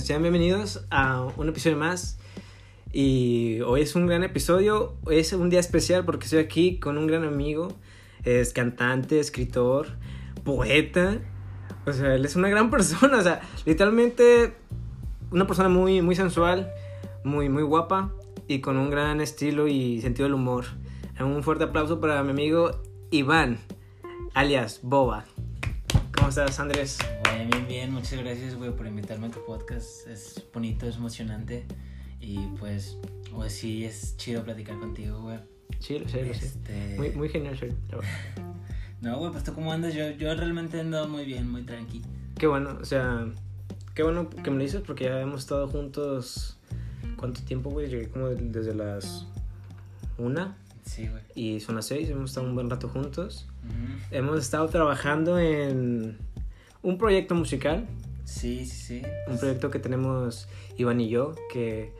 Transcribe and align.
sean 0.00 0.22
bienvenidos 0.22 0.86
a 0.90 1.26
un 1.36 1.48
episodio 1.48 1.76
más. 1.76 2.18
Y 2.92 3.60
hoy 3.60 3.82
es 3.82 3.94
un 3.94 4.06
gran 4.06 4.22
episodio, 4.22 4.96
hoy 5.04 5.18
es 5.18 5.32
un 5.32 5.50
día 5.50 5.60
especial 5.60 6.04
porque 6.04 6.24
estoy 6.24 6.40
aquí 6.40 6.78
con 6.78 6.98
un 6.98 7.06
gran 7.06 7.24
amigo. 7.24 7.68
Es 8.24 8.52
cantante, 8.52 9.20
escritor, 9.20 9.88
poeta. 10.44 11.18
O 11.86 11.92
sea, 11.92 12.14
él 12.14 12.24
es 12.24 12.36
una 12.36 12.48
gran 12.48 12.70
persona. 12.72 13.18
O 13.18 13.22
sea, 13.22 13.40
literalmente 13.66 14.54
una 15.30 15.46
persona 15.46 15.68
muy, 15.68 16.02
muy 16.02 16.16
sensual, 16.16 16.72
muy, 17.24 17.48
muy 17.48 17.62
guapa 17.62 18.12
y 18.48 18.60
con 18.60 18.76
un 18.76 18.90
gran 18.90 19.20
estilo 19.20 19.68
y 19.68 20.00
sentido 20.00 20.24
del 20.24 20.34
humor. 20.34 20.64
Un 21.20 21.42
fuerte 21.42 21.64
aplauso 21.64 22.00
para 22.00 22.22
mi 22.22 22.30
amigo 22.30 22.82
Iván, 23.10 23.58
alias 24.34 24.80
Boba. 24.82 25.24
¿Cómo 26.16 26.28
estás, 26.28 26.58
Andrés? 26.58 26.98
Bien, 27.34 27.50
bien, 27.50 27.66
bien. 27.66 27.92
Muchas 27.92 28.20
gracias, 28.22 28.54
güey, 28.56 28.70
por 28.74 28.86
invitarme 28.86 29.26
a 29.26 29.30
tu 29.30 29.44
podcast. 29.44 30.06
Es 30.08 30.42
bonito, 30.52 30.86
es 30.86 30.96
emocionante. 30.96 31.64
Y 32.20 32.38
pues, 32.58 32.96
pues 33.32 33.52
sí, 33.54 33.84
es 33.84 34.16
chido 34.16 34.42
platicar 34.44 34.78
contigo, 34.78 35.20
güey. 35.22 35.38
Sí, 35.80 35.98
lo 35.98 36.08
sé, 36.08 36.24
lo 36.24 36.34
sé. 36.34 36.46
Este- 36.46 36.94
Muy, 36.96 37.10
muy 37.10 37.28
genial, 37.28 37.58
soy. 37.58 37.72
No, 39.00 39.18
güey, 39.18 39.32
pues 39.32 39.44
tú 39.44 39.52
cómo 39.52 39.70
andas. 39.70 39.92
Yo, 39.92 40.10
yo 40.12 40.34
realmente 40.34 40.80
ando 40.80 41.06
muy 41.08 41.26
bien, 41.26 41.50
muy 41.50 41.62
tranquilo. 41.64 42.06
Qué 42.38 42.46
bueno, 42.46 42.78
o 42.80 42.84
sea, 42.86 43.26
qué 43.94 44.02
bueno 44.02 44.30
que 44.30 44.50
me 44.50 44.56
lo 44.56 44.62
dices 44.62 44.80
porque 44.86 45.04
ya 45.04 45.20
hemos 45.20 45.40
estado 45.40 45.68
juntos. 45.68 46.56
¿Cuánto 47.18 47.42
tiempo, 47.42 47.68
güey? 47.68 47.88
Llegué 47.90 48.08
como 48.08 48.28
desde 48.28 48.74
las 48.74 49.26
una 50.16 50.56
Sí, 50.86 51.06
güey. 51.08 51.22
y 51.34 51.60
son 51.60 51.74
las 51.76 51.84
seis. 51.86 52.08
Hemos 52.08 52.30
estado 52.30 52.46
un 52.46 52.54
buen 52.54 52.70
rato 52.70 52.88
juntos. 52.88 53.46
Hemos 54.10 54.38
estado 54.40 54.68
trabajando 54.68 55.38
en 55.38 56.16
un 56.84 56.98
proyecto 56.98 57.34
musical, 57.34 57.86
Sí, 58.24 58.64
sí, 58.66 59.00
sí. 59.00 59.02
un 59.28 59.38
proyecto 59.38 59.70
que 59.70 59.78
tenemos 59.80 60.46
Iván 60.78 61.00
y 61.00 61.08
yo, 61.08 61.34
que 61.52 61.92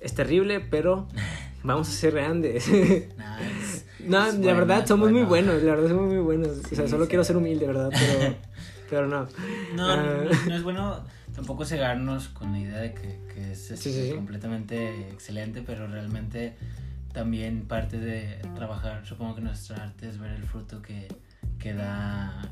es 0.00 0.14
terrible, 0.14 0.60
pero 0.60 1.06
vamos 1.62 1.88
a 1.88 1.92
ser 1.92 2.14
grandes. 2.14 2.66
Es- 2.68 3.84
no, 4.00 4.26
es 4.26 4.38
la 4.38 4.52
verdad, 4.54 4.86
somos 4.86 5.10
muy 5.12 5.22
bueno. 5.22 5.52
buenos, 5.52 5.62
la 5.62 5.74
verdad, 5.76 5.88
somos 5.90 6.08
muy 6.08 6.18
buenos. 6.18 6.58
o 6.70 6.74
sea, 6.74 6.88
solo 6.88 7.04
sí. 7.04 7.08
quiero 7.10 7.24
ser 7.24 7.36
humilde, 7.36 7.66
¿verdad? 7.66 7.90
Pero, 7.92 8.34
pero 8.90 9.06
no. 9.06 9.28
No, 9.74 9.88
Ah. 9.90 9.96
no, 10.24 10.48
no 10.48 10.54
es 10.56 10.62
bueno 10.62 11.04
tampoco 11.34 11.64
cegarnos 11.64 12.28
con 12.28 12.52
la 12.52 12.60
idea 12.60 12.78
de 12.78 12.94
que, 12.94 13.18
que 13.34 13.52
es 13.52 13.70
este, 13.70 13.90
Sí, 14.08 14.12
completamente 14.14 15.08
excelente, 15.10 15.62
pero 15.66 15.86
realmente 15.88 16.54
también 17.12 17.62
parte 17.66 17.98
de 17.98 18.38
trabajar, 18.54 19.04
supongo 19.06 19.34
que 19.36 19.40
nuestra 19.40 19.82
arte 19.82 20.08
es 20.08 20.18
ver 20.18 20.30
el 20.32 20.44
fruto 20.44 20.80
que, 20.82 21.08
que 21.58 21.72
da 21.74 22.50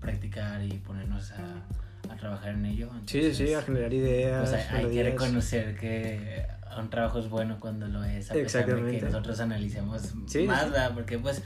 practicar 0.00 0.62
y 0.64 0.72
ponernos 0.78 1.32
a, 1.32 2.12
a 2.12 2.16
trabajar 2.16 2.54
en 2.54 2.66
ello. 2.66 2.90
Sí, 3.06 3.22
sí, 3.22 3.34
sí, 3.34 3.42
a 3.42 3.46
Entonces, 3.46 3.64
generar 3.66 3.92
ideas. 3.94 4.50
pues 4.50 4.66
hay, 4.70 4.84
hay 4.84 4.90
que 4.92 5.02
reconocer 5.02 5.76
que 5.76 6.46
un 6.78 6.90
trabajo 6.90 7.18
es 7.18 7.28
bueno 7.28 7.56
cuando 7.58 7.88
lo 7.88 8.04
es, 8.04 8.30
a 8.30 8.34
pesar 8.34 8.66
de 8.66 8.90
que 8.98 9.02
nosotros 9.02 9.40
analicemos 9.40 10.02
Sí, 10.26 10.44
más, 10.46 10.64
sí. 10.64 10.70
¿verdad? 10.70 10.92
Porque 10.94 11.18
pues 11.18 11.42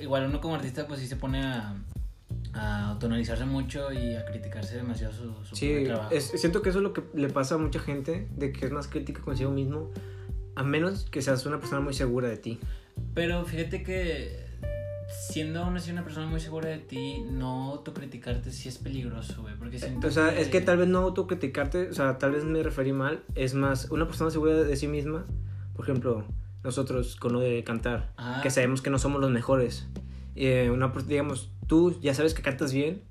igual 0.00 0.26
uno 0.26 0.40
como 0.40 0.54
artista 0.54 0.86
pues 0.86 1.00
sí 1.00 1.06
se 1.06 1.16
pone 1.16 1.42
a, 1.42 1.74
a 2.54 2.88
autoanalizarse 2.90 3.44
mucho 3.46 3.92
y 3.92 4.14
a 4.14 4.24
criticarse 4.24 4.76
demasiado 4.76 5.12
su, 5.12 5.44
su 5.44 5.56
Sí, 5.56 5.82
trabajo. 5.84 6.14
es- 6.14 6.32
siento 6.36 6.62
que 6.62 6.68
eso 6.70 6.78
es 6.78 6.84
lo 6.84 6.92
que 6.92 7.02
le 7.14 7.28
pasa 7.28 7.56
a 7.56 7.58
mucha 7.58 7.80
gente, 7.80 8.28
de 8.36 8.52
que 8.52 8.66
es 8.66 8.72
más 8.72 8.86
crítica 8.88 9.20
consigo 9.22 9.50
mismo, 9.50 9.90
a 10.54 10.62
menos 10.62 11.04
que 11.10 11.20
seas 11.22 11.44
una 11.46 11.58
persona 11.58 11.80
muy 11.80 11.94
segura 11.94 12.28
de 12.28 12.36
ti. 12.36 12.60
Pero 13.14 13.44
fíjate 13.44 13.82
que 13.82 14.49
siendo 15.10 15.64
aún 15.64 15.76
así 15.76 15.90
una 15.90 16.04
persona 16.04 16.26
muy 16.26 16.40
segura 16.40 16.68
de 16.68 16.78
ti, 16.78 17.24
no 17.30 17.70
autocriticarte 17.70 18.50
sí 18.52 18.68
es 18.68 18.78
peligroso, 18.78 19.42
güey, 19.42 19.54
porque 19.56 19.78
siento 19.78 20.06
O 20.06 20.10
sea, 20.10 20.36
es 20.38 20.48
que 20.48 20.60
tal 20.60 20.78
vez 20.78 20.88
no 20.88 20.98
autocriticarte, 20.98 21.90
o 21.90 21.92
sea, 21.92 22.18
tal 22.18 22.32
vez 22.32 22.44
me 22.44 22.62
referí 22.62 22.92
mal, 22.92 23.22
es 23.34 23.54
más, 23.54 23.90
una 23.90 24.06
persona 24.06 24.30
segura 24.30 24.54
de 24.54 24.76
sí 24.76 24.86
misma, 24.86 25.26
por 25.74 25.84
ejemplo, 25.84 26.24
nosotros 26.62 27.16
con 27.16 27.32
lo 27.32 27.40
de 27.40 27.64
cantar, 27.64 28.12
Ajá. 28.16 28.42
que 28.42 28.50
sabemos 28.50 28.82
que 28.82 28.90
no 28.90 28.98
somos 28.98 29.20
los 29.20 29.30
mejores, 29.30 29.88
eh, 30.36 30.70
una, 30.72 30.92
digamos, 31.06 31.50
tú 31.66 31.98
ya 32.00 32.14
sabes 32.14 32.34
que 32.34 32.42
cantas 32.42 32.72
bien, 32.72 33.02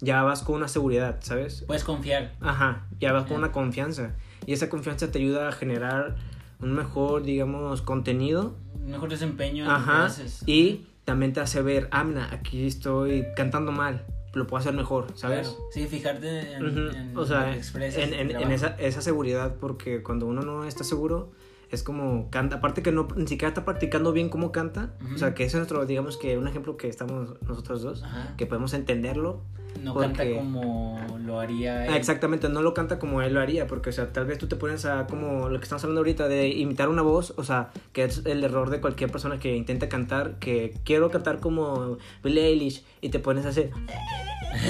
ya 0.00 0.22
vas 0.22 0.42
con 0.42 0.56
una 0.56 0.68
seguridad, 0.68 1.18
¿sabes? 1.20 1.64
Puedes 1.66 1.84
confiar. 1.84 2.34
Ajá, 2.40 2.86
ya 3.00 3.12
vas 3.12 3.26
con 3.26 3.38
una 3.38 3.52
confianza, 3.52 4.14
y 4.44 4.52
esa 4.52 4.68
confianza 4.68 5.10
te 5.10 5.18
ayuda 5.18 5.48
a 5.48 5.52
generar 5.52 6.16
un 6.60 6.72
mejor, 6.74 7.22
digamos, 7.22 7.82
contenido 7.82 8.56
Un 8.74 8.90
mejor 8.90 9.10
desempeño 9.10 9.70
Ajá. 9.70 10.10
Y 10.46 10.86
también 11.06 11.32
te 11.32 11.40
hace 11.40 11.62
ver, 11.62 11.88
ah, 11.92 12.04
mira, 12.04 12.28
aquí 12.32 12.66
estoy 12.66 13.24
cantando 13.36 13.72
mal, 13.72 14.04
lo 14.34 14.46
puedo 14.46 14.60
hacer 14.60 14.74
mejor, 14.74 15.06
¿sabes? 15.14 15.48
Claro. 15.48 15.64
Sí, 15.70 15.86
fijarte 15.86 16.56
en, 16.56 16.66
Ujú. 16.66 16.96
en 16.96 17.16
o 17.16 17.24
sea, 17.24 17.54
en, 17.54 17.60
tu 17.62 17.78
en- 17.78 18.12
en 18.14 18.28
trabajo. 18.30 18.52
esa, 18.52 18.66
esa 18.78 19.00
seguridad, 19.00 19.54
porque 19.60 20.02
cuando 20.02 20.26
uno 20.26 20.42
no 20.42 20.64
está 20.64 20.82
seguro, 20.84 21.30
es 21.76 21.84
como 21.84 22.28
canta, 22.30 22.56
aparte 22.56 22.82
que 22.82 22.90
no 22.90 23.06
ni 23.14 23.26
siquiera 23.28 23.48
está 23.48 23.64
practicando 23.64 24.12
bien 24.12 24.28
cómo 24.28 24.50
canta, 24.50 24.94
o 25.00 25.04
Ujú. 25.04 25.18
sea, 25.18 25.34
que 25.34 25.44
ese 25.44 25.56
es 25.56 25.60
nuestro, 25.60 25.86
digamos 25.86 26.16
que 26.16 26.36
un 26.36 26.48
ejemplo 26.48 26.76
que 26.76 26.88
estamos 26.88 27.34
nosotros 27.46 27.82
dos, 27.82 28.02
Ajá. 28.02 28.34
que 28.36 28.46
podemos 28.46 28.74
entenderlo. 28.74 29.42
No 29.82 29.92
porque- 29.92 30.06
canta 30.06 30.24
como 30.36 30.98
lo 31.24 31.38
haría 31.38 31.84
él. 31.84 31.92
Ah, 31.92 31.96
exactamente, 31.98 32.48
no 32.48 32.62
lo 32.62 32.72
canta 32.72 32.98
como 32.98 33.20
él 33.20 33.34
lo 33.34 33.40
haría, 33.40 33.66
porque, 33.66 33.90
o 33.90 33.92
sea, 33.92 34.10
tal 34.10 34.24
vez 34.24 34.38
tú 34.38 34.46
te 34.48 34.56
pones 34.56 34.86
a, 34.86 35.06
como 35.06 35.50
lo 35.50 35.58
que 35.58 35.64
estamos 35.64 35.84
hablando 35.84 36.00
ahorita, 36.00 36.28
de 36.28 36.48
imitar 36.48 36.88
una 36.88 37.02
voz, 37.02 37.34
o 37.36 37.44
sea, 37.44 37.68
que 37.92 38.04
es 38.04 38.22
el 38.24 38.42
error 38.42 38.70
de 38.70 38.80
cualquier 38.80 39.10
persona 39.12 39.38
que 39.38 39.54
intenta 39.54 39.90
cantar, 39.90 40.38
que 40.38 40.74
quiero 40.84 41.10
cantar 41.10 41.40
como 41.40 41.98
Billie 42.24 42.46
Eilish, 42.46 42.84
y 43.02 43.10
te 43.10 43.18
pones 43.18 43.44
a 43.44 43.50
hacer... 43.50 43.70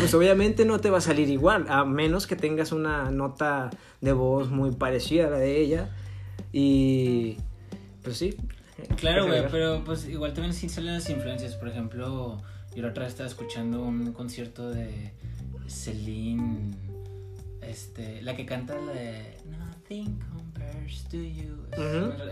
Pues 0.00 0.12
obviamente 0.14 0.64
no 0.64 0.80
te 0.80 0.90
va 0.90 0.98
a 0.98 1.00
salir 1.00 1.30
igual, 1.30 1.66
a 1.68 1.84
menos 1.84 2.26
que 2.26 2.34
tengas 2.34 2.72
una 2.72 3.10
nota 3.12 3.70
de 4.00 4.12
voz 4.12 4.50
muy 4.50 4.72
parecida 4.72 5.28
a 5.28 5.30
la 5.30 5.38
de 5.38 5.60
ella, 5.60 5.90
y... 6.56 7.36
Pues 8.02 8.16
sí. 8.16 8.34
Claro, 8.96 9.26
güey, 9.26 9.42
pero 9.50 9.82
pues 9.84 10.06
igual 10.08 10.32
también 10.32 10.54
sí 10.54 10.68
salen 10.68 10.94
las 10.94 11.10
influencias. 11.10 11.54
Por 11.54 11.68
ejemplo, 11.68 12.40
yo 12.74 12.82
la 12.82 12.88
otra 12.88 13.04
vez 13.04 13.12
estaba 13.12 13.28
escuchando 13.28 13.82
un 13.82 14.12
concierto 14.12 14.70
de 14.70 15.12
Celine, 15.66 16.74
este, 17.60 18.22
la 18.22 18.34
que 18.34 18.46
canta 18.46 18.74
la 18.74 18.92
de 18.92 19.36
Nothing 19.58 20.18
compares 20.32 21.04
to 21.04 21.18
you. 21.18 21.56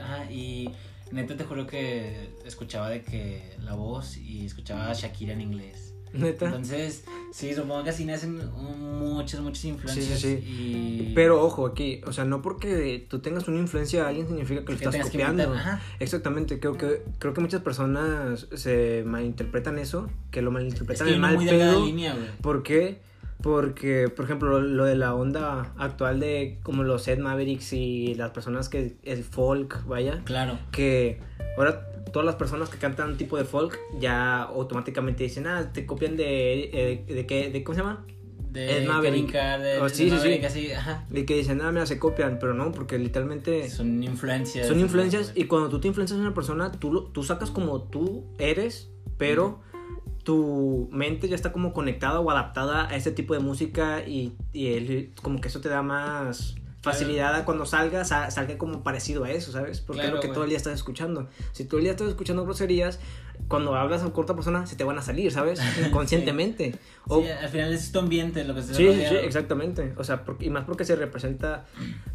Ajá, 0.00 0.30
y 0.30 0.70
neta 1.12 1.36
te 1.36 1.44
juro 1.44 1.66
que 1.66 2.30
escuchaba 2.46 2.90
de 2.90 3.02
que 3.02 3.56
la 3.62 3.74
voz 3.74 4.16
y 4.16 4.46
escuchaba 4.46 4.90
a 4.90 4.94
Shakira 4.94 5.32
en 5.34 5.40
inglés. 5.42 5.93
Neta. 6.14 6.46
Entonces, 6.46 7.04
sí, 7.32 7.54
supongo 7.54 7.84
que 7.84 7.90
así 7.90 8.04
nacen 8.04 8.40
muchas, 8.56 9.40
muchas 9.40 9.64
influencias. 9.64 10.20
sí. 10.20 10.28
Y... 11.08 11.12
Pero 11.14 11.42
ojo 11.44 11.66
aquí, 11.66 12.00
o 12.06 12.12
sea, 12.12 12.24
no 12.24 12.42
porque 12.42 13.06
tú 13.08 13.18
tengas 13.20 13.46
una 13.48 13.58
influencia 13.58 14.04
a 14.04 14.08
alguien 14.08 14.26
significa 14.26 14.64
que 14.64 14.72
lo 14.72 14.78
que 14.78 14.84
estás 14.84 14.96
que 14.96 15.02
copiando. 15.18 15.54
Exactamente, 16.00 16.58
creo 16.60 16.76
que, 16.76 17.02
creo 17.18 17.34
que 17.34 17.40
muchas 17.40 17.62
personas 17.62 18.46
se 18.54 19.02
malinterpretan 19.06 19.78
eso, 19.78 20.08
que 20.30 20.42
lo 20.42 20.50
Es 20.50 20.54
malinterpretan 20.54 21.06
que 21.06 21.12
una 21.14 21.26
mal 21.28 21.36
muy 21.36 21.46
pedo. 21.46 21.84
línea, 21.86 22.14
güey. 22.14 22.26
¿Por 22.40 22.62
qué? 22.62 22.98
Porque, 23.42 24.08
por 24.08 24.24
ejemplo, 24.24 24.48
lo, 24.58 24.60
lo 24.62 24.84
de 24.84 24.94
la 24.96 25.14
onda 25.14 25.72
actual 25.76 26.18
de 26.20 26.58
como 26.62 26.82
los 26.82 27.06
Ed 27.08 27.18
Mavericks 27.18 27.72
y 27.74 28.14
las 28.14 28.30
personas 28.30 28.68
que 28.70 28.96
el 29.02 29.22
folk, 29.22 29.84
vaya, 29.86 30.22
Claro. 30.24 30.58
que 30.72 31.20
ahora 31.58 31.86
todas 32.14 32.24
las 32.24 32.36
personas 32.36 32.70
que 32.70 32.78
cantan 32.78 33.18
tipo 33.18 33.36
de 33.36 33.44
folk 33.44 33.78
ya 34.00 34.42
automáticamente 34.44 35.24
dicen, 35.24 35.46
ah, 35.46 35.70
te 35.72 35.84
copian 35.84 36.16
de, 36.16 36.70
eh, 36.72 37.04
de, 37.06 37.26
qué, 37.26 37.50
de 37.50 37.62
¿cómo 37.62 37.74
se 37.76 37.82
llama? 37.82 38.06
de 38.52 38.78
Ed 38.84 38.88
Maverick. 38.88 39.32
De, 39.32 39.78
Oh, 39.80 39.84
de 39.84 39.90
sí, 39.90 40.08
sí, 40.08 40.16
sí. 40.22 40.44
Así, 40.44 40.70
ajá. 40.70 41.06
Que 41.12 41.34
dicen, 41.34 41.60
ah, 41.60 41.72
mira, 41.72 41.86
se 41.86 41.98
copian, 41.98 42.38
pero 42.38 42.54
no, 42.54 42.70
porque 42.70 42.98
literalmente... 43.00 43.68
Son 43.68 44.00
influencias. 44.02 44.68
Son 44.68 44.78
influencias 44.78 45.32
y 45.34 45.44
cuando 45.46 45.68
tú 45.68 45.80
te 45.80 45.88
influencias 45.88 46.16
en 46.18 46.24
una 46.24 46.34
persona, 46.34 46.70
tú, 46.70 47.10
tú 47.10 47.24
sacas 47.24 47.50
como 47.50 47.82
tú 47.82 48.24
eres, 48.38 48.90
pero 49.18 49.60
tu 50.22 50.88
mente 50.92 51.28
ya 51.28 51.34
está 51.34 51.50
como 51.52 51.72
conectada 51.72 52.20
o 52.20 52.30
adaptada 52.30 52.88
a 52.88 52.94
ese 52.96 53.10
tipo 53.10 53.34
de 53.34 53.40
música 53.40 54.06
y, 54.06 54.36
y 54.52 54.68
el- 54.74 55.12
como 55.20 55.40
que 55.40 55.48
eso 55.48 55.60
te 55.60 55.68
da 55.68 55.82
más 55.82 56.54
facilidad 56.84 57.34
a 57.34 57.44
cuando 57.44 57.66
salgas, 57.66 58.12
a- 58.12 58.30
salga 58.30 58.56
como 58.58 58.82
parecido 58.82 59.24
a 59.24 59.30
eso, 59.30 59.50
¿sabes? 59.52 59.80
Porque 59.80 60.04
es 60.06 60.12
lo 60.12 60.20
que 60.20 60.28
todo 60.28 60.44
el 60.44 60.50
día 60.50 60.56
estás 60.58 60.74
escuchando. 60.74 61.28
Si 61.52 61.64
todo 61.64 61.78
el 61.78 61.84
día 61.84 61.92
estás 61.92 62.08
escuchando 62.08 62.44
groserías, 62.44 63.00
cuando 63.48 63.74
hablas 63.74 64.02
a 64.02 64.10
corta 64.10 64.34
persona 64.34 64.64
se 64.66 64.76
te 64.76 64.84
van 64.84 64.96
a 64.98 65.02
salir, 65.02 65.32
¿sabes? 65.32 65.58
Inconscientemente. 65.86 66.76
O- 67.08 67.20
Sí, 67.22 67.28
al 67.28 67.48
final 67.48 67.72
es 67.72 67.90
tu 67.92 67.98
ambiente 67.98 68.44
lo 68.44 68.54
que 68.54 68.62
se 68.62 68.74
Sí, 68.74 68.92
sí, 68.92 69.04
sí, 69.08 69.14
exactamente. 69.16 69.92
O 69.96 70.04
sea, 70.04 70.24
porque- 70.24 70.46
y 70.46 70.50
más 70.50 70.64
porque 70.64 70.84
se 70.84 70.94
representa 70.96 71.66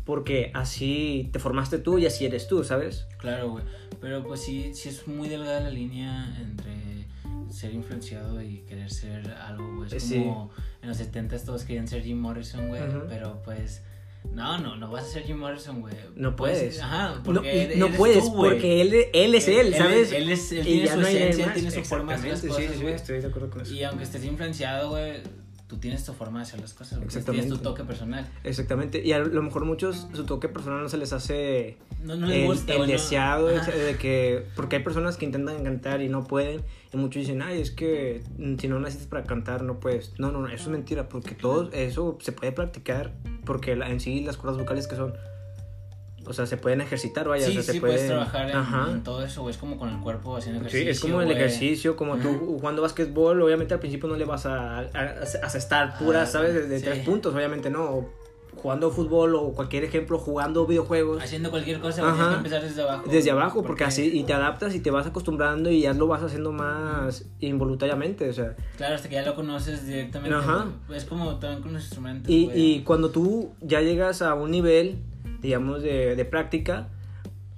porque 0.05 0.51
así 0.53 1.29
te 1.33 1.39
formaste 1.39 1.77
tú 1.79 1.97
y 1.97 2.05
así 2.05 2.25
eres 2.25 2.47
tú, 2.47 2.63
¿sabes? 2.63 3.05
Claro, 3.17 3.49
güey. 3.51 3.63
Pero 4.01 4.23
pues 4.23 4.41
sí, 4.41 4.71
sí 4.73 4.89
es 4.89 5.07
muy 5.07 5.27
delgada 5.27 5.59
la 5.59 5.69
línea 5.69 6.35
entre 6.39 7.07
ser 7.51 7.73
influenciado 7.73 8.41
y 8.41 8.59
querer 8.67 8.89
ser 8.91 9.29
algo, 9.31 9.75
güey. 9.77 9.93
Es 9.93 10.03
Sí. 10.03 10.19
como 10.19 10.51
en 10.81 10.87
los 10.89 10.97
70 10.97 11.37
todos 11.39 11.63
querían 11.63 11.87
ser 11.87 12.03
Jim 12.03 12.17
Morrison, 12.19 12.67
güey. 12.69 12.81
Pero 13.09 13.41
pues. 13.43 13.81
No, 14.31 14.57
no, 14.59 14.75
no 14.75 14.91
vas 14.91 15.05
a 15.05 15.07
ser 15.07 15.23
Jim 15.23 15.37
Morrison, 15.37 15.81
güey. 15.81 15.93
No 16.15 16.35
puedes. 16.35 16.79
Ajá, 16.81 17.15
No, 17.15 17.23
porque 17.23 17.93
puedes 17.97 18.29
porque 18.29 18.81
él, 18.81 18.93
él 19.13 19.35
es 19.35 19.47
él, 19.47 19.73
¿sabes? 19.75 20.11
Él, 20.11 20.29
es, 20.29 20.51
él 20.51 20.63
tiene 20.63 20.87
su 20.87 20.97
no 21.01 21.07
esencia, 21.07 21.53
tiene 21.53 21.71
su 21.71 21.83
forma 21.83 22.13
de 22.13 22.19
hacer 22.19 22.29
las 22.31 22.43
Exactamente, 22.43 22.47
sí, 22.47 22.67
cosas, 22.67 22.77
sí, 22.77 22.81
güey. 22.83 22.93
estoy 22.95 23.21
de 23.21 23.27
acuerdo 23.27 23.49
con 23.49 23.61
eso. 23.61 23.73
Y 23.73 23.83
aunque 23.83 24.03
estés 24.03 24.23
influenciado, 24.25 24.89
güey, 24.89 25.21
tú 25.69 25.77
tienes 25.77 26.03
tu 26.03 26.13
forma 26.13 26.39
de 26.39 26.43
hacer 26.43 26.59
las 26.59 26.73
cosas. 26.73 26.99
Exactamente. 27.03 27.43
Tienes 27.43 27.59
tu 27.59 27.63
toque 27.63 27.83
personal. 27.83 28.27
Exactamente. 28.43 29.05
Y 29.05 29.13
a 29.13 29.19
lo 29.19 29.43
mejor 29.43 29.65
muchos 29.65 30.07
su 30.13 30.25
toque 30.25 30.49
personal 30.49 30.81
no 30.81 30.89
se 30.89 30.97
les 30.97 31.13
hace 31.13 31.77
No, 32.03 32.15
no 32.15 32.25
les 32.25 32.37
el, 32.37 32.45
gusta, 32.47 32.73
el 32.73 32.87
deseado 32.87 33.55
Ajá. 33.55 33.71
de 33.71 33.95
que 33.97 34.45
porque 34.55 34.77
hay 34.77 34.83
personas 34.83 35.15
que 35.15 35.25
intentan 35.25 35.63
cantar 35.63 36.01
y 36.01 36.09
no 36.09 36.23
pueden 36.23 36.63
y 36.91 36.97
muchos 36.97 37.21
dicen 37.21 37.43
ay 37.43 37.61
es 37.61 37.69
que 37.69 38.23
si 38.59 38.67
no 38.67 38.79
naciste 38.79 39.05
para 39.07 39.23
cantar 39.23 39.61
no 39.61 39.79
puedes 39.79 40.19
no 40.19 40.31
no 40.31 40.41
no 40.41 40.47
eso 40.47 40.63
es 40.63 40.69
mentira 40.69 41.07
porque 41.07 41.35
todo 41.35 41.71
eso 41.71 42.17
se 42.19 42.31
puede 42.31 42.51
practicar 42.51 43.13
porque 43.45 43.73
en 43.73 43.99
sí 43.99 44.21
las 44.21 44.37
cuerdas 44.37 44.59
vocales 44.59 44.87
que 44.87 44.95
son 44.95 45.13
o 46.29 46.33
sea 46.33 46.45
se 46.45 46.55
pueden 46.57 46.79
ejercitar 46.81 47.27
vaya 47.27 47.45
Sí, 47.45 47.51
o 47.51 47.53
sea, 47.55 47.63
se 47.63 47.71
sí, 47.73 47.79
pueden 47.79 47.95
puedes 47.97 48.09
trabajar 48.09 48.49
en, 48.49 48.55
Ajá. 48.55 48.87
en 48.91 49.03
todo 49.03 49.25
eso, 49.25 49.41
güey. 49.41 49.51
Es 49.53 49.57
como 49.59 49.77
con 49.77 49.89
el 49.89 49.99
cuerpo 49.99 50.37
haciendo 50.37 50.61
Sí, 50.61 50.77
ejercicio. 50.77 50.91
es 50.91 50.99
como 51.01 51.21
el 51.21 51.31
ejercicio, 51.31 51.95
como 51.95 52.17
tú 52.17 52.29
Ajá. 52.29 52.37
jugando 52.39 52.81
basquetbol, 52.81 53.41
obviamente 53.41 53.73
al 53.73 53.79
principio 53.79 54.07
no 54.07 54.15
le 54.15 54.25
vas 54.25 54.45
a, 54.45 54.79
a, 54.79 54.83
a- 54.83 55.57
estar 55.57 55.97
pura, 55.97 56.25
¿sabes? 56.25 56.53
De, 56.53 56.67
de 56.67 56.79
sí. 56.79 56.85
tres 56.85 57.05
puntos, 57.05 57.33
obviamente 57.35 57.69
no. 57.69 57.83
O 57.83 58.09
jugando 58.61 58.91
fútbol 58.91 59.35
o 59.35 59.53
cualquier 59.53 59.85
ejemplo, 59.85 60.17
jugando 60.19 60.65
videojuegos. 60.65 61.23
Haciendo 61.23 61.49
cualquier 61.49 61.79
cosa, 61.79 62.01
Ajá. 62.01 62.13
tienes 62.13 62.29
que 62.29 62.35
empezar 62.37 62.61
desde 62.63 62.81
abajo. 62.81 63.03
Desde 63.09 63.31
abajo, 63.31 63.63
porque 63.63 63.85
así, 63.85 64.11
y 64.13 64.23
te 64.23 64.33
adaptas 64.33 64.75
y 64.75 64.81
te 64.81 64.91
vas 64.91 65.07
acostumbrando 65.07 65.69
y 65.71 65.81
ya 65.81 65.93
lo 65.93 66.07
vas 66.07 66.23
haciendo 66.23 66.51
más 66.51 67.25
involuntariamente, 67.39 68.27
o 68.29 68.33
sea. 68.33 68.55
Claro, 68.75 68.95
hasta 68.95 69.07
que 69.07 69.15
ya 69.15 69.21
lo 69.23 69.35
conoces 69.35 69.85
directamente. 69.85 70.35
Ajá. 70.35 70.65
Es 70.93 71.05
como 71.05 71.37
también 71.37 71.61
con 71.61 71.73
los 71.73 71.83
instrumentos. 71.83 72.29
Y, 72.29 72.49
y 72.53 72.81
cuando 72.83 73.11
tú 73.11 73.51
ya 73.61 73.79
llegas 73.81 74.21
a 74.21 74.33
un 74.33 74.51
nivel, 74.51 74.97
digamos, 75.41 75.81
de, 75.81 76.15
de 76.15 76.25
práctica, 76.25 76.89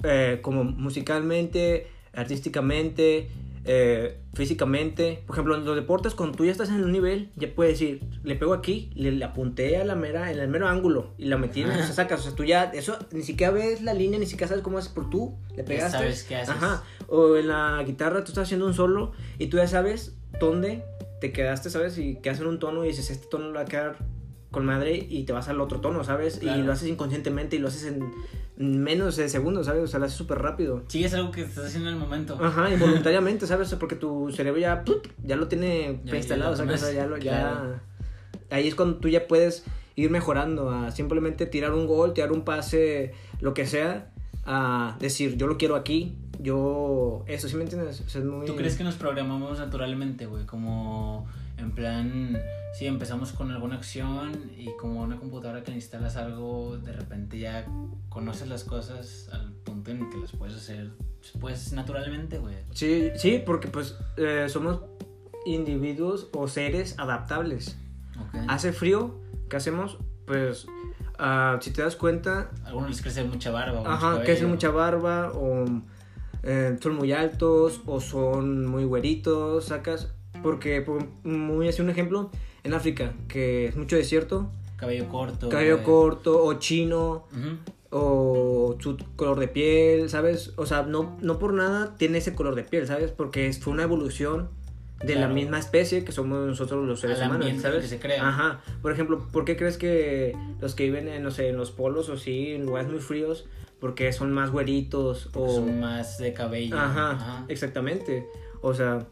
eh, 0.04 0.39
como 0.42 0.63
musicalmente, 0.63 1.88
artísticamente, 2.13 3.30
eh, 3.63 4.18
físicamente, 4.33 5.24
por 5.28 5.36
ejemplo, 5.36 5.56
en 5.56 5.66
los 5.66 5.75
deportes, 5.75 6.16
cuando 6.16 6.36
tú 6.36 6.45
ya 6.45 6.51
estás 6.51 6.69
en 6.69 6.83
un 6.83 6.92
nivel, 6.92 7.30
ya 7.36 7.54
puedes 7.54 7.74
decir, 7.80 8.01
le 8.24 8.36
pego 8.36 8.54
aquí, 8.54 8.89
le, 8.95 9.12
le 9.12 9.24
apunté 9.24 9.78
a 9.78 9.86
la 9.86 9.95
mera, 9.95 10.31
en 10.31 10.39
el 10.39 10.48
mero 10.48 10.68
ángulo 10.68 11.12
y 11.18 11.25
la 11.25 11.38
metí, 11.38 11.63
o 11.63 11.68
sea, 11.68 11.86
sacas, 11.88 12.22
o 12.22 12.24
sea, 12.24 12.36
tú 12.36 12.44
ya, 12.44 12.63
eso, 12.74 12.98
ni 13.12 13.22
siquiera 13.22 13.51
ves 13.51 13.81
la 13.84 13.94
línea, 13.94 14.19
ni 14.19 14.25
siquiera 14.25 14.48
sabes 14.48 14.63
cómo 14.63 14.80
haces, 14.80 14.92
por 14.92 15.10
tú 15.10 15.38
le 15.56 15.63
pegaste. 15.63 15.98
sabes 15.98 16.24
qué 16.24 16.38
haces. 16.38 16.56
Ajá, 16.56 16.84
o 17.07 17.36
en 17.36 17.50
la 17.50 17.84
guitarra 17.86 18.24
tú 18.24 18.31
estás 18.31 18.45
haciendo 18.45 18.66
un 18.66 18.74
solo 18.74 19.12
y 19.38 19.48
tú 19.48 19.57
ya 19.57 19.68
sabes 19.68 20.16
dónde 20.39 20.84
te 21.19 21.31
quedaste, 21.31 21.69
¿sabes? 21.69 22.00
Y 22.00 22.16
que 22.16 22.31
hacen 22.31 22.48
un 22.48 22.57
tono 22.57 22.84
y 22.84 22.88
dices, 22.88 23.12
este 23.12 23.27
tono 23.27 23.54
va 23.54 23.62
a 23.62 23.66
quedar 23.66 23.98
con 24.51 24.65
madre 24.65 25.07
y 25.09 25.24
te 25.24 25.33
vas 25.33 25.48
al 25.48 25.62
otro 25.62 25.80
tono, 25.80 26.03
¿sabes? 26.03 26.39
Claro. 26.39 26.59
Y 26.59 26.63
lo 26.63 26.74
haces 26.74 26.89
inconscientemente 26.89 27.56
y 27.56 27.59
lo 27.59 27.69
haces 27.69 27.86
en 27.86 28.12
menos 28.57 29.15
de 29.15 29.30
segundos, 29.30 29.65
¿sabes? 29.65 29.83
O 29.83 29.88
sea, 29.88 30.00
lo 30.00 30.06
haces 30.06 30.18
súper 30.18 30.39
rápido. 30.39 30.83
Sí, 30.88 31.03
es 31.03 31.13
algo 31.13 31.31
que 31.31 31.42
estás 31.42 31.65
haciendo 31.65 31.89
en 31.89 31.95
el 31.95 32.00
momento. 32.00 32.38
Ajá, 32.39 32.69
involuntariamente, 32.74 33.48
¿sabes? 33.48 33.74
Porque 33.75 33.95
tu 33.95 34.30
cerebro 34.31 34.59
ya, 34.59 34.83
ya 35.24 35.36
lo 35.38 35.48
tiene 35.48 36.01
Ya- 36.03 36.38
lo 36.38 36.56
¿sabes? 36.56 36.94
Ya 36.94 37.07
lo, 37.07 37.18
ya... 37.18 37.21
Claro. 37.31 37.80
Ahí 38.50 38.68
es 38.68 38.75
cuando 38.75 38.98
tú 38.98 39.07
ya 39.07 39.27
puedes 39.27 39.63
ir 39.95 40.09
mejorando 40.12 40.69
a 40.69 40.92
simplemente 40.92 41.45
tirar 41.45 41.74
un 41.74 41.88
gol, 41.88 42.13
tirar 42.13 42.33
un 42.33 42.44
pase, 42.44 43.13
lo 43.39 43.53
que 43.53 43.65
sea, 43.65 44.12
a 44.45 44.98
decir, 45.00 45.38
yo 45.38 45.48
lo 45.48 45.57
quiero 45.57 45.75
aquí, 45.75 46.18
yo... 46.39 47.24
Eso, 47.27 47.48
¿sí 47.48 47.56
me 47.56 47.63
entiendes? 47.63 48.01
O 48.06 48.09
sea, 48.09 48.19
es 48.19 48.27
muy... 48.27 48.45
¿Tú 48.45 48.57
crees 48.57 48.75
que 48.75 48.83
nos 48.83 48.95
programamos 48.95 49.59
naturalmente, 49.59 50.25
güey? 50.25 50.45
Como 50.45 51.25
en 51.62 51.72
plan, 51.72 52.38
si 52.74 52.88
empezamos 52.88 53.31
con 53.31 53.52
alguna 53.52 53.75
acción 53.75 54.52
y 54.58 54.75
como 54.80 55.02
una 55.02 55.18
computadora 55.18 55.63
que 55.63 55.72
instalas 55.72 56.18
algo, 56.18 56.78
de 56.78 56.92
repente 56.94 57.40
ya 57.40 57.66
conoces 58.10 58.48
las 58.48 58.63
cosas 58.63 59.30
al 59.31 59.54
punto 59.54 59.92
en 59.92 60.10
que 60.10 60.18
las 60.18 60.31
puedes 60.31 60.56
hacer, 60.56 60.92
pues 61.40 61.72
naturalmente, 61.74 62.40
güey. 62.40 62.56
Sí, 62.72 63.12
sí, 63.16 63.42
porque 63.46 63.68
pues 63.68 63.96
eh, 64.18 64.48
somos 64.50 64.81
individuos 65.46 66.30
o 66.34 66.48
seres 66.48 66.98
adaptables. 67.00 67.78
Ok. 68.19 68.42
Hace 68.48 68.74
frío, 68.74 69.19
¿qué 69.50 69.58
hacemos? 69.58 69.98
Pues, 70.25 70.66
ah, 71.19 71.58
si 71.62 71.72
te 71.72 71.81
das 71.81 71.96
cuenta, 71.96 72.52
Algunos 72.66 72.90
les 72.90 73.02
crece 73.02 73.24
mucha 73.24 73.52
barba. 73.52 73.81
ajá, 73.86 74.22
cabello. 74.22 74.48
mucha 74.48 74.69
barba 74.69 75.31
o 75.34 75.66
eh, 76.44 76.78
son 76.81 76.96
muy 76.96 77.12
altos 77.12 77.81
o 77.86 78.00
son 78.02 78.66
muy 78.66 78.84
güeritos, 78.86 79.66
sacas. 79.66 80.13
Porque, 80.43 80.81
por, 80.81 81.05
muy 81.23 81.67
así 81.67 81.81
un 81.81 81.89
ejemplo, 81.89 82.29
en 82.63 82.73
África, 82.73 83.13
que 83.27 83.67
es 83.67 83.75
mucho 83.75 83.95
desierto, 83.95 84.49
Cabello 84.77 85.07
corto. 85.09 85.49
cabello 85.49 85.75
güey. 85.77 85.85
corto 85.85 86.43
o 86.43 86.53
chino 86.55 87.25
Ujú. 87.31 87.57
o 87.91 88.77
su 88.79 88.97
color 89.15 89.39
de 89.39 89.47
piel, 89.47 90.09
¿sabes? 90.09 90.53
O 90.57 90.65
sea, 90.65 90.83
no, 90.83 91.17
no 91.21 91.38
por 91.39 91.53
nada 91.53 91.95
tiene 91.97 92.17
ese 92.19 92.33
color 92.33 92.55
de 92.55 92.63
piel, 92.63 92.88
¿sabes? 92.88 93.11
Porque 93.11 93.51
fue 93.53 93.73
una 93.73 93.83
evolución 93.83 94.49
de 95.03 95.15
la 95.15 95.21
Claro. 95.21 95.33
misma 95.33 95.59
especie 95.59 96.03
que 96.03 96.11
somos 96.11 96.47
nosotros 96.47 96.85
los 96.88 96.99
seres 96.99 97.19
humanos, 97.19 97.47
¿sabes? 97.59 97.81
que 97.81 97.88
se 97.88 97.99
crea. 97.99 98.27
Ajá. 98.27 98.61
Por 98.81 98.91
ejemplo, 98.91 99.27
¿por 99.31 99.45
qué 99.45 99.57
crees 99.57 99.77
que 99.77 100.35
los 100.61 100.73
que 100.75 100.83
viven 100.85 101.07
en, 101.07 101.23
no 101.23 101.31
sé, 101.31 101.49
en 101.49 101.57
los 101.57 101.71
polos 101.71 102.09
o 102.09 102.17
sí, 102.17 102.51
en 102.51 102.65
lugares 102.65 102.89
muy 102.89 102.99
fríos, 102.99 103.45
porque 103.79 104.13
son 104.13 104.31
más 104.31 104.51
güeritos 104.51 105.29
o... 105.35 105.49
Son 105.55 105.79
más 105.79 106.17
de 106.19 106.33
cabello. 106.33 106.77
Ajá, 106.77 107.45
exactamente. 107.47 108.27
O 108.61 108.75
sea, 108.75 109.07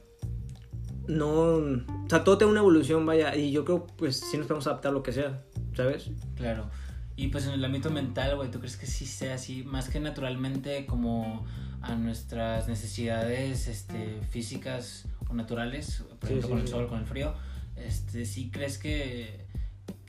no... 1.09 1.55
O 1.57 2.09
sea, 2.09 2.23
todo 2.23 2.37
tiene 2.37 2.51
una 2.51 2.61
evolución, 2.61 3.05
vaya, 3.05 3.35
y 3.35 3.51
yo 3.51 3.65
creo, 3.65 3.85
pues, 3.97 4.17
sí 4.17 4.37
nos 4.37 4.47
podemos 4.47 4.67
adaptar 4.67 4.91
a 4.91 4.93
lo 4.93 5.03
que 5.03 5.11
sea, 5.11 5.41
¿sabes? 5.75 6.11
Claro. 6.35 6.69
Y 7.15 7.27
pues 7.27 7.45
en 7.47 7.51
el 7.51 7.65
ámbito 7.65 7.89
mental, 7.89 8.37
güey, 8.37 8.49
¿tú 8.49 8.59
crees 8.59 8.77
que 8.77 8.85
sí 8.85 9.05
sea 9.05 9.35
así? 9.35 9.63
Más 9.63 9.89
que 9.89 9.99
naturalmente 9.99 10.85
como 10.85 11.45
a 11.81 11.95
nuestras 11.95 12.69
necesidades 12.69 13.67
este, 13.67 14.21
físicas 14.29 15.05
o 15.29 15.33
naturales, 15.33 16.03
por 16.19 16.29
Sí, 16.29 16.35
ejemplo 16.35 16.41
sí, 16.41 16.49
con 16.49 16.59
el 16.59 16.67
sol, 16.67 16.87
con 16.87 16.99
el 16.99 17.05
frío, 17.05 17.33
este, 17.75 18.25
¿sí 18.25 18.49
crees 18.51 18.77
que, 18.77 19.45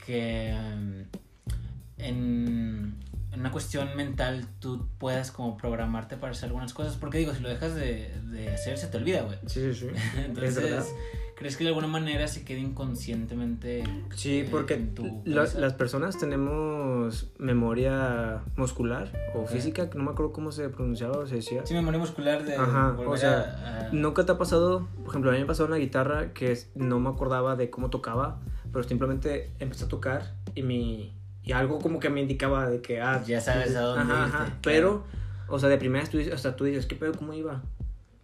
que 0.05 0.55
um, 0.55 1.03
en, 1.97 2.95
en 3.31 3.39
una 3.39 3.51
cuestión 3.51 3.95
mental 3.95 4.45
tú 4.59 4.87
puedas 4.97 5.31
como 5.31 5.57
programarte 5.57 6.17
para 6.17 6.31
hacer 6.33 6.47
algunas 6.47 6.73
cosas? 6.73 6.97
Porque 6.97 7.17
digo, 7.17 7.33
si 7.33 7.41
lo 7.41 7.49
dejas 7.49 7.75
de, 7.75 8.11
de 8.31 8.49
hacer, 8.53 8.77
se 8.77 8.87
te 8.87 8.97
olvida, 8.97 9.21
güey. 9.21 9.37
Sí, 9.47 9.73
sí, 9.73 9.73
sí. 9.73 9.87
Entonces. 10.25 10.93
¿crees 11.35 11.57
que 11.57 11.63
de 11.63 11.69
alguna 11.69 11.87
manera 11.87 12.27
se 12.27 12.43
quede 12.45 12.59
inconscientemente? 12.59 13.83
Sí, 14.15 14.39
eh, 14.41 14.47
porque 14.51 14.75
en 14.75 14.93
tu 14.93 15.23
la- 15.25 15.45
las 15.45 15.73
personas 15.73 16.19
tenemos 16.19 17.31
memoria 17.39 18.41
muscular 18.57 19.11
o 19.33 19.39
Ok. 19.41 19.49
física, 19.49 19.89
que 19.89 19.97
no 19.97 20.03
me 20.03 20.11
acuerdo 20.11 20.33
cómo 20.33 20.51
se 20.51 20.69
pronunciaba 20.69 21.17
o 21.17 21.25
se 21.25 21.35
decía. 21.37 21.65
Sí, 21.65 21.73
memoria 21.73 21.99
muscular 21.99 22.43
de 22.45 22.55
Ajá, 22.55 22.95
o 23.07 23.17
sea, 23.17 23.39
a- 23.39 23.87
a- 23.87 23.91
¿Nunca 23.91 24.23
te 24.25 24.31
ha 24.31 24.37
pasado, 24.37 24.87
por 24.99 25.07
ejemplo, 25.09 25.31
a 25.31 25.33
mí 25.33 25.39
me 25.39 25.45
pasó 25.45 25.65
una 25.65 25.77
guitarra 25.77 26.31
que 26.33 26.57
no 26.75 26.99
me 26.99 27.09
acordaba 27.09 27.55
de 27.55 27.69
cómo 27.71 27.89
tocaba, 27.89 28.39
pero 28.71 28.83
simplemente 28.83 29.51
empecé 29.59 29.85
a 29.85 29.87
tocar 29.87 30.35
y 30.55 30.61
mi 30.61 31.13
y 31.43 31.51
algo 31.53 31.79
como 31.79 31.99
que 31.99 32.09
me 32.09 32.21
indicaba 32.21 32.69
de 32.69 32.81
que 32.81 33.01
ah, 33.01 33.23
Ya 33.25 33.41
sabes 33.41 33.75
a 33.75 33.81
dónde 33.81 34.13
ajá, 34.13 34.25
irte, 34.25 34.35
ajá, 34.35 34.45
claro. 34.45 34.59
pero 34.63 35.03
o 35.47 35.59
sea, 35.59 35.69
de 35.69 35.77
primeras 35.77 36.09
tú 36.09 36.17
dices- 36.17 36.33
hasta 36.33 36.55
tú 36.55 36.63
dices, 36.65 36.85
¿qué 36.85 36.95
pedo 36.95 37.11
cómo 37.13 37.33
iba? 37.33 37.61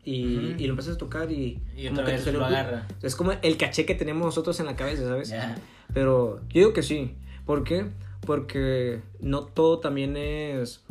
Y, 0.04 0.38
Ujú. 0.38 0.46
y 0.58 0.68
lo 0.68 0.70
empiezas 0.74 0.96
a 0.96 0.98
tocar 0.98 1.30
y, 1.32 1.60
Y 1.76 1.88
otra 1.88 2.06
vez 2.06 2.26
lo 2.32 2.46
agarra. 2.46 2.88
Es 3.02 3.16
como 3.18 3.34
el 3.34 3.58
caché 3.58 3.86
que 3.86 3.94
tenemos 3.96 4.24
nosotros 4.26 4.58
en 4.62 4.66
la 4.68 4.76
cabeza, 4.78 5.04
¿sabes? 5.06 5.28
Ya. 5.30 5.58
Pero 5.94 6.38
yo 6.50 6.60
digo 6.62 6.74
que 6.74 6.82
sí. 6.84 7.16
¿Por 7.46 7.64
qué? 7.66 7.88
Porque 8.26 9.02
no 9.20 9.44
todo 9.44 9.80
también 9.80 10.16
es 10.16 10.84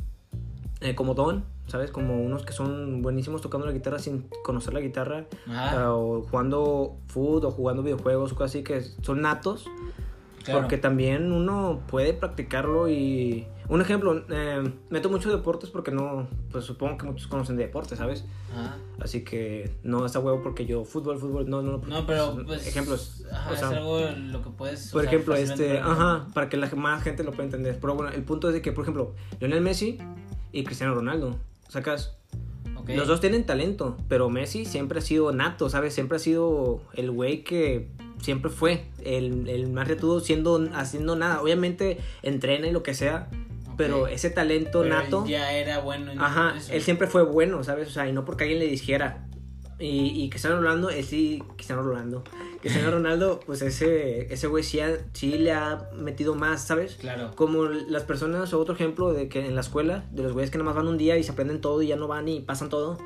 eh, 0.82 0.94
como 0.94 1.14
don, 1.14 1.44
¿sabes? 1.66 1.90
Como 1.90 2.20
unos 2.22 2.44
que 2.44 2.52
son 2.52 3.00
buenísimos 3.00 3.40
tocando 3.40 3.66
la 3.66 3.72
guitarra 3.72 3.98
sin 3.98 4.28
conocer 4.44 4.74
la 4.74 4.80
guitarra, 4.80 5.24
ah, 5.48 5.92
o 5.94 6.22
jugando 6.22 6.98
foot 7.06 7.44
o 7.44 7.50
jugando 7.50 7.82
videojuegos 7.82 8.32
o 8.32 8.34
cosas 8.34 8.50
así 8.50 8.62
que 8.62 8.82
son 9.02 9.22
natos. 9.22 9.66
Claro. 10.46 10.62
Porque 10.62 10.78
también 10.78 11.32
uno 11.32 11.82
puede 11.86 12.14
practicarlo 12.14 12.88
y... 12.88 13.46
Un 13.68 13.80
ejemplo, 13.80 14.24
eh, 14.30 14.72
meto 14.90 15.10
mucho 15.10 15.30
deportes 15.30 15.70
porque 15.70 15.90
no... 15.90 16.28
Pues 16.50 16.64
supongo 16.64 16.96
que 16.96 17.06
muchos 17.06 17.26
conocen 17.26 17.56
de 17.56 17.64
deportes, 17.64 17.98
¿sabes? 17.98 18.24
Ajá. 18.52 18.78
Así 19.00 19.24
que 19.24 19.76
no 19.82 20.06
está 20.06 20.20
huevo 20.20 20.42
porque 20.42 20.64
yo 20.64 20.84
fútbol, 20.84 21.18
fútbol, 21.18 21.50
no, 21.50 21.62
no. 21.62 21.78
No, 21.78 22.06
pero 22.06 22.34
son 22.34 22.46
pues, 22.46 22.66
ejemplos. 22.66 23.24
Ajá, 23.30 23.50
o 23.50 23.56
sea, 23.56 23.70
es 23.70 23.76
algo 23.76 24.00
lo 24.00 24.42
que 24.42 24.50
puedes. 24.50 24.90
por 24.90 25.02
usar 25.02 25.14
ejemplo, 25.14 25.34
este, 25.34 25.78
ajá, 25.78 26.28
para 26.32 26.48
que 26.48 26.56
la 26.56 26.70
más 26.76 27.02
gente 27.02 27.22
lo 27.24 27.32
pueda 27.32 27.44
entender. 27.44 27.78
Pero 27.80 27.94
bueno, 27.94 28.12
el 28.12 28.22
punto 28.22 28.48
es 28.48 28.54
de 28.54 28.62
que, 28.62 28.72
por 28.72 28.84
ejemplo, 28.84 29.14
Lionel 29.40 29.60
Messi 29.60 29.98
y 30.52 30.64
Cristiano 30.64 30.94
Ronaldo, 30.94 31.36
sacas, 31.68 32.15
Los 32.88 33.08
dos 33.08 33.20
tienen 33.20 33.44
talento, 33.44 33.96
pero 34.08 34.28
Messi 34.30 34.64
siempre 34.64 35.00
ha 35.00 35.02
sido 35.02 35.32
nato, 35.32 35.68
¿sabes? 35.68 35.94
Siempre 35.94 36.16
ha 36.16 36.18
sido 36.20 36.82
el 36.94 37.10
güey 37.10 37.42
que 37.42 37.88
siempre 38.22 38.50
fue 38.50 38.84
el, 39.04 39.48
el 39.48 39.70
más 39.72 39.88
retudo 39.88 40.20
siendo, 40.20 40.68
haciendo 40.74 41.16
nada. 41.16 41.42
Obviamente 41.42 41.98
entrena 42.22 42.68
y 42.68 42.72
lo 42.72 42.82
que 42.82 42.94
sea, 42.94 43.28
pero 43.76 44.06
ese 44.06 44.30
talento 44.30 44.82
Pero 44.82 44.94
nato... 44.94 45.26
Ya 45.26 45.52
era 45.52 45.80
bueno 45.80 46.12
en 46.12 46.20
Ajá, 46.20 46.54
eso. 46.56 46.72
él 46.72 46.82
siempre 46.82 47.06
fue 47.08 47.22
bueno, 47.22 47.62
¿sabes? 47.64 47.88
O 47.88 47.90
sea, 47.90 48.08
y 48.08 48.12
no 48.12 48.24
porque 48.24 48.44
alguien 48.44 48.60
le 48.60 48.66
dijera. 48.68 49.26
Y, 49.78 50.22
y 50.24 50.30
Cristiano 50.30 50.56
Ronaldo, 50.56 50.88
él 50.88 51.04
sí, 51.04 51.42
Cristiano 51.56 51.82
Ronaldo. 51.82 52.24
Cristiano 52.62 52.90
Ronaldo, 52.96 53.40
pues 53.44 53.60
ese, 53.62 54.32
ese 54.32 54.46
güey 54.46 54.64
sí, 54.64 54.80
ha- 54.80 54.98
sí 55.12 55.36
le 55.38 55.52
ha 55.52 55.90
metido 55.94 56.34
más, 56.34 56.62
¿sabes? 56.66 56.96
Claro. 56.96 57.32
Como 57.34 57.64
las 57.64 58.04
personas, 58.04 58.52
o 58.54 58.58
otro 58.60 58.74
ejemplo 58.74 59.12
de 59.12 59.28
que 59.28 59.44
en 59.44 59.54
la 59.54 59.60
escuela, 59.60 60.04
de 60.12 60.22
los 60.22 60.32
güeyes 60.32 60.50
que 60.50 60.56
nada 60.58 60.66
más 60.70 60.76
van 60.76 60.88
un 60.88 60.96
día 60.96 61.18
y 61.18 61.22
se 61.24 61.32
aprenden 61.32 61.60
todo 61.60 61.82
y 61.82 61.88
ya 61.88 61.96
no 61.96 62.08
van 62.08 62.26
y 62.28 62.40
pasan 62.40 62.68
todo. 62.70 62.98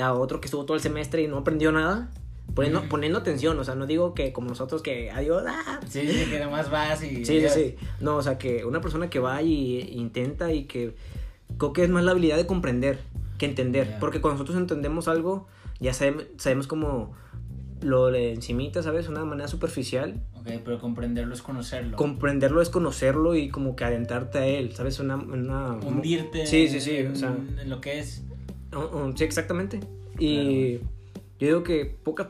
A 0.00 0.12
otro 0.12 0.40
que 0.40 0.46
estuvo 0.46 0.64
todo 0.66 0.76
el 0.76 0.82
semestre 0.82 1.22
y 1.22 1.28
no 1.28 1.38
aprendió 1.38 1.70
nada. 1.72 2.10
Poniendo, 2.54 2.82
poniendo 2.88 3.18
atención, 3.18 3.58
o 3.58 3.64
sea, 3.64 3.74
no 3.74 3.86
digo 3.86 4.14
que 4.14 4.32
como 4.32 4.48
nosotros 4.48 4.80
que 4.80 5.10
adiós, 5.10 5.42
ah, 5.48 5.80
Sí, 5.88 6.06
sí, 6.06 6.30
que 6.30 6.38
nomás 6.38 6.70
vas 6.70 7.02
y. 7.02 7.24
Sí, 7.24 7.40
sí, 7.40 7.48
sí. 7.48 7.74
No, 8.00 8.16
o 8.16 8.22
sea, 8.22 8.38
que 8.38 8.64
una 8.64 8.80
persona 8.80 9.10
que 9.10 9.18
va 9.18 9.42
y 9.42 9.80
intenta 9.92 10.52
y 10.52 10.64
que 10.64 10.94
creo 11.58 11.72
que 11.72 11.82
es 11.84 11.90
más 11.90 12.04
la 12.04 12.12
habilidad 12.12 12.36
de 12.36 12.46
comprender 12.46 13.00
que 13.38 13.46
entender. 13.46 13.88
Ya. 13.90 13.98
Porque 13.98 14.20
cuando 14.20 14.34
nosotros 14.38 14.56
entendemos 14.58 15.08
algo, 15.08 15.48
ya 15.80 15.92
sabemos, 15.92 16.24
sabemos 16.38 16.66
como 16.66 17.14
lo 17.82 18.06
de 18.06 18.32
encimita, 18.32 18.82
¿sabes? 18.82 19.08
Una 19.08 19.24
manera 19.24 19.48
superficial. 19.48 20.22
Ok, 20.34 20.48
pero 20.64 20.78
comprenderlo 20.78 21.34
es 21.34 21.42
conocerlo. 21.42 21.96
Comprenderlo 21.96 22.62
es 22.62 22.70
conocerlo 22.70 23.34
y 23.34 23.48
como 23.48 23.76
que 23.76 23.84
adentrarte 23.84 24.38
a 24.38 24.46
él, 24.46 24.74
¿sabes? 24.74 24.98
Una... 25.00 25.16
una 25.16 25.74
Hundirte. 25.74 26.46
Sí, 26.46 26.68
sí, 26.68 26.80
sí, 26.80 26.96
En, 26.96 27.12
o 27.12 27.16
sea... 27.16 27.36
en 27.60 27.68
lo 27.68 27.80
que 27.80 27.98
es. 27.98 28.24
Uh, 28.72 28.96
uh, 28.96 29.16
sí, 29.16 29.24
exactamente. 29.24 29.80
Y 30.18 30.78
yo 31.38 31.46
digo 31.46 31.62
que 31.62 31.84
pocas, 31.84 32.28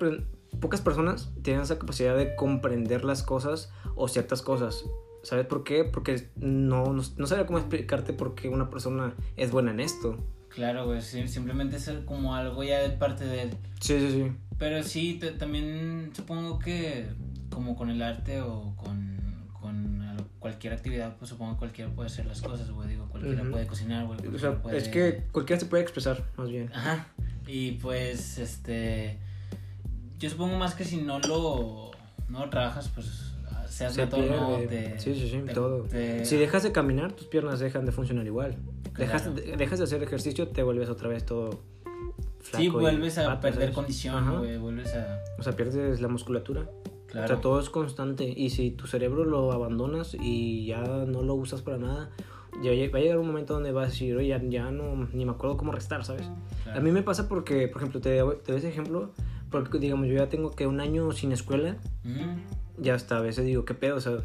pocas 0.61 0.81
personas 0.81 1.33
tienen 1.43 1.63
esa 1.63 1.79
capacidad 1.79 2.17
de 2.17 2.35
comprender 2.35 3.05
las 3.05 3.23
cosas 3.23 3.73
o 3.95 4.09
ciertas 4.09 4.43
cosas. 4.43 4.85
¿Sabes 5.23 5.47
por 5.47 5.65
qué? 5.65 5.85
Porque 5.85 6.29
no, 6.37 6.93
no, 6.93 7.03
no 7.17 7.27
sabría 7.27 7.47
cómo 7.47 7.59
explicarte 7.59 8.13
por 8.13 8.35
qué 8.35 8.49
una 8.49 8.71
persona 8.71 9.15
es 9.37 9.51
buena 9.51 9.71
en 9.71 9.81
esto. 9.81 10.19
Claro, 10.57 10.87
güey. 10.87 11.01
simplemente 11.03 11.77
es 11.77 11.89
como 12.05 12.35
algo 12.35 12.65
ya 12.65 12.81
de 12.81 12.91
parte 12.91 13.25
de 13.25 13.43
él. 13.43 13.51
Sí, 13.81 13.99
sí, 14.01 14.11
sí. 14.11 14.33
Pero 14.59 14.83
sí, 14.83 15.19
te- 15.21 15.31
también 15.33 16.11
supongo 16.17 16.59
que 16.59 17.07
como 17.51 17.77
con 17.77 17.91
el 17.91 18.03
arte 18.03 18.41
o 18.41 18.75
con, 18.75 19.19
con 19.53 20.01
al- 20.03 20.25
cualquier 20.39 20.73
actividad, 20.73 21.17
pues 21.19 21.29
supongo 21.29 21.53
que 21.53 21.59
cualquiera 21.59 21.91
puede 21.93 22.07
hacer 22.09 22.27
las 22.27 22.41
cosas, 22.41 22.71
güey. 22.71 22.89
Digo, 22.89 23.07
cualquiera 23.09 23.45
puede 23.51 23.67
cocinar, 23.67 24.07
güey. 24.07 24.19
O 24.19 24.23
cualquiera 24.23 24.39
sea, 24.53 24.63
puede- 24.63 24.79
es 24.79 24.89
que 24.89 25.25
cualquiera 25.31 25.61
se 25.61 25.67
puede 25.67 25.83
expresar, 25.83 26.25
más 26.37 26.49
bien. 26.49 26.71
Ajá. 26.75 27.07
Y 27.47 27.73
pues, 27.73 28.39
este... 28.39 29.19
Yo 30.19 30.31
supongo 30.31 30.57
más 30.59 30.75
que 30.75 30.85
si 30.85 30.97
no 30.97 31.19
lo, 31.21 31.91
no 32.31 32.39
lo 32.41 32.49
trabajas, 32.51 32.89
pues 32.89 33.26
seas 33.77 33.95
Se 33.95 34.03
gato 34.03 34.17
o 34.17 34.23
no, 34.23 34.57
pierde. 34.59 34.67
te... 34.95 34.99
Sí, 35.01 35.15
sí, 35.15 35.29
sí, 35.29 35.41
te- 35.47 35.53
todo. 35.55 35.83
te- 35.85 36.25
Si 36.25 36.37
dejas 36.37 36.63
de 36.63 36.73
caminar, 36.73 37.13
tus 37.13 37.27
piernas 37.27 37.61
dejan 37.61 37.85
de 37.87 37.93
funcionar 37.93 38.27
igual. 38.27 38.57
Dejas, 38.97 39.23
Claro. 39.23 39.37
de- 39.37 39.57
dejas 39.57 39.79
de 39.79 39.85
hacer 39.85 40.03
ejercicio, 40.03 40.49
te 40.49 40.63
vuelves 40.63 40.89
otra 40.89 41.09
vez 41.09 41.25
todo 41.27 41.61
flaco. 42.41 42.63
Sí, 42.63 42.69
vuelves 42.69 43.19
a 43.19 43.41
perder 43.41 43.73
condición, 43.73 44.39
güey. 44.39 44.57
Vuelves 44.59 44.95
a... 44.95 45.19
O 45.39 45.43
sea, 45.43 45.53
pierdes 45.55 46.01
la 46.01 46.09
musculatura. 46.09 46.69
Claro. 47.09 47.25
O 47.25 47.29
sea, 47.29 47.41
todo 47.41 47.61
es 47.61 47.71
constante. 47.71 48.25
Y 48.25 48.51
si 48.51 48.71
tu 48.71 48.87
cerebro 48.87 49.25
lo 49.25 49.53
abandonas 49.53 50.17
y 50.21 50.67
ya 50.67 50.83
no 50.83 51.23
lo 51.23 51.35
usas 51.35 51.63
para 51.63 51.79
nada, 51.79 52.11
ya 52.63 52.71
va 52.91 52.99
a 52.99 53.03
llegar 53.03 53.19
un 53.19 53.27
momento 53.27 53.55
donde 53.55 53.73
vas 53.73 53.87
a 53.89 53.91
decir, 53.91 54.17
oye, 54.17 54.29
ya, 54.29 54.41
ya 54.43 54.71
no, 54.71 55.09
ni 55.13 55.25
me 55.25 55.33
acuerdo 55.33 55.57
cómo 55.57 55.73
restar, 55.73 56.05
¿sabes? 56.05 56.27
claro. 56.65 56.79
A 56.81 56.83
mí 56.83 56.91
me 56.91 57.03
pasa 57.03 57.29
porque, 57.29 57.69
por 57.69 57.83
ejemplo, 57.83 58.01
te, 58.01 58.11
te 58.45 58.53
doy 58.53 58.59
ese 58.59 58.69
ejemplo, 58.69 59.11
porque 59.51 59.79
digamos, 59.79 60.09
yo 60.09 60.15
ya 60.15 60.29
tengo 60.29 60.51
que 60.53 60.67
un 60.67 60.81
año 60.81 61.13
sin 61.13 61.33
escuela, 61.33 61.77
Ujú. 62.05 62.21
Ya 62.79 62.95
hasta 62.95 63.19
a 63.19 63.21
veces 63.21 63.45
digo, 63.45 63.65
¿qué 63.65 63.75
pedo? 63.75 63.97
O 63.97 64.01
sea... 64.01 64.19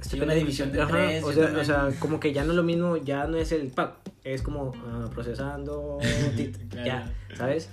Sí, 0.00 0.18
una 0.18 0.32
división 0.32 0.72
de 0.72 0.80
Ajá, 0.80 0.92
tres, 0.92 1.22
o 1.22 1.32
sea, 1.32 1.44
también. 1.44 1.60
o 1.60 1.64
sea, 1.64 1.90
como 1.98 2.18
que 2.20 2.32
ya 2.32 2.42
no 2.44 2.52
es 2.52 2.56
lo 2.56 2.62
mismo, 2.62 2.96
ya 2.96 3.26
no 3.26 3.36
es 3.36 3.52
el 3.52 3.68
pack, 3.68 3.96
es 4.24 4.40
como 4.40 4.72
ah, 4.86 5.10
procesando, 5.12 5.98
Claro. 6.70 6.86
ya, 6.86 7.14
¿sabes? 7.36 7.68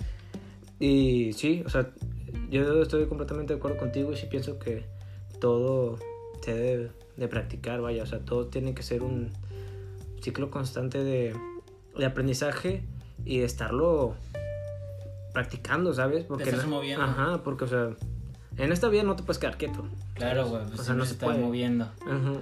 Y 0.78 1.32
sí, 1.32 1.62
o 1.64 1.70
sea, 1.70 1.90
yo 2.50 2.82
estoy 2.82 3.06
completamente 3.06 3.54
de 3.54 3.58
acuerdo 3.58 3.78
contigo 3.78 4.12
y 4.12 4.16
sí 4.16 4.26
pienso 4.26 4.58
que 4.58 4.84
todo 5.40 5.98
se 6.42 6.54
debe 6.54 6.90
de 7.16 7.28
practicar, 7.28 7.80
vaya, 7.80 8.02
o 8.02 8.06
sea, 8.06 8.20
todo 8.20 8.46
tiene 8.46 8.74
que 8.74 8.82
ser 8.82 9.02
un 9.02 9.30
ciclo 10.20 10.50
constante 10.50 11.02
de, 11.02 11.34
de 11.96 12.04
aprendizaje 12.06 12.84
y 13.24 13.38
de 13.38 13.44
estarlo 13.44 14.14
practicando, 15.32 15.92
¿sabes? 15.94 16.24
Porque 16.24 16.52
moviendo. 16.66 17.04
Ajá, 17.04 17.42
porque, 17.42 17.64
o 17.64 17.68
sea, 17.68 17.90
en 18.58 18.72
esta 18.72 18.88
vida 18.88 19.02
no 19.04 19.16
te 19.16 19.22
puedes 19.22 19.38
quedar 19.38 19.56
quieto. 19.56 19.86
Claro, 20.14 20.48
güey. 20.48 20.62
Pues 20.64 20.72
O 20.74 20.76
sea, 20.76 20.84
siempre 20.86 20.98
no 20.98 21.04
se 21.04 21.08
se 21.10 21.14
está 21.14 21.26
puede. 21.26 21.38
moviendo. 21.38 21.88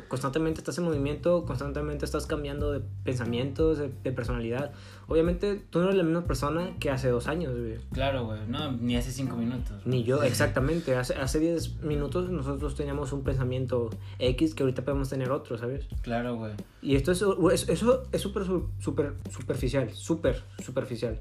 Constantemente 0.09 0.61
estás 0.61 0.79
en 0.79 0.85
movimiento, 0.85 1.45
constantemente 1.45 2.05
estás 2.05 2.27
cambiando 2.27 2.73
de 2.73 2.81
pensamientos, 3.05 3.79
de, 3.79 3.91
de 4.03 4.13
personalidad. 4.13 4.73
Obviamente 5.09 5.63
tú 5.71 5.79
no 5.79 5.85
eres 5.85 5.97
la 5.97 6.03
misma 6.03 6.23
persona 6.25 6.71
que 6.81 6.91
hace 6.91 7.09
dos 7.09 7.29
años, 7.29 7.53
güey. 7.57 7.77
Claro, 7.93 8.25
güey. 8.25 8.41
No, 8.49 8.73
ni 8.73 8.97
hace 8.97 9.13
cinco 9.13 9.37
minutos. 9.37 9.83
Ni 9.85 10.03
yo, 10.05 10.23
exactamente. 10.25 10.97
Hace, 10.97 11.15
hace 11.15 11.39
10 11.39 11.83
minutos 11.83 12.31
nosotros 12.31 12.75
teníamos 12.75 13.13
un 13.13 13.23
pensamiento 13.23 13.91
X 14.19 14.55
que 14.55 14.63
ahorita 14.63 14.83
podemos 14.85 15.09
tener 15.11 15.31
otro, 15.31 15.59
¿sabes? 15.59 15.87
Claro, 16.03 16.37
güey. 16.37 16.53
Y 16.83 16.97
esto 16.97 17.13
es, 17.13 17.23
es- 17.53 17.69
eso 17.69 18.03
es 18.11 18.21
súper, 18.23 18.45
su- 18.47 18.69
súper 18.81 19.13
superficial, 19.31 19.91
súper 19.93 20.43
superficial. 20.65 21.21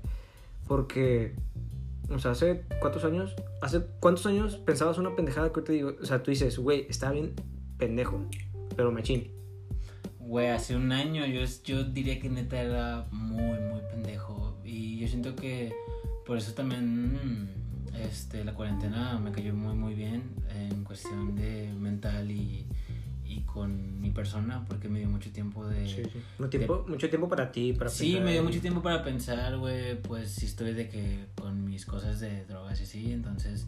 Porque, 0.68 1.36
o 2.10 2.20
sea, 2.20 2.32
hace 2.32 2.66
cuántos 2.80 3.04
años, 3.04 3.36
hace 3.62 3.82
cuántos 4.00 4.26
años 4.26 4.58
pensabas 4.58 4.98
una 4.98 5.16
pendejada 5.16 5.50
que 5.50 5.60
ahorita 5.60 5.72
digo, 5.72 5.96
o 6.02 6.06
sea, 6.06 6.22
tú 6.22 6.32
dices, 6.32 6.58
güey, 6.60 6.86
está 6.90 7.12
bien 7.12 7.34
pendejo, 7.78 8.26
pero 8.76 8.92
machín. 8.92 9.32
Güey, 10.20 10.48
hace 10.48 10.76
un 10.76 10.92
año 10.92 11.26
yo, 11.26 11.42
yo 11.64 11.84
diría 11.84 12.20
que 12.20 12.30
neta 12.30 12.62
era 12.62 13.08
muy, 13.12 13.60
muy 13.60 13.82
pendejo. 13.92 14.58
Y 14.64 15.00
yo 15.00 15.08
siento 15.08 15.36
que 15.36 15.74
por 16.26 16.38
eso 16.38 16.54
también 16.54 17.14
mm, 17.14 17.48
este, 18.02 18.44
la 18.44 18.54
cuarentena 18.54 19.20
me 19.20 19.32
cayó 19.32 19.54
muy, 19.54 19.76
muy 19.76 19.94
bien 19.94 20.24
en 20.50 20.84
cuestión 20.84 21.36
de 21.36 21.72
mental 21.74 22.32
y, 22.32 22.66
y 23.28 23.42
con 23.42 24.00
mi 24.02 24.12
persona, 24.12 24.64
porque 24.68 24.88
me 24.88 25.00
dio 25.00 25.10
mucho 25.10 25.32
tiempo 25.32 25.66
de... 25.66 25.88
Sí, 25.88 26.04
sí. 26.12 26.22
Mucho 26.38 26.50
tiempo, 26.58 26.86
mucho 26.88 27.10
tiempo 27.10 27.28
para 27.28 27.52
ti, 27.52 27.74
para 27.74 27.90
Sí, 27.90 28.12
pensar 28.14 28.26
me 28.26 28.32
dio 28.34 28.44
mucho 28.44 28.62
tiempo 28.62 28.82
para 28.82 29.04
pensar, 29.04 29.58
güey, 29.58 30.02
pues 30.02 30.32
sí 30.32 30.46
estoy 30.46 30.74
de 30.74 30.90
que 30.90 31.26
con 31.36 31.66
mis 31.66 31.86
cosas 31.86 32.20
de 32.20 32.46
drogas 32.46 32.80
y 32.80 32.84
así, 32.84 33.12
entonces, 33.12 33.66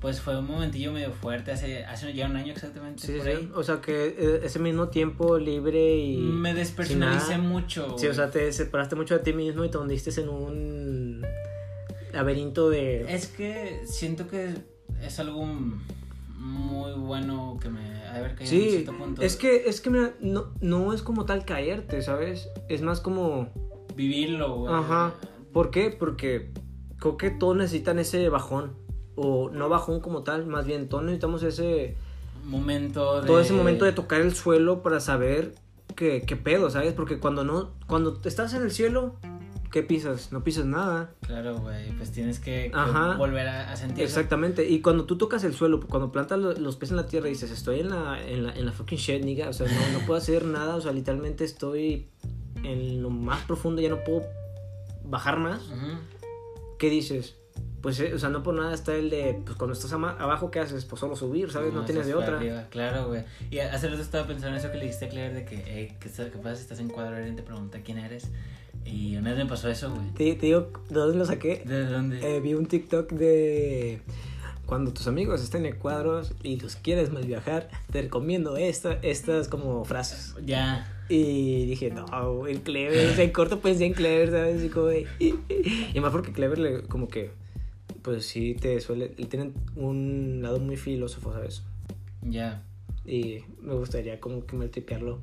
pues 0.00 0.20
fue 0.20 0.38
un 0.38 0.46
momentillo 0.46 0.92
medio 0.92 1.12
fuerte, 1.12 1.52
hace, 1.52 1.84
hace 1.84 2.12
ya 2.14 2.26
un 2.26 2.36
año 2.36 2.52
exactamente, 2.52 3.06
Sí, 3.06 3.12
por 3.14 3.26
sí, 3.26 3.30
ahí. 3.30 3.52
O 3.54 3.62
sea, 3.62 3.80
que 3.80 4.16
eh, 4.18 4.40
ese 4.44 4.58
mismo 4.58 4.88
tiempo 4.88 5.38
libre 5.38 5.96
y... 5.98 6.16
Me 6.18 6.54
despersonalicé 6.54 7.38
mucho, 7.38 7.98
Sí, 7.98 8.06
o 8.06 8.14
sea, 8.14 8.30
te 8.30 8.52
separaste 8.52 8.96
mucho 8.96 9.14
de 9.14 9.20
ti 9.20 9.32
mismo 9.32 9.64
y 9.64 9.70
te 9.70 9.78
hundiste 9.78 10.18
en 10.20 10.28
un 10.28 11.26
laberinto 12.12 12.70
de... 12.70 13.12
Es 13.12 13.26
que 13.26 13.82
siento 13.86 14.28
que 14.28 14.54
es 15.02 15.18
algo 15.18 15.46
muy 16.40 16.92
bueno 16.92 17.58
que 17.60 17.68
me 17.68 18.08
haber 18.08 18.34
caído 18.34 18.52
en 18.52 18.70
cierto 18.70 18.96
punto. 18.96 19.22
es 19.22 19.36
que, 19.36 19.68
es 19.68 19.80
que 19.80 19.90
mira, 19.90 20.14
no, 20.20 20.52
no 20.60 20.92
es 20.92 21.02
como 21.02 21.26
tal 21.26 21.44
caerte, 21.44 22.00
¿sabes? 22.02 22.48
Es 22.68 22.80
más 22.82 23.00
como... 23.00 23.48
Vivirlo, 23.94 24.56
güey. 24.56 24.74
Ajá. 24.74 25.14
¿Por 25.52 25.70
qué? 25.70 25.90
Porque 25.90 26.50
creo 26.98 27.16
que 27.18 27.30
todos 27.30 27.56
necesitan 27.56 27.98
ese 27.98 28.28
bajón. 28.30 28.72
O 29.16 29.50
no 29.50 29.68
bajón 29.68 30.00
como 30.00 30.22
tal, 30.22 30.46
más 30.46 30.64
bien 30.64 30.88
todos 30.88 31.04
necesitamos 31.04 31.42
ese... 31.42 31.96
Momento 32.44 33.20
de... 33.20 33.26
Todo 33.26 33.40
ese 33.40 33.52
momento 33.52 33.84
de 33.84 33.92
tocar 33.92 34.22
el 34.22 34.34
suelo 34.34 34.82
para 34.82 35.00
saber 35.00 35.54
qué, 35.94 36.22
qué 36.26 36.36
pedo, 36.36 36.70
¿sabes? 36.70 36.94
Porque 36.94 37.18
cuando 37.18 37.44
no... 37.44 37.72
Cuando 37.86 38.18
estás 38.24 38.54
en 38.54 38.62
el 38.62 38.70
cielo, 38.70 39.16
¿qué 39.70 39.82
pisas? 39.82 40.32
No 40.32 40.42
pisas 40.44 40.64
nada. 40.66 41.12
Claro, 41.22 41.58
güey, 41.58 41.90
pues 41.96 42.10
tienes 42.12 42.40
que, 42.40 42.70
Ajá. 42.74 43.14
volver 43.16 43.46
a, 43.48 43.72
a 43.72 43.76
sentir. 43.76 44.04
Exactamente, 44.04 44.68
y 44.68 44.80
cuando 44.80 45.04
tú 45.04 45.16
tocas 45.16 45.44
el 45.44 45.54
suelo, 45.54 45.80
cuando 45.80 46.10
plantas 46.12 46.38
lo- 46.38 46.52
los 46.52 46.76
pies 46.76 46.90
en 46.90 46.96
la 46.96 47.06
tierra 47.06 47.28
y 47.28 47.32
dices, 47.32 47.50
estoy 47.50 47.80
en 47.80 47.90
la, 47.90 48.20
en 48.26 48.44
la, 48.46 48.52
en 48.54 48.66
la 48.66 48.72
fucking 48.72 48.98
shit, 48.98 49.24
nigga, 49.24 49.48
o 49.48 49.52
sea, 49.52 49.66
no, 49.66 49.98
no 49.98 50.04
puedo 50.06 50.18
hacer 50.18 50.44
nada, 50.44 50.76
o 50.76 50.80
sea, 50.80 50.92
literalmente 50.92 51.44
estoy 51.44 52.08
en 52.62 53.02
lo 53.02 53.10
más 53.10 53.44
profundo, 53.44 53.80
ya 53.80 53.88
no 53.90 54.02
puedo 54.04 54.22
bajar 55.04 55.38
más. 55.38 55.62
Ujú. 55.68 55.98
¿Qué 56.78 56.90
dices? 56.90 57.36
Pues, 57.82 57.98
eh, 58.00 58.12
o 58.14 58.18
sea, 58.18 58.28
no 58.28 58.42
por 58.42 58.54
nada 58.54 58.74
está 58.74 58.94
el 58.94 59.08
de, 59.08 59.40
pues 59.44 59.56
cuando 59.56 59.72
estás 59.72 59.92
abajo, 59.92 60.50
¿qué 60.50 60.60
haces? 60.60 60.84
Pues 60.84 61.00
solo 61.00 61.16
subir, 61.16 61.50
¿sabes? 61.50 61.72
No, 61.72 61.84
tienes 61.86 62.06
de 62.06 62.14
otra. 62.14 62.36
arriba, 62.36 62.66
Claro, 62.70 63.08
güey. 63.08 63.24
Y 63.50 63.58
hace 63.60 63.88
rato 63.88 64.02
estaba 64.02 64.26
pensando 64.26 64.50
en 64.50 64.56
eso 64.56 64.70
que 64.70 64.76
le 64.76 64.84
dijiste 64.84 65.06
a 65.06 65.08
Claire 65.08 65.34
de 65.34 65.44
que, 65.46 65.54
eh, 65.56 65.96
¿qué, 65.98 66.10
qué 66.10 66.38
pasa 66.38 66.56
si 66.56 66.62
estás 66.62 66.78
en 66.80 66.88
cuadro? 66.88 67.16
Alguien 67.16 67.36
te 67.36 67.42
pregunta 67.42 67.80
quién 67.82 67.96
eres. 67.98 68.28
Y 68.84 69.16
una 69.16 69.30
vez 69.30 69.44
me 69.44 69.46
pasó 69.46 69.68
eso, 69.68 69.90
güey. 69.90 70.08
Te, 70.14 70.34
te 70.34 70.46
digo, 70.46 70.70
¿de 70.88 70.94
dónde 70.94 71.18
lo 71.18 71.24
saqué? 71.24 71.62
¿De 71.64 71.86
dónde? 71.86 72.36
Eh, 72.36 72.40
vi 72.40 72.54
un 72.54 72.66
TikTok 72.66 73.12
de 73.12 74.00
cuando 74.70 74.92
tus 74.92 75.08
amigos 75.08 75.42
estén 75.42 75.66
en 75.66 75.74
cuadros 75.74 76.32
y 76.44 76.60
los 76.60 76.76
quieres 76.76 77.10
más 77.10 77.26
viajar, 77.26 77.68
te 77.90 78.02
recomiendo 78.02 78.56
esta, 78.56 79.00
estas 79.02 79.48
como 79.48 79.84
frases. 79.84 80.36
Ya. 80.46 80.88
Y 81.08 81.66
dije, 81.66 81.90
no, 81.90 82.46
el 82.46 82.60
Clever, 82.60 83.18
en 83.18 83.32
corto 83.32 83.58
pensé 83.58 83.86
en 83.86 83.94
Clever, 83.94 84.30
¿sabes? 84.30 84.62
Y, 84.62 84.68
como 84.68 84.90
y 85.18 86.00
más 86.00 86.12
porque 86.12 86.30
Clever 86.30 86.58
le, 86.60 86.82
como 86.82 87.08
que, 87.08 87.32
pues 88.02 88.26
sí, 88.26 88.54
te 88.54 88.80
suele, 88.80 89.08
tienen 89.08 89.54
un 89.74 90.38
lado 90.40 90.60
muy 90.60 90.76
filósofo, 90.76 91.32
¿sabes? 91.32 91.64
Ya. 92.22 92.62
Y 93.04 93.40
me 93.60 93.74
gustaría 93.74 94.20
como 94.20 94.46
que 94.46 94.54
multiplicarlo. 94.54 95.18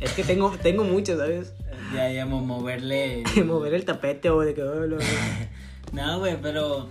Es 0.00 0.12
que 0.12 0.24
tengo, 0.24 0.50
tengo 0.62 0.84
mucho, 0.84 1.16
¿sabes? 1.16 1.52
Ya, 1.94 2.10
ya, 2.10 2.26
mo- 2.26 2.40
moverle. 2.40 3.22
Mover 3.44 3.74
el 3.74 3.84
tapete 3.84 4.30
o 4.30 4.40
de 4.40 4.54
que... 4.54 4.62
oh, 4.62 4.86
No, 5.92 6.18
güey, 6.18 6.36
pero. 6.40 6.88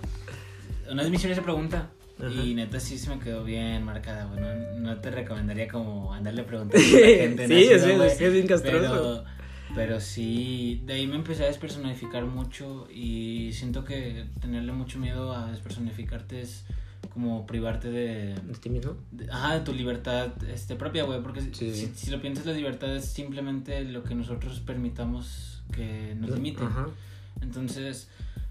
Una 0.90 1.02
vez 1.02 1.10
me 1.10 1.16
hicieron 1.16 1.32
esa 1.32 1.42
pregunta. 1.42 1.90
Ajá. 2.18 2.30
Y 2.30 2.54
neta 2.54 2.78
sí 2.80 2.96
se 2.98 3.10
me 3.10 3.18
quedó 3.18 3.44
bien 3.44 3.82
marcada, 3.82 4.24
güey. 4.26 4.40
No, 4.40 4.54
no 4.80 5.00
te 5.00 5.10
recomendaría 5.10 5.68
como 5.68 6.12
andarle 6.14 6.42
preguntando 6.44 6.86
a 6.86 7.00
la 7.00 7.06
gente. 7.06 7.46
Sí, 7.48 7.64
sí, 7.78 7.90
es 7.90 8.14
que 8.14 8.26
es 8.26 8.32
bien 8.32 8.46
castroso. 8.46 9.24
Pero 9.24 9.24
Pero 9.74 10.00
sí, 10.00 10.80
de 10.86 10.94
ahí 10.94 11.06
me 11.06 11.16
empecé 11.16 11.42
a 11.44 11.46
despersonificar 11.48 12.24
mucho 12.24 12.86
y 12.90 13.50
siento 13.52 13.84
que 13.84 14.24
tenerle 14.40 14.72
mucho 14.72 14.98
miedo 14.98 15.32
a 15.34 15.50
despersonificarte 15.50 16.40
es 16.40 16.64
como 17.12 17.46
privarte 17.46 17.90
de... 17.90 18.34
¿De 18.34 18.54
ti 18.60 18.70
mismo? 18.70 18.96
de- 19.12 19.30
ajá, 19.30 19.54
de 19.58 19.60
tu 19.64 19.72
libertad 19.72 20.32
este, 20.52 20.74
propia, 20.76 21.04
güey, 21.04 21.22
porque 21.22 21.40
Sí, 21.40 21.50
si, 21.52 21.74
sí. 21.74 21.92
si 21.94 22.10
lo 22.10 22.20
piensas, 22.20 22.46
la 22.46 22.52
libertad 22.52 22.94
es 22.96 23.04
simplemente 23.06 23.84
lo 23.84 24.02
que 24.02 24.14
nosotros 24.14 24.60
permitamos 24.60 25.62
que 25.72 26.14
nos 26.18 26.30
limiten. 26.30 26.66
Ajá. 26.66 26.86
Entonces, 27.40 28.08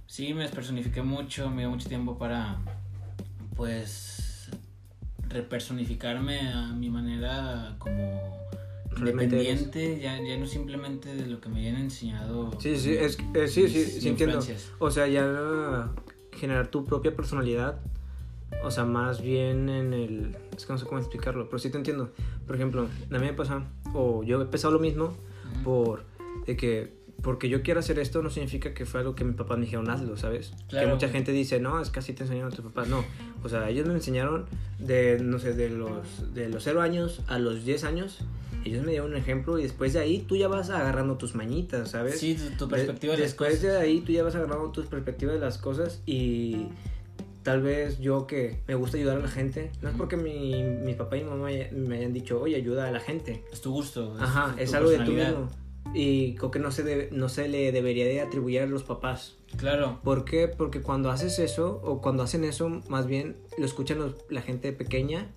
sí, 0.07 0.33
me 0.33 0.43
despersonifiqué 0.43 1.01
mucho, 1.03 1.50
me 1.50 1.62
dio 1.63 1.69
mucho 1.69 1.88
tiempo 1.89 2.17
para, 2.17 2.57
pues, 3.55 4.50
repersonificarme 5.29 6.51
a 6.51 6.67
mi 6.74 6.89
manera 6.89 7.75
como 7.79 8.22
independiente, 8.98 10.00
ya, 10.00 10.22
ya 10.22 10.38
no 10.38 10.45
simplemente 10.45 11.15
de 11.15 11.25
lo 11.25 11.41
que 11.41 11.50
me 11.50 11.57
habían 11.57 11.77
enseñado. 11.77 12.51
Sí, 12.62 12.77
sí, 12.77 12.93
es, 12.93 13.17
eh, 13.33 13.48
sí, 13.48 13.67
sí, 13.67 13.86
sí 13.86 14.10
entiendo. 14.10 14.39
O 14.79 14.91
sea, 14.91 15.07
ya 15.07 15.89
generar 16.33 16.67
tu 16.67 16.86
propia 16.86 17.15
personalidad. 17.15 17.79
O 18.63 18.72
sea, 18.72 18.86
más 18.86 19.22
bien 19.22 19.67
en 19.70 19.93
el... 19.93 20.38
Es 20.55 20.65
que 20.65 20.74
no 20.74 20.79
sé 20.79 20.86
cómo 20.86 21.00
explicarlo, 21.00 21.46
pero 21.50 21.60
sí 21.60 21.70
te 21.70 21.77
entiendo. 21.77 22.12
Por 22.48 22.55
ejemplo, 22.55 22.88
a 23.12 23.13
mí 23.20 23.25
me 23.25 23.34
pasa, 23.34 23.63
o 23.93 24.24
yo 24.24 24.41
he 24.41 24.46
pensado 24.46 24.74
lo 24.74 24.79
mismo, 24.79 25.13
Ujú. 25.55 25.63
por 25.63 26.03
de 26.46 26.55
que 26.58 27.03
porque 27.22 27.48
yo 27.48 27.62
quiero 27.62 27.79
hacer 27.79 28.00
esto 28.00 28.22
no 28.22 28.29
significa 28.29 28.74
que 28.74 28.86
fue 28.86 29.00
algo 29.00 29.15
que 29.15 29.24
mis 29.24 29.36
papás 29.38 29.58
me 29.58 29.63
dijeron 29.63 29.89
hazlo, 29.89 30.17
¿sabes? 30.17 30.51
Claro. 30.67 30.88
Que 30.88 30.93
mucha 30.93 31.08
gente 31.10 31.32
dice, 31.32 31.58
no, 31.62 31.79
es 31.79 31.89
que 31.89 32.00
así 32.00 32.12
te 32.12 32.24
enseñaron 32.24 32.51
tus 32.51 32.65
papás. 32.65 32.89
No, 32.89 33.05
o 33.43 33.48
sea, 33.50 33.70
ellos 33.70 33.88
me 33.88 33.93
enseñaron 33.93 34.46
de, 34.79 35.20
no 35.22 35.39
sé, 35.39 35.53
de 35.53 35.70
los, 35.70 36.34
de 36.34 36.50
los 36.50 36.63
0 36.63 36.82
años 36.82 37.22
a 37.27 37.39
los 37.39 37.63
10 37.63 37.86
años. 37.86 38.20
Ellos 38.65 38.84
me 38.84 38.91
dieron 38.91 39.12
un 39.12 39.17
ejemplo 39.17 39.58
y 39.58 39.63
después 39.63 39.93
de 39.93 40.00
ahí 40.00 40.20
tú 40.27 40.36
ya 40.36 40.50
vas 40.50 40.70
agarrando 40.70 41.15
tus 41.17 41.34
mañitas, 41.34 41.91
¿sabes? 41.91 42.20
Sí, 42.20 42.36
tu, 42.36 42.58
tu 42.58 42.65
De- 42.67 42.75
perspectiva 42.75 43.13
de, 43.13 43.20
las 43.20 43.29
después 43.29 43.55
cosas. 43.55 43.72
de 43.72 43.77
ahí 43.77 44.01
tú 44.01 44.12
ya 44.12 44.24
vas 44.24 44.36
agarrando 44.36 44.70
tus 44.72 44.86
perspectivas 44.88 45.36
de 45.36 45.41
las 45.41 45.58
cosas 45.58 46.01
y 46.05 46.67
tal 47.43 47.62
vez 47.62 48.00
yo 48.00 48.25
que 48.27 48.62
me 48.67 48.75
gusta 48.75 48.97
ayudar 48.97 49.17
a 49.17 49.21
la 49.21 49.27
gente, 49.27 49.71
no 49.81 49.89
es 49.89 49.95
porque 49.95 50.17
mi, 50.17 50.63
mi 50.63 50.93
papá 50.93 51.17
y 51.17 51.23
mi 51.23 51.29
mamá 51.29 51.50
me 51.71 51.97
hayan 51.97 52.13
dicho, 52.13 52.41
oye, 52.41 52.55
ayuda 52.55 52.88
a 52.88 52.91
la 52.91 53.00
gente. 53.00 53.43
Es 53.51 53.62
tu 53.62 53.71
gusto. 53.71 54.15
Ajá, 54.19 54.53
tu 54.55 54.62
es 54.63 54.73
algo 54.73 54.89
de 54.89 54.97
personalidad. 54.97 55.29
mismo. 55.39 55.50
Y 55.93 56.35
creo 56.35 56.50
que 56.50 56.59
no 56.59 56.71
se, 56.71 56.83
debe- 56.83 57.09
no 57.12 57.27
se 57.29 57.47
le 57.50 57.71
debería 57.73 58.05
de 58.05 58.21
atribuir 58.21 58.62
a 58.62 58.65
los 58.65 58.83
papás. 58.83 59.35
Claro. 59.57 60.00
¿Por 60.03 60.23
qué? 60.25 60.47
Porque 60.47 60.81
cuando 60.81 61.12
haces 61.12 61.38
eso, 61.39 61.81
o 61.83 62.01
cuando 62.01 62.23
hacen 62.23 62.45
eso, 62.45 62.69
más 62.88 63.05
bien 63.05 63.35
lo 63.57 63.65
escuchan 63.65 64.00
los- 64.00 64.15
la 64.29 64.41
gente 64.41 64.71
pequeña, 64.71 65.29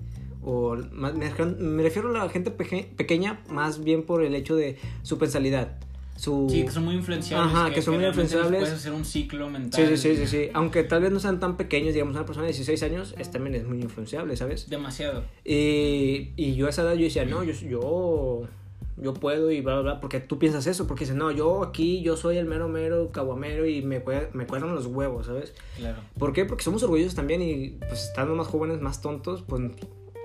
o 0.42 0.76
más, 0.92 1.14
me, 1.14 1.28
refiero- 1.28 1.56
me 1.58 1.82
refiero 1.82 2.08
a 2.10 2.12
la 2.24 2.28
gente 2.28 2.52
peque- 2.52 2.88
pequeña 2.96 3.42
más 3.50 3.82
bien 3.82 4.04
por 4.04 4.22
el 4.22 4.34
hecho 4.36 4.54
de 4.54 4.76
su 5.02 5.18
personalidad. 5.18 5.78
Su... 6.16 6.48
Sí, 6.50 6.64
que 6.64 6.70
son 6.70 6.84
muy 6.84 6.94
influenciables. 6.94 7.54
Ajá, 7.54 7.70
que 7.70 7.82
son 7.82 7.96
muy 7.96 8.06
influenciables. 8.06 8.60
Puedes 8.60 8.74
hacer 8.74 8.92
un 8.92 9.04
ciclo 9.04 9.50
mental. 9.50 9.88
Sí, 9.88 9.96
sí, 9.96 10.16
sí, 10.16 10.16
sí, 10.16 10.26
sí. 10.26 10.50
Aunque 10.54 10.82
tal 10.82 11.02
vez 11.02 11.12
no 11.12 11.20
sean 11.20 11.40
tan 11.40 11.56
pequeños, 11.56 11.92
digamos, 11.92 12.14
una 12.14 12.24
persona 12.24 12.46
de 12.46 12.52
16 12.52 12.82
años 12.82 13.14
es, 13.18 13.30
también 13.30 13.54
es 13.54 13.66
muy 13.66 13.80
influenciable, 13.80 14.36
¿sabes? 14.36 14.68
Demasiado. 14.68 15.24
Y, 15.44 16.30
y 16.36 16.54
yo 16.54 16.66
a 16.66 16.70
esa 16.70 16.82
edad 16.82 16.94
yo 16.94 17.04
decía, 17.04 17.24
no, 17.24 17.44
yo, 17.44 17.52
yo, 17.52 18.48
yo 18.96 19.14
puedo 19.14 19.50
y 19.50 19.60
bla, 19.60 19.74
bla, 19.74 19.82
bla, 19.82 20.00
porque 20.00 20.20
tú 20.20 20.38
piensas 20.38 20.66
eso, 20.66 20.86
porque 20.86 21.04
dices, 21.04 21.16
no, 21.16 21.30
yo 21.30 21.62
aquí, 21.62 22.02
yo 22.02 22.16
soy 22.16 22.38
el 22.38 22.46
mero, 22.46 22.68
mero, 22.68 23.12
caguamero 23.12 23.66
y 23.66 23.82
me, 23.82 24.02
me 24.32 24.46
cuadran 24.46 24.74
los 24.74 24.86
huevos, 24.86 25.26
¿sabes? 25.26 25.54
Claro. 25.76 25.98
¿Por 26.18 26.32
qué? 26.32 26.44
Porque 26.44 26.64
somos 26.64 26.82
orgullosos 26.82 27.14
también 27.14 27.42
y 27.42 27.76
pues 27.88 28.04
estando 28.04 28.34
más 28.34 28.46
jóvenes, 28.46 28.80
más 28.80 29.02
tontos, 29.02 29.42
pues 29.42 29.62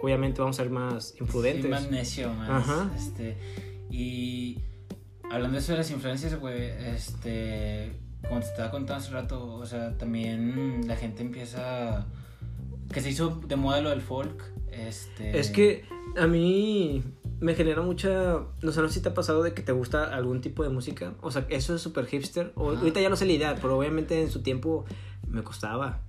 obviamente 0.02 0.42
vamos 0.42 0.58
a 0.60 0.64
ser 0.64 0.72
más 0.72 1.16
imprudentes. 1.20 1.64
Sí, 1.64 1.70
más 1.70 1.92
necio, 1.92 2.34
más. 2.34 2.50
Ajá. 2.50 2.92
Este, 2.96 3.36
y 3.90 4.58
hablando 5.32 5.56
de 5.56 5.60
eso 5.60 5.72
de 5.72 5.80
las 5.80 5.92
influencias, 5.92 6.40
güey, 6.40 6.64
este, 6.96 7.94
como 8.28 8.40
te 8.40 8.48
estaba 8.48 8.72
contando 8.72 8.96
hace 8.96 9.12
rato, 9.12 9.56
o 9.56 9.66
sea, 9.66 9.98
también 9.98 10.88
la 10.88 10.96
gente 10.96 11.22
empieza, 11.22 12.06
que 12.92 13.02
se 13.02 13.10
hizo 13.10 13.42
de 13.48 13.56
moda 13.56 13.82
lo 13.82 13.90
del 13.90 14.02
folk, 14.02 14.52
este. 14.72 15.38
Es 15.38 15.50
que 15.50 15.86
a 16.18 16.28
mí 16.28 17.04
me 17.40 17.56
genera 17.56 17.82
mucha. 17.82 18.44
No 18.62 18.72
sé, 18.72 18.82
no 18.82 18.88
sé 18.88 18.96
si 18.96 19.02
te 19.02 19.10
ha 19.10 19.14
pasado 19.14 19.44
de 19.44 19.54
que 19.54 19.62
te 19.62 19.72
gusta 19.72 20.16
algún 20.16 20.42
tipo 20.42 20.64
de 20.64 20.70
música. 20.70 21.14
O 21.22 21.32
sea, 21.32 21.46
eso 21.50 21.76
es 21.76 21.82
súper 21.82 22.06
hipster. 22.06 22.54
O, 22.56 22.70
ahorita 22.70 23.02
ya 23.02 23.10
no 23.10 23.16
sé 23.16 23.26
lidiar, 23.26 23.58
pero 23.62 23.78
obviamente 23.78 24.22
en 24.22 24.30
su 24.30 24.42
tiempo 24.42 24.86
me 25.28 25.44
costaba. 25.44 26.02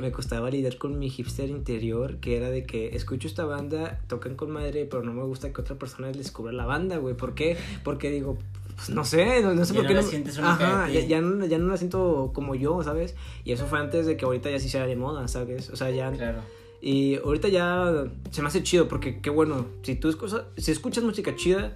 Me 0.00 0.12
costaba 0.12 0.48
lidiar 0.48 0.78
con 0.78 0.98
mi 0.98 1.10
hipster 1.10 1.48
interior, 1.48 2.18
que 2.18 2.36
era 2.36 2.50
de 2.50 2.64
que 2.64 2.94
escucho 2.94 3.26
esta 3.26 3.44
banda, 3.44 4.00
tocan 4.06 4.36
con 4.36 4.50
madre, 4.50 4.84
pero 4.84 5.02
no 5.02 5.12
me 5.12 5.22
gusta 5.24 5.52
que 5.52 5.60
otra 5.60 5.76
persona 5.76 6.10
descubra 6.12 6.52
la 6.52 6.66
banda, 6.66 6.98
güey. 6.98 7.16
¿Por 7.16 7.34
qué? 7.34 7.56
Porque 7.82 8.10
digo, 8.10 8.38
pues 8.76 8.90
no 8.90 9.04
sé, 9.04 9.42
no, 9.42 9.54
no 9.54 9.64
sé 9.64 9.72
Ya 9.74 9.78
por 9.80 9.84
no 9.84 9.88
qué 9.88 9.94
la 9.94 10.02
no. 10.02 10.06
sientes 10.08 10.38
Ajá, 10.38 10.88
ya, 10.88 11.00
ya 11.00 11.20
no, 11.20 11.44
ya 11.46 11.58
no 11.58 11.66
la 11.68 11.76
siento 11.76 12.30
como 12.34 12.54
yo, 12.54 12.82
¿sabes? 12.82 13.14
Y 13.44 13.52
eso 13.52 13.66
fue 13.66 13.78
antes 13.80 14.06
de 14.06 14.16
que 14.16 14.24
ahorita 14.24 14.50
ya 14.50 14.58
sí 14.60 14.68
sea 14.68 14.86
de 14.86 14.96
moda, 14.96 15.26
¿sabes? 15.28 15.70
O 15.70 15.76
sea, 15.76 15.90
ya. 15.90 16.12
Claro. 16.12 16.40
Y 16.80 17.16
ahorita 17.16 17.48
ya 17.48 18.04
se 18.30 18.42
me 18.42 18.48
hace 18.48 18.62
chido 18.62 18.86
porque 18.86 19.20
qué 19.20 19.30
bueno, 19.30 19.66
si 19.82 19.94
tú 19.96 20.08
escuchas, 20.08 20.42
si 20.58 20.70
escuchas 20.72 21.02
música 21.04 21.34
chida 21.34 21.74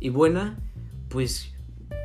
y 0.00 0.08
buena, 0.10 0.58
pues 1.08 1.54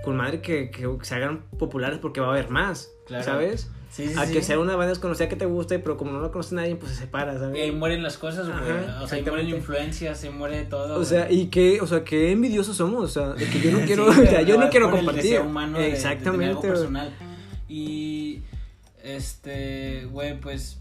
con 0.05 0.15
madre 0.15 0.41
que, 0.41 0.69
que 0.71 0.87
se 1.01 1.15
hagan 1.15 1.43
populares 1.57 1.97
porque 1.99 2.21
va 2.21 2.27
a 2.27 2.31
haber 2.31 2.49
más, 2.49 2.91
Claro. 3.07 3.23
¿sabes? 3.23 3.69
Sí, 3.89 4.07
sí, 4.09 4.13
a 4.17 4.25
sí. 4.25 4.33
que 4.33 4.41
sea 4.43 4.59
una 4.59 4.75
banda 4.75 4.89
desconocida 4.89 5.29
que 5.29 5.35
te 5.35 5.45
guste, 5.45 5.79
pero 5.79 5.95
como 5.97 6.11
no 6.11 6.21
la 6.21 6.29
conoce 6.29 6.53
nadie, 6.55 6.75
pues 6.75 6.91
se 6.91 6.99
separa, 6.99 7.33
Y 7.35 7.37
¿sabes? 7.39 7.61
ahí 7.63 7.71
mueren 7.71 8.03
las 8.03 8.17
cosas, 8.17 8.47
güey. 8.47 8.59
O 9.01 9.07
sea, 9.07 9.17
ahí 9.17 9.23
mueren 9.23 9.49
influencias, 9.49 10.19
se 10.19 10.29
muere 10.29 10.65
todo. 10.65 10.99
O 10.99 11.05
sea, 11.05 11.31
y 11.31 11.47
qué, 11.47 11.79
o 11.81 11.87
sea, 11.87 12.03
qué 12.03 12.31
envidiosos 12.31 12.75
somos, 12.77 13.03
o 13.03 13.07
sea, 13.07 13.29
de 13.33 13.45
que 13.49 13.59
yo 13.61 13.71
no 13.71 13.79
quiero, 13.85 14.11
Sí, 14.13 14.21
o 14.23 14.25
sea, 14.25 14.41
yo 14.41 14.57
no 14.59 14.69
quiero 14.69 14.91
compartir. 14.91 15.23
deseo 15.23 15.45
humano 15.45 15.77
de- 15.77 15.85
de 15.85 15.91
tener 15.91 16.05
algo 16.07 16.17
Exactamente. 16.17 16.67
personal. 16.67 17.13
Y 17.69 18.41
este, 19.03 20.05
güey, 20.11 20.39
pues 20.39 20.77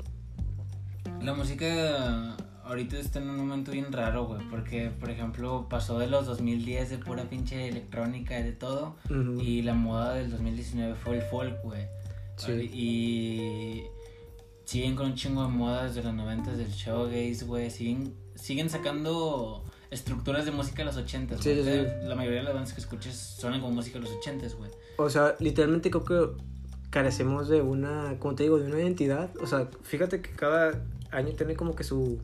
la 1.22 1.32
música 1.34 2.36
ahorita 2.64 2.98
está 2.98 3.20
en 3.20 3.30
un 3.30 3.36
momento 3.36 3.70
bien 3.70 3.92
raro, 3.92 4.24
güey, 4.26 4.40
porque 4.50 4.90
por 4.90 5.10
ejemplo 5.10 5.66
pasó 5.70 5.98
de 6.00 6.08
los 6.08 6.26
2010 6.26 6.90
de 6.90 6.98
pura 6.98 7.22
pinche 7.24 7.68
electrónica 7.68 8.38
y 8.40 8.42
de 8.42 8.52
todo 8.52 8.96
y 9.40 9.62
la 9.62 9.74
moda 9.74 10.14
del 10.14 10.30
2019 10.32 10.94
fue 10.96 11.16
el 11.18 11.22
folk, 11.22 11.62
güey. 11.62 11.82
Sí. 12.36 12.52
Y 12.72 13.82
siguen 14.64 14.96
con 14.96 15.06
un 15.06 15.14
chingo 15.14 15.42
de 15.42 15.48
modas 15.48 15.94
de 15.94 16.02
los 16.02 16.14
90 16.14 16.52
del 16.52 16.68
showgaze, 16.70 17.44
güey, 17.44 17.70
siguen 17.70 18.14
siguen 18.34 18.68
sacando 18.68 19.64
estructuras 19.90 20.44
de 20.44 20.50
música 20.50 20.78
de 20.78 20.84
los 20.86 20.96
80s, 20.98 21.38
Sí, 21.40 21.50
güey. 21.54 21.64
sí, 21.64 21.70
sí. 21.72 22.06
La 22.06 22.14
mayoría 22.14 22.40
de 22.40 22.44
las 22.44 22.54
bandas 22.54 22.72
que 22.74 22.80
escuches 22.80 23.14
suenan 23.16 23.60
como 23.60 23.72
música 23.74 23.98
de 23.98 24.04
los 24.04 24.12
80s, 24.14 24.54
güey. 24.56 24.70
O 24.98 25.08
sea, 25.08 25.36
literalmente 25.40 25.90
creo 25.90 26.04
que 26.04 26.42
carecemos 26.90 27.48
de 27.48 27.62
una, 27.62 28.18
como 28.18 28.34
te 28.34 28.42
digo, 28.42 28.58
de 28.58 28.66
una 28.66 28.78
identidad. 28.80 29.30
O 29.40 29.46
sea, 29.46 29.68
fíjate 29.82 30.20
que 30.20 30.30
cada 30.32 30.82
año 31.10 31.32
tiene 31.34 31.54
como 31.56 31.74
que 31.74 31.84
su 31.84 32.18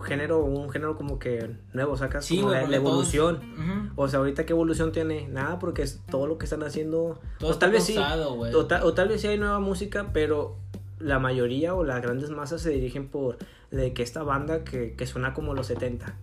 género, 0.00 0.44
un 0.44 0.70
género 0.70 0.96
como 0.96 1.18
que 1.18 1.50
nuevo, 1.72 1.96
sacas 1.96 2.24
Sí, 2.24 2.38
como 2.40 2.52
la, 2.52 2.60
todos- 2.62 2.74
evolución. 2.74 3.92
O 3.96 4.08
sea, 4.08 4.20
ahorita 4.20 4.46
qué 4.46 4.52
evolución 4.52 4.92
tiene, 4.92 5.28
nada, 5.28 5.58
porque 5.58 5.82
es 5.82 6.00
todo 6.10 6.26
lo 6.26 6.38
que 6.38 6.44
están 6.44 6.62
haciendo. 6.62 7.18
Todo 7.38 7.50
o 7.52 7.58
tal 7.58 7.72
vez 7.72 7.84
sí, 7.84 7.96
o, 7.98 8.66
ta- 8.66 8.84
o 8.84 8.94
tal 8.94 9.08
vez 9.08 9.20
sí 9.20 9.26
hay 9.28 9.38
nueva 9.38 9.58
música, 9.60 10.10
pero 10.12 10.56
la 10.98 11.18
mayoría 11.18 11.74
o 11.74 11.84
las 11.84 12.00
grandes 12.02 12.30
masas 12.30 12.60
se 12.62 12.70
dirigen 12.70 13.08
por 13.08 13.38
de 13.70 13.92
que 13.92 14.02
esta 14.02 14.22
banda 14.22 14.64
que, 14.64 14.94
que 14.94 15.06
suena 15.06 15.34
como 15.34 15.54
los 15.54 15.66
70. 15.68 16.16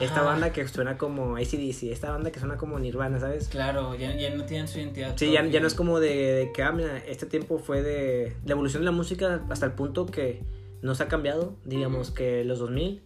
Esta 0.00 0.16
Ajá. 0.20 0.24
banda 0.24 0.52
que 0.52 0.66
suena 0.66 0.96
como 0.96 1.36
ACDC, 1.36 1.84
esta 1.92 2.10
banda 2.10 2.32
que 2.32 2.40
suena 2.40 2.56
como 2.56 2.78
Nirvana, 2.78 3.20
¿sabes? 3.20 3.48
Claro, 3.48 3.94
ya, 3.94 4.16
ya 4.16 4.34
no 4.34 4.44
tienen 4.44 4.66
su 4.66 4.78
identidad. 4.78 5.14
Sí, 5.16 5.30
ya, 5.30 5.44
ya 5.44 5.60
no 5.60 5.66
es 5.66 5.74
como 5.74 6.00
de, 6.00 6.08
de 6.32 6.52
que, 6.52 6.62
ah, 6.62 6.72
mira, 6.72 6.96
este 6.98 7.26
tiempo 7.26 7.58
fue 7.58 7.82
de 7.82 8.34
la 8.46 8.52
evolución 8.52 8.80
de 8.82 8.86
la 8.86 8.90
música 8.92 9.42
hasta 9.50 9.66
el 9.66 9.72
punto 9.72 10.06
que 10.06 10.42
no 10.80 10.94
se 10.94 11.02
ha 11.02 11.08
cambiado, 11.08 11.56
digamos 11.64 12.10
que 12.10 12.42
los 12.44 12.58
2000, 12.58 13.02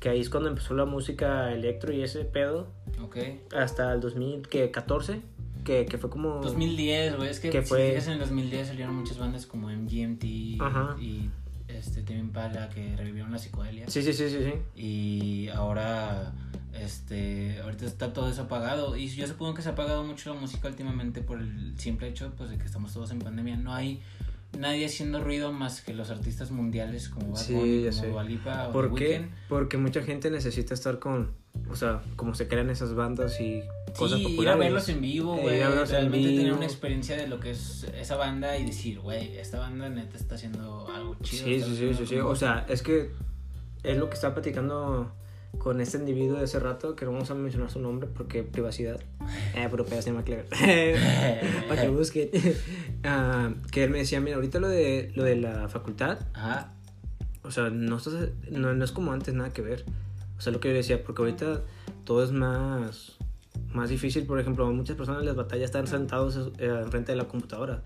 que 0.00 0.08
ahí 0.08 0.20
es 0.20 0.30
cuando 0.30 0.48
empezó 0.48 0.74
la 0.74 0.84
música 0.84 1.52
electro 1.52 1.92
y 1.92 2.02
ese 2.02 2.24
pedo, 2.24 2.68
Ok. 3.02 3.16
hasta 3.56 3.92
el 3.92 4.00
2014, 4.00 5.20
que, 5.64 5.86
que 5.86 5.98
fue 5.98 6.08
como... 6.10 6.40
2010, 6.40 7.16
güey. 7.16 7.28
Es 7.30 7.40
que, 7.40 7.50
Que 7.50 7.62
si 7.62 7.68
fue- 7.68 7.96
en 7.96 8.08
el 8.10 8.18
2010 8.20 8.68
salieron 8.68 8.94
muchas 8.94 9.18
bandas 9.18 9.46
como 9.46 9.68
MGMT 9.70 10.60
Ajá. 10.60 10.96
y 11.00 11.28
este 11.68 12.02
Tame 12.02 12.20
Impala 12.20 12.68
que 12.70 12.96
revivieron 12.96 13.30
la 13.32 13.38
psicodelia. 13.38 13.88
Sí, 13.90 14.02
sí, 14.02 14.12
sí, 14.12 14.30
sí, 14.30 14.38
sí. 14.42 14.80
Y 14.80 15.48
ahora, 15.48 16.32
este, 16.72 17.60
ahorita 17.60 17.84
está 17.84 18.12
todo 18.12 18.30
eso 18.30 18.42
apagado. 18.42 18.96
Y 18.96 19.08
yo 19.08 19.26
supongo 19.26 19.54
que 19.54 19.62
se 19.62 19.68
ha 19.68 19.72
apagado 19.72 20.04
mucho 20.04 20.32
la 20.32 20.40
música 20.40 20.68
últimamente 20.68 21.20
por 21.20 21.40
el 21.40 21.78
simple 21.78 22.08
hecho 22.08 22.32
pues, 22.36 22.50
de 22.50 22.56
que 22.58 22.64
estamos 22.64 22.92
todos 22.94 23.10
en 23.10 23.18
pandemia. 23.18 23.56
No 23.56 23.74
hay 23.74 24.00
nadie 24.56 24.86
haciendo 24.86 25.22
ruido 25.22 25.52
más 25.52 25.80
que 25.82 25.92
los 25.94 26.10
artistas 26.10 26.50
mundiales 26.50 27.08
como 27.08 27.32
Bad 27.32 27.40
Sí, 27.40 27.54
Bunny, 27.54 27.82
ya 27.84 27.90
como 27.90 28.02
sé. 28.02 28.08
Dua 28.08 28.24
Lipa 28.24 28.62
o 28.64 28.66
The 28.68 28.72
¿Por 28.72 28.94
qué? 28.94 29.28
Porque 29.48 29.76
mucha 29.76 30.02
gente 30.02 30.30
necesita 30.30 30.74
estar 30.74 30.98
con, 30.98 31.32
o 31.70 31.76
sea, 31.76 32.02
como 32.16 32.34
se 32.34 32.48
crean 32.48 32.70
esas 32.70 32.94
bandas 32.94 33.40
y 33.40 33.62
cosas 33.96 34.18
Sí, 34.18 34.24
ir 34.24 34.26
a 34.26 34.30
populares. 34.30 34.58
verlos 34.60 34.88
en 34.88 35.00
vivo, 35.00 35.36
Eh, 35.38 35.42
güey. 35.42 35.60
en 35.60 35.86
realmente 35.86 36.28
tener 36.36 36.52
una 36.52 36.64
experiencia 36.64 37.16
de 37.16 37.26
lo 37.28 37.40
que 37.40 37.50
es 37.50 37.84
esa 37.98 38.16
banda 38.16 38.56
y 38.56 38.64
decir, 38.66 39.00
güey, 39.00 39.36
esta 39.38 39.58
banda 39.58 39.88
neta 39.88 40.16
está 40.16 40.34
haciendo 40.36 40.88
algo 40.94 41.16
chido. 41.22 41.44
Sí, 41.44 41.54
está 41.54 41.68
sí, 41.68 41.76
sí, 41.76 41.94
sí, 41.94 42.06
sí. 42.06 42.16
O 42.18 42.34
sea, 42.34 42.64
es 42.68 42.82
que 42.82 43.10
es 43.82 43.96
lo 43.96 44.08
que 44.08 44.14
estaba 44.14 44.34
platicando 44.34 45.12
con 45.56 45.80
este 45.80 45.96
individuo 45.98 46.36
de 46.38 46.44
hace 46.44 46.58
rato, 46.60 46.94
que 46.94 47.04
no 47.04 47.12
vamos 47.12 47.30
a 47.30 47.34
mencionar 47.34 47.70
su 47.70 47.80
nombre 47.80 48.08
porque 48.12 48.42
privacidad. 48.42 49.00
Eh, 49.54 49.66
pero 49.70 49.86
se 49.86 50.02
llama 50.02 50.22
Clever. 50.24 50.46
Para 51.68 51.82
que 51.82 51.88
busquen. 51.88 52.30
Ah, 53.04 53.52
que 53.70 53.84
él 53.84 53.90
me 53.90 53.98
decía, 53.98 54.20
mira, 54.20 54.36
ahorita 54.36 54.58
lo 54.58 54.68
de, 54.68 55.12
lo 55.14 55.22
de 55.22 55.36
la 55.36 55.68
facultad, 55.68 56.18
Ajá. 56.34 56.74
o 57.44 57.50
sea, 57.52 57.70
no, 57.70 57.96
estás- 57.96 58.30
no, 58.50 58.74
no 58.74 58.84
es 58.84 58.90
como 58.90 59.12
antes, 59.12 59.32
nada 59.34 59.52
que 59.52 59.62
ver. 59.62 59.84
O 60.36 60.40
sea, 60.40 60.52
lo 60.52 60.58
que 60.60 60.68
yo 60.68 60.74
decía, 60.74 61.02
porque 61.04 61.22
ahorita 61.22 61.62
todo 62.04 62.24
es 62.24 62.32
más, 62.32 63.16
más 63.72 63.88
difícil. 63.88 64.26
Por 64.26 64.40
ejemplo, 64.40 64.66
a 64.66 64.72
muchas 64.72 64.96
personas 64.96 65.24
les 65.24 65.36
batalla 65.36 65.64
estar 65.64 65.86
sentados 65.86 66.50
eh, 66.58 66.66
enfrente 66.82 67.12
de 67.12 67.16
la 67.18 67.28
computadora. 67.28 67.82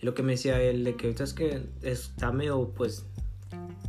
Y 0.00 0.06
lo 0.06 0.14
que 0.14 0.22
me 0.22 0.32
decía 0.32 0.60
él, 0.62 0.84
de 0.84 0.94
que 0.96 1.06
ahorita 1.08 1.24
es 1.24 1.34
que 1.34 1.64
está 1.82 2.30
medio, 2.32 2.70
pues, 2.74 3.04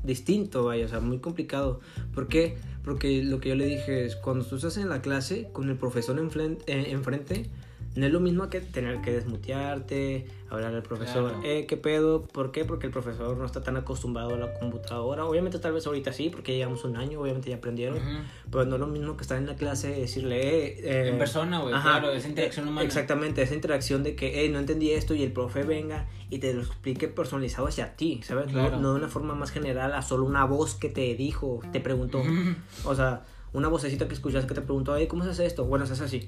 distinto, 0.04 0.64
vaya, 0.66 0.86
o 0.86 0.90
sea, 0.90 1.00
muy 1.00 1.20
complicado. 1.20 1.80
¿Por 2.14 2.28
qué? 2.28 2.58
Porque 2.84 3.24
lo 3.24 3.40
que 3.40 3.50
yo 3.50 3.56
le 3.56 3.66
dije 3.66 4.06
es, 4.06 4.16
cuando 4.16 4.46
tú 4.46 4.58
estás 4.58 4.78
en 4.78 4.90
la 4.90 5.02
clase 5.02 5.50
con 5.54 5.70
el 5.70 5.78
profesor 5.78 6.18
enfren- 6.20 6.60
eh, 6.68 6.88
enfrente, 6.90 7.50
no 7.96 8.06
es 8.06 8.12
lo 8.12 8.20
mismo 8.20 8.50
que 8.50 8.60
tener 8.62 9.02
que 9.02 9.12
desmutearte, 9.12 10.26
hablar 10.50 10.74
al 10.74 10.84
profesor, 10.84 11.30
Claro. 11.32 11.44
eh, 11.44 11.66
¿qué 11.68 11.78
pedo? 11.78 12.24
¿Por 12.24 12.52
qué? 12.52 12.66
Porque 12.66 12.88
el 12.88 12.92
profesor 12.94 13.38
no 13.38 13.46
está 13.46 13.62
tan 13.62 13.78
acostumbrado 13.78 14.34
a 14.36 14.38
la 14.38 14.54
computadora. 14.60 15.26
Obviamente 15.26 15.60
tal 15.60 15.74
vez 15.74 15.86
ahorita 15.86 16.12
sí, 16.14 16.30
porque 16.30 16.54
ya 16.54 16.60
llevamos 16.60 16.84
un 16.86 16.96
año, 16.98 17.20
obviamente 17.22 17.50
ya 17.50 17.58
aprendieron. 17.58 17.98
Ujú. 17.98 18.18
Pero 18.52 18.66
no 18.66 18.76
es 18.76 18.80
lo 18.80 18.88
mismo 18.88 19.16
que 19.18 19.22
estar 19.22 19.38
en 19.38 19.46
la 19.48 19.56
clase 19.56 19.96
y 19.98 20.02
decirle, 20.02 20.40
eh, 20.68 20.76
eh, 20.84 21.10
En 21.10 21.18
persona, 21.18 21.60
güey, 21.60 21.74
claro, 21.74 22.12
esa 22.12 22.28
interacción 22.28 22.66
eh, 22.66 22.70
humana. 22.70 22.86
Exactamente, 22.86 23.42
esa 23.42 23.54
interacción 23.56 24.04
de 24.04 24.16
que, 24.16 24.32
hey, 24.42 24.50
no 24.50 24.60
entendí 24.60 24.92
esto 24.92 25.14
y 25.14 25.24
el 25.24 25.32
profe 25.32 25.64
venga 25.64 26.08
y 26.30 26.40
te 26.40 26.54
lo 26.54 26.62
explique 26.62 27.08
personalizado 27.08 27.68
hacia 27.68 27.96
ti, 27.96 28.22
¿sabes? 28.24 28.48
No- 28.48 28.54
Claro. 28.64 28.80
No, 28.80 28.94
de 28.94 29.00
una 29.00 29.08
forma 29.10 29.36
más 29.36 29.52
general 29.52 29.94
a 29.94 30.02
solo 30.02 30.26
una 30.26 30.46
voz 30.46 30.76
que 30.76 30.90
te 30.90 31.14
dijo, 31.16 31.62
te 31.72 31.80
preguntó. 31.80 32.20
Ujú. 32.20 32.56
O 32.86 32.96
sea, 32.96 33.24
una 33.54 33.68
vocecita 33.68 34.08
que 34.08 34.14
escuchaste 34.16 34.48
que 34.48 34.56
te 34.56 34.62
preguntó, 34.62 34.96
¿cómo 35.08 35.24
se 35.24 35.30
hace 35.30 35.46
esto? 35.46 35.66
Bueno, 35.66 35.86
se 35.86 35.94
hace 35.94 36.06
así. 36.06 36.28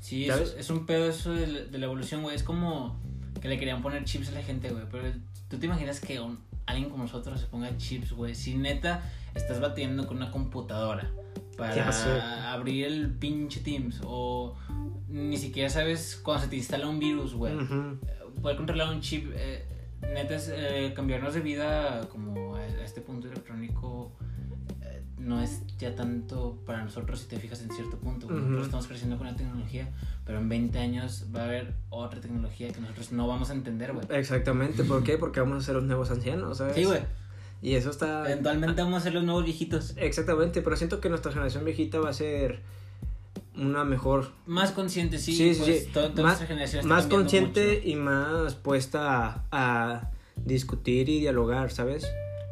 Sí, 0.00 0.28
es, 0.42 0.54
es 0.58 0.70
un 0.70 0.86
pedo 0.86 1.08
eso 1.08 1.32
de, 1.32 1.46
la- 1.46 1.60
de 1.60 1.78
la 1.78 1.86
evolución, 1.86 2.22
güey. 2.22 2.34
Es 2.34 2.42
como 2.42 2.98
que 3.40 3.48
le 3.48 3.58
querían 3.58 3.82
poner 3.82 4.04
chips 4.04 4.28
a 4.28 4.32
la 4.32 4.42
gente, 4.42 4.70
güey. 4.70 4.84
Pero 4.90 5.12
tú 5.48 5.58
te 5.58 5.66
imaginas 5.66 6.00
que 6.00 6.18
un- 6.20 6.38
alguien 6.66 6.90
como 6.90 7.04
nosotros 7.04 7.38
se 7.40 7.46
ponga 7.46 7.76
chips, 7.76 8.12
güey. 8.12 8.34
Si 8.34 8.54
neta 8.56 9.02
estás 9.34 9.60
batiendo 9.60 10.06
con 10.06 10.16
una 10.16 10.30
computadora 10.30 11.10
para 11.56 12.52
abrir 12.52 12.86
el 12.86 13.10
pinche 13.10 13.60
Teams 13.60 14.00
o 14.04 14.56
ni 15.08 15.36
siquiera 15.36 15.68
sabes 15.68 16.18
cuando 16.22 16.44
se 16.44 16.50
te 16.50 16.56
instala 16.56 16.88
un 16.88 16.98
virus, 16.98 17.34
güey. 17.34 17.54
Ujú. 17.56 17.98
Poder 18.40 18.56
controlar 18.56 18.88
un 18.94 19.00
chip, 19.00 19.30
eh, 19.34 19.66
neta 20.14 20.36
es 20.36 20.50
eh, 20.54 20.92
cambiarnos 20.96 21.34
de 21.34 21.40
vida 21.40 22.08
como 22.08 22.56
a, 22.56 22.60
a 22.60 22.84
este 22.84 23.00
punto 23.02 23.26
electrónico. 23.28 24.12
No 25.20 25.40
es 25.42 25.60
ya 25.78 25.94
tanto 25.94 26.58
para 26.64 26.82
nosotros 26.82 27.20
si 27.20 27.26
te 27.28 27.38
fijas 27.38 27.60
en 27.62 27.70
cierto 27.70 27.98
punto. 27.98 28.26
Ujú. 28.26 28.36
Nosotros 28.36 28.64
estamos 28.66 28.86
creciendo 28.86 29.18
con 29.18 29.26
la 29.26 29.36
tecnología, 29.36 29.88
pero 30.24 30.38
en 30.38 30.48
20 30.48 30.78
años 30.78 31.26
va 31.34 31.42
a 31.42 31.44
haber 31.44 31.74
otra 31.90 32.20
tecnología 32.20 32.72
que 32.72 32.80
nosotros 32.80 33.12
no 33.12 33.28
vamos 33.28 33.50
a 33.50 33.52
entender, 33.52 33.92
güey. 33.92 34.06
Exactamente, 34.10 34.82
¿por 34.84 35.02
qué? 35.04 35.18
Porque 35.18 35.40
vamos 35.40 35.62
a 35.62 35.66
ser 35.66 35.74
los 35.74 35.84
nuevos 35.84 36.10
ancianos, 36.10 36.58
¿sabes? 36.58 36.74
Sí, 36.74 36.84
güey. 36.84 37.00
Y 37.62 37.74
eso 37.74 37.90
está... 37.90 38.24
Eventualmente 38.30 38.80
vamos 38.82 39.00
a 39.00 39.04
ser 39.04 39.12
los 39.14 39.22
nuevos 39.24 39.44
viejitos. 39.44 39.92
Exactamente, 39.98 40.62
pero 40.62 40.76
siento 40.76 41.00
que 41.00 41.10
nuestra 41.10 41.30
generación 41.32 41.64
viejita 41.66 42.00
va 42.00 42.08
a 42.08 42.14
ser 42.14 42.62
una 43.56 43.84
mejor 43.84 44.30
Más 44.46 44.70
conscientes, 44.72 45.22
sí. 45.22 45.34
Sí, 45.34 45.54
sí, 45.54 45.60
pues, 45.64 45.84
sí. 45.84 45.90
to- 45.92 46.10
toda 46.12 46.22
Más, 46.22 46.38
generación 46.42 46.80
está 46.80 46.94
más 46.94 47.06
consciente 47.06 47.76
mucho. 47.76 47.88
y 47.88 47.94
más 47.96 48.54
puesta 48.54 49.26
a, 49.26 49.44
a 49.50 50.10
discutir 50.36 51.10
y 51.10 51.20
dialogar, 51.20 51.70
¿sabes? 51.70 52.04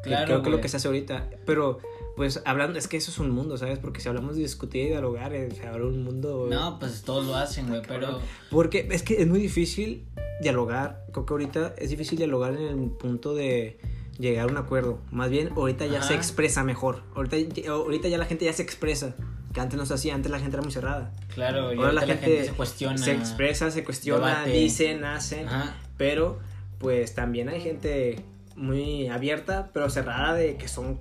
Que 0.02 0.10
Claro, 0.10 0.26
Creo 0.26 0.42
que 0.42 0.50
lo 0.50 0.60
que 0.60 0.68
se 0.68 0.76
hace 0.76 0.88
ahorita. 0.88 1.28
Pero, 1.46 1.80
pues, 2.18 2.42
hablando, 2.44 2.78
es 2.78 2.86
que 2.86 2.98
eso 2.98 3.10
es 3.10 3.18
un 3.18 3.30
mundo, 3.30 3.56
¿sabes? 3.56 3.78
Porque 3.78 4.00
si 4.00 4.08
hablamos 4.08 4.36
de 4.36 4.42
discutir 4.42 4.86
y 4.86 4.88
dialogar, 4.88 5.32
eh, 5.32 5.48
se 5.54 5.66
abre 5.66 5.84
un 5.84 6.04
mundo. 6.04 6.48
No, 6.50 6.78
pues 6.78 7.02
todos 7.02 7.24
lo 7.24 7.34
hacen, 7.34 7.68
güey, 7.68 7.80
pero... 7.88 8.20
Porque 8.50 8.86
es 8.90 9.02
que 9.02 9.22
es 9.22 9.26
muy 9.26 9.38
difícil 9.40 10.04
dialogar. 10.42 11.04
Creo 11.12 11.24
que 11.24 11.32
ahorita 11.32 11.74
es 11.78 11.88
difícil 11.90 12.18
dialogar 12.18 12.54
en 12.54 12.66
el 12.66 12.90
punto 12.90 13.34
de 13.34 13.78
llegar 14.18 14.48
a 14.48 14.52
un 14.52 14.58
acuerdo. 14.58 14.98
Más 15.10 15.30
bien, 15.30 15.50
ahorita 15.56 15.86
ya 15.86 16.02
se 16.02 16.14
expresa 16.14 16.64
mejor. 16.64 17.02
Ahorita, 17.14 17.36
ahorita 17.70 18.08
ya 18.08 18.18
la 18.18 18.26
gente 18.26 18.44
ya 18.44 18.52
se 18.52 18.62
expresa. 18.62 19.14
Que 19.54 19.60
antes 19.60 19.78
no 19.78 19.86
se 19.86 19.94
hacía, 19.94 20.14
antes 20.14 20.30
la 20.30 20.40
gente 20.40 20.56
era 20.56 20.62
muy 20.62 20.72
cerrada. 20.72 21.12
Claro, 21.34 21.72
y 21.72 21.78
Ahora 21.78 21.92
la 21.92 22.02
gente, 22.02 22.44
se 22.44 22.52
cuestiona. 22.52 22.98
se 22.98 23.12
expresa, 23.12 23.70
se 23.70 23.82
cuestiona, 23.82 24.28
debate. 24.28 24.50
dicen, 24.50 25.04
hacen. 25.04 25.48
Ajá. 25.48 25.74
Pero, 25.96 26.38
pues 26.78 27.14
también 27.14 27.48
hay 27.48 27.60
gente 27.60 28.24
muy 28.56 29.08
abierta, 29.08 29.70
pero 29.72 29.88
cerrada 29.88 30.34
de 30.34 30.56
que 30.56 30.68
son. 30.68 31.00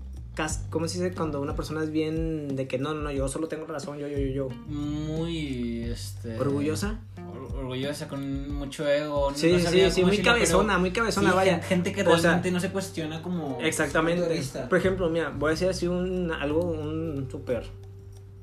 ¿Cómo 0.69 0.87
se 0.87 1.01
dice 1.01 1.15
cuando 1.15 1.41
una 1.41 1.55
persona 1.55 1.83
es 1.83 1.91
bien 1.91 2.55
de 2.55 2.67
que 2.67 2.77
no, 2.77 2.93
no, 2.93 3.01
no, 3.01 3.11
yo 3.11 3.27
solo 3.27 3.47
tengo 3.47 3.65
razón, 3.65 3.97
yo, 3.97 4.07
yo, 4.07 4.17
yo, 4.19 4.27
yo? 4.27 4.49
Muy, 4.67 5.83
este... 5.83 6.37
¿Orgullosa? 6.39 6.99
or- 7.17 7.55
orgullosa, 7.57 8.07
con 8.07 8.53
mucho 8.53 8.87
ego. 8.87 9.31
Sí, 9.33 9.51
no 9.51 9.59
sí, 9.59 9.89
sí, 9.91 10.01
muy 10.01 10.11
decirlo, 10.11 10.33
cabezona, 10.33 10.67
pero 10.73 10.79
muy 10.79 10.91
cabezona, 10.91 11.29
sí, 11.31 11.35
vaya. 11.35 11.53
gen- 11.55 11.63
Gente 11.63 11.91
que 11.91 12.01
O 12.01 12.05
sea, 12.05 12.17
realmente 12.17 12.51
no 12.51 12.59
se 12.59 12.69
cuestiona 12.71 13.21
como... 13.21 13.57
de 13.57 13.67
Exactamente. 13.67 14.41
Por 14.69 14.77
ejemplo, 14.77 15.09
mira, 15.09 15.29
voy 15.35 15.49
a 15.49 15.51
decir 15.51 15.67
así 15.69 15.87
un 15.87 16.31
algo, 16.31 16.61
un 16.61 17.27
súper, 17.31 17.65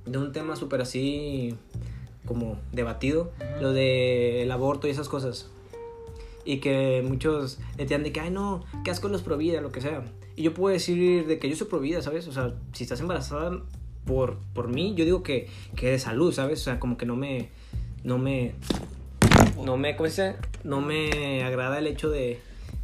de 0.04 0.18
un 0.18 0.32
tema 0.32 0.56
súper 0.56 0.80
así, 0.80 1.54
como 2.26 2.58
debatido, 2.72 3.30
lo 3.60 3.72
de 3.72 4.42
el 4.42 4.50
aborto 4.50 4.86
y 4.88 4.90
esas 4.90 5.08
cosas. 5.08 5.48
Y 6.44 6.58
que 6.58 7.02
muchos 7.06 7.58
entiendan 7.78 8.04
de 8.04 8.12
que, 8.12 8.20
ay 8.20 8.30
no, 8.30 8.64
qué 8.84 8.90
asco 8.90 9.08
los 9.08 9.22
pro 9.22 9.36
vida, 9.36 9.60
lo 9.60 9.72
que 9.72 9.80
sea. 9.80 10.04
Y 10.36 10.42
yo 10.42 10.54
puedo 10.54 10.72
decir 10.72 11.26
de 11.26 11.38
que 11.38 11.48
yo 11.48 11.56
soy 11.56 11.68
pro 11.68 11.80
vida, 11.80 12.02
¿sabes? 12.02 12.26
O 12.28 12.32
sea, 12.32 12.54
si 12.72 12.84
estás 12.84 13.00
embarazada 13.00 13.62
por, 14.04 14.38
por 14.52 14.68
mí, 14.68 14.94
yo 14.96 15.04
digo 15.04 15.22
que, 15.22 15.48
que 15.76 15.90
de 15.90 15.98
salud, 15.98 16.32
¿sabes? 16.32 16.60
O 16.60 16.64
sea, 16.64 16.80
como 16.80 16.96
que 16.96 17.06
no 17.06 17.16
me, 17.16 17.48
no 18.02 18.18
me, 18.18 18.54
no 19.64 19.76
me, 19.76 19.96
¿cómo 19.96 20.08
se? 20.10 20.36
No 20.62 20.80
me 20.80 21.42
agrada 21.42 21.78
el 21.78 21.86
hecho 21.86 22.10
de, 22.10 22.40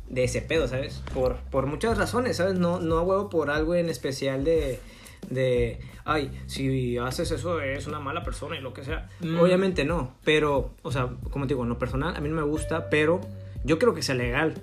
de 0.09 0.25
ese 0.25 0.43
pedo, 0.43 0.69
¿sabes? 0.69 1.03
Por, 1.15 1.37
por 1.51 1.67
muchas 1.67 1.99
razones, 1.99 2.37
¿sabes? 2.37 2.59
No, 2.59 2.81
no 2.81 2.99
a 2.99 3.03
huevo 3.03 3.29
por 3.29 3.51
algo 3.51 3.75
en 3.75 3.89
especial 3.89 4.45
de, 4.45 4.81
de, 5.29 5.81
ay, 6.05 6.31
si 6.47 6.99
haces 6.99 7.31
eso 7.31 7.61
es 7.61 7.87
una 7.87 8.01
mala 8.01 8.23
persona 8.23 8.57
y 8.57 8.61
lo 8.61 8.73
que 8.73 8.85
sea. 8.85 9.09
Mm. 9.21 9.39
Obviamente 9.39 9.85
no, 9.85 10.15
pero, 10.25 10.71
o 10.83 10.93
sea, 10.93 11.11
como 11.31 11.47
te 11.47 11.55
digo, 11.55 11.63
en 11.63 11.69
lo 11.69 11.79
personal 11.79 12.17
a 12.17 12.21
mí 12.21 12.29
no 12.29 12.37
me 12.37 12.43
gusta, 12.43 12.91
pero 12.91 13.21
yo 13.65 13.79
creo 13.79 13.95
que 13.95 14.03
sea 14.03 14.15
legal. 14.15 14.55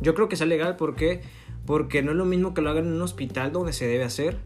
Yo 0.00 0.14
creo 0.14 0.28
que 0.28 0.36
sea 0.36 0.46
legal 0.46 0.76
porque, 0.76 1.22
porque 1.66 2.02
no 2.02 2.12
es 2.12 2.16
lo 2.16 2.24
mismo 2.24 2.54
que 2.54 2.62
lo 2.62 2.70
hagan 2.70 2.86
en 2.86 2.92
un 2.94 3.02
hospital 3.02 3.52
donde 3.52 3.72
se 3.72 3.86
debe 3.86 4.04
hacer 4.04 4.38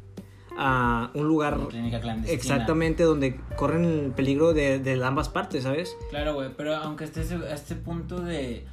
a 0.60 1.10
un 1.14 1.28
lugar 1.28 1.56
clínica 1.68 2.00
clandestina. 2.00 2.36
exactamente 2.36 3.04
donde 3.04 3.40
corren 3.56 3.84
el 3.84 4.10
peligro 4.10 4.52
de, 4.54 4.80
de 4.80 5.04
ambas 5.04 5.28
partes, 5.28 5.62
¿sabes? 5.62 5.96
Claro, 6.10 6.34
güey, 6.34 6.50
pero 6.56 6.74
aunque 6.74 7.04
estés 7.04 7.30
a 7.30 7.54
este 7.54 7.76
punto 7.76 8.20
de 8.20 8.66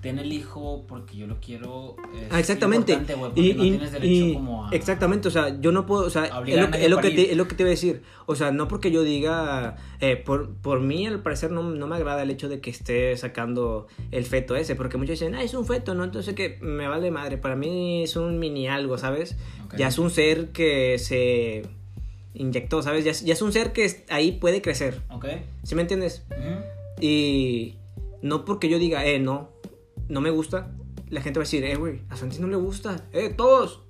tener 0.00 0.24
el 0.24 0.32
hijo 0.32 0.84
porque 0.88 1.16
yo 1.16 1.26
lo 1.26 1.40
quiero. 1.40 1.96
Es 2.14 2.28
Ah, 2.30 2.38
exactamente. 2.40 2.92
importante, 2.92 3.14
güey, 3.18 3.30
porque 3.32 3.48
Y, 3.50 3.54
no 3.54 3.64
y- 3.64 3.70
tienes 3.70 3.92
derecho 3.92 4.24
y- 4.26 4.34
como 4.34 4.66
a. 4.66 4.70
Exactamente, 4.70 5.28
o 5.28 5.30
sea, 5.30 5.60
yo 5.60 5.72
no 5.72 5.86
puedo, 5.86 6.02
o 6.04 6.10
sea, 6.10 6.24
es 6.26 6.32
lo, 6.56 6.66
es 6.76 6.90
lo 6.90 6.98
que 7.00 7.10
te, 7.10 7.30
es 7.32 7.36
lo 7.36 7.48
que 7.48 7.54
te 7.54 7.62
iba 7.64 7.68
a 7.68 7.70
decir. 7.70 8.02
O 8.26 8.34
sea, 8.36 8.52
no 8.52 8.68
porque 8.68 8.90
yo 8.90 9.02
diga, 9.02 9.76
eh, 10.00 10.16
por, 10.16 10.54
por 10.56 10.80
mí 10.80 11.06
al 11.06 11.22
parecer 11.22 11.50
no, 11.50 11.62
no 11.62 11.86
me 11.86 11.96
agrada 11.96 12.22
el 12.22 12.30
hecho 12.30 12.48
de 12.48 12.60
que 12.60 12.70
esté 12.70 13.16
sacando 13.16 13.86
el 14.10 14.24
feto 14.24 14.54
ese, 14.56 14.76
porque 14.76 14.96
muchos 14.98 15.18
dicen, 15.18 15.34
ah, 15.34 15.42
es 15.42 15.54
un 15.54 15.66
feto, 15.66 15.94
¿no? 15.94 16.04
Entonces 16.04 16.34
que 16.34 16.58
me 16.60 16.86
vale 16.86 17.10
madre, 17.10 17.38
para 17.38 17.56
mí 17.56 18.02
es 18.04 18.16
un 18.16 18.38
mini 18.38 18.68
algo, 18.68 18.98
¿sabes? 18.98 19.36
Ya 19.76 19.88
es 19.88 19.98
un 19.98 20.10
ser 20.10 20.48
que 20.48 20.98
se 20.98 21.62
inyectó, 22.34 22.82
¿sabes? 22.82 23.04
Ya, 23.04 23.10
es- 23.10 23.24
ya 23.24 23.32
es 23.32 23.42
un 23.42 23.52
ser 23.52 23.72
que 23.72 24.04
ahí 24.10 24.32
puede 24.32 24.62
crecer, 24.62 25.00
Ok. 25.10 25.26
¿sí 25.64 25.74
me 25.74 25.82
entiendes? 25.82 26.22
Y 27.00 27.74
no 28.22 28.44
porque 28.44 28.68
yo 28.68 28.78
diga, 28.78 29.04
eh, 29.06 29.18
no, 29.18 29.50
no 30.08 30.20
me 30.20 30.30
gusta, 30.30 30.72
la 31.10 31.20
gente 31.20 31.38
va 31.38 31.42
a 31.42 31.46
decir, 31.46 31.64
eh, 31.64 31.76
güey, 31.76 32.02
a 32.10 32.16
Santi 32.16 32.38
no 32.38 32.46
le 32.48 32.56
gusta, 32.56 33.08
eh, 33.12 33.30
todos, 33.36 33.82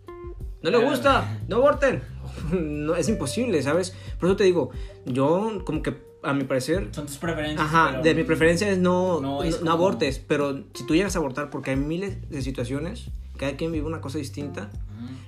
no 0.63 0.71
le 0.71 0.77
Claro. 0.79 0.89
gusta, 0.91 1.39
no 1.49 1.57
aborten. 1.57 2.03
No, 2.53 2.95
es 2.95 3.09
imposible, 3.09 3.61
¿sabes? 3.63 3.95
Por 4.21 4.29
eso 4.29 4.37
te 4.37 4.45
digo, 4.45 4.71
yo 5.07 5.63
como 5.65 5.83
que 5.83 5.97
a 6.23 6.33
mi 6.35 6.45
parecer, 6.45 6.89
Son 6.93 7.07
tus 7.07 7.17
preferencias. 7.19 7.61
ajá, 7.61 8.01
de 8.01 8.15
mi 8.15 8.23
preferencia 8.25 8.71
es 8.71 8.79
no, 8.79 9.21
no 9.21 9.39
no, 9.39 9.43
es 9.43 9.55
no 9.55 9.61
como- 9.61 9.73
abortes, 9.73 10.19
pero 10.19 10.63
si 10.75 10.87
tú 10.87 10.95
llegas 10.95 11.17
a 11.17 11.19
abortar, 11.21 11.51
porque 11.51 11.71
hay 11.71 11.77
miles 11.77 12.29
de 12.31 12.43
situaciones, 12.43 13.11
cada 13.39 13.57
quien 13.57 13.73
vive 13.73 13.87
una 13.87 14.03
cosa 14.03 14.19
distinta, 14.19 14.71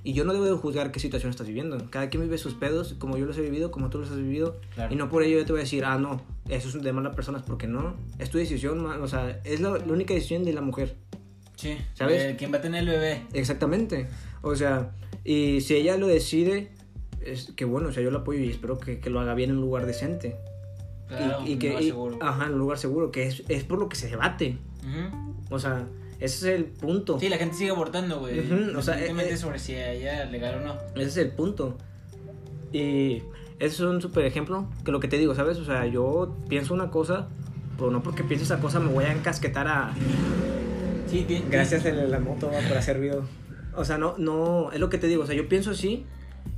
y 0.02 0.12
yo 0.14 0.24
no 0.24 0.32
debo 0.32 0.44
de 0.46 0.52
juzgar 0.52 0.92
qué 0.92 1.00
situación 1.00 1.30
estás 1.30 1.46
viviendo. 1.46 1.90
Cada 1.90 2.08
quien 2.10 2.22
vive 2.22 2.36
sus 2.38 2.54
pedos, 2.54 2.94
como 2.98 3.16
yo 3.18 3.26
los 3.26 3.36
he 3.38 3.42
vivido, 3.42 3.70
como 3.70 3.88
tú 3.90 3.98
los 3.98 4.10
has 4.10 4.16
vivido. 4.16 4.58
Claro. 4.74 4.92
Y 4.92 4.96
no 4.96 5.08
por 5.10 5.22
ello 5.22 5.38
yo 5.38 5.44
te 5.46 5.52
voy 5.52 5.60
a 5.60 5.64
decir, 5.64 5.84
ah, 5.84 5.98
no, 5.98 6.22
eso 6.48 6.68
es 6.68 6.82
de 6.82 6.92
malas 6.92 7.14
personas, 7.14 7.42
porque 7.42 7.66
no. 7.66 7.94
Es 8.18 8.30
tu 8.30 8.38
decisión, 8.38 8.84
o 8.84 9.08
sea, 9.08 9.40
es 9.44 9.60
la, 9.60 9.70
la 9.70 9.92
única 9.92 10.12
decisión 10.14 10.44
de 10.44 10.52
la 10.54 10.60
mujer. 10.62 10.96
Sí. 11.56 11.76
¿Sabes? 11.94 12.22
Eh, 12.22 12.36
¿Quién 12.38 12.52
va 12.52 12.56
a 12.58 12.60
tener 12.62 12.82
el 12.84 12.88
bebé? 12.88 13.22
Exactamente. 13.34 14.08
O 14.42 14.56
sea, 14.56 14.92
y 15.24 15.60
si 15.60 15.74
ella 15.76 15.98
lo 15.98 16.06
decide, 16.06 16.70
es 17.20 17.52
que 17.54 17.66
bueno, 17.66 17.88
o 17.88 17.92
sea, 17.92 18.02
yo 18.02 18.10
la 18.10 18.20
apoyo 18.20 18.40
y 18.40 18.48
espero 18.48 18.78
que, 18.78 19.00
que 19.00 19.10
lo 19.10 19.20
haga 19.20 19.34
bien 19.34 19.50
en 19.50 19.56
un 19.56 19.62
lugar 19.62 19.84
decente. 19.84 20.36
Claro, 21.08 21.42
y, 21.44 21.50
y 21.50 21.52
un 21.52 21.58
que, 21.58 21.68
lugar 21.68 21.82
y- 21.82 21.86
seguro. 21.88 22.18
ajá, 22.22 22.46
en 22.46 22.52
un 22.54 22.58
lugar 22.58 22.78
seguro, 22.78 23.10
que 23.10 23.26
es, 23.26 23.42
es 23.48 23.64
por 23.64 23.78
lo 23.78 23.88
que 23.90 23.96
se 23.96 24.08
debate. 24.08 24.56
O 25.50 25.58
sea, 25.58 25.86
ese 26.20 26.36
es 26.36 26.42
el 26.58 26.64
punto. 26.66 27.18
Sí, 27.18 27.28
la 27.28 27.38
gente 27.38 27.56
sigue 27.56 27.70
abortando, 27.70 28.20
güey. 28.20 28.40
Ujú, 28.40 28.78
o 28.78 28.82
sea, 28.82 29.00
eh, 29.02 29.12
eh. 29.18 29.36
sobre 29.36 29.58
si 29.58 29.74
haya 29.74 30.24
legal 30.26 30.56
o 30.62 30.66
no. 30.66 30.74
Ese 30.94 31.06
es 31.08 31.16
el 31.16 31.30
punto. 31.32 31.76
Y 32.72 33.22
ese 33.58 33.74
es 33.74 33.80
un 33.80 34.00
súper 34.00 34.24
ejemplo 34.26 34.68
que 34.84 34.92
lo 34.92 35.00
que 35.00 35.08
te 35.08 35.18
digo, 35.18 35.34
¿sabes? 35.34 35.58
O 35.58 35.64
sea, 35.64 35.86
yo 35.86 36.36
pienso 36.48 36.72
una 36.74 36.90
cosa, 36.90 37.28
pero 37.76 37.90
no 37.90 38.02
porque 38.02 38.22
piense 38.22 38.44
esa 38.44 38.60
cosa 38.60 38.78
me 38.80 38.92
voy 38.92 39.04
a 39.04 39.12
encasquetar 39.12 39.66
a... 39.66 39.92
Sí, 41.06 41.24
ti- 41.26 41.44
Gracias 41.50 41.84
a 41.86 41.90
la 41.90 42.20
moto 42.20 42.50
por 42.68 42.76
hacer 42.78 42.98
ruido. 42.98 43.24
O 43.74 43.84
sea, 43.84 43.98
no, 43.98 44.14
no, 44.18 44.70
es 44.72 44.78
lo 44.80 44.88
que 44.90 44.98
te 44.98 45.06
digo, 45.08 45.24
o 45.24 45.26
sea, 45.26 45.34
yo 45.34 45.48
pienso 45.48 45.70
así 45.72 46.04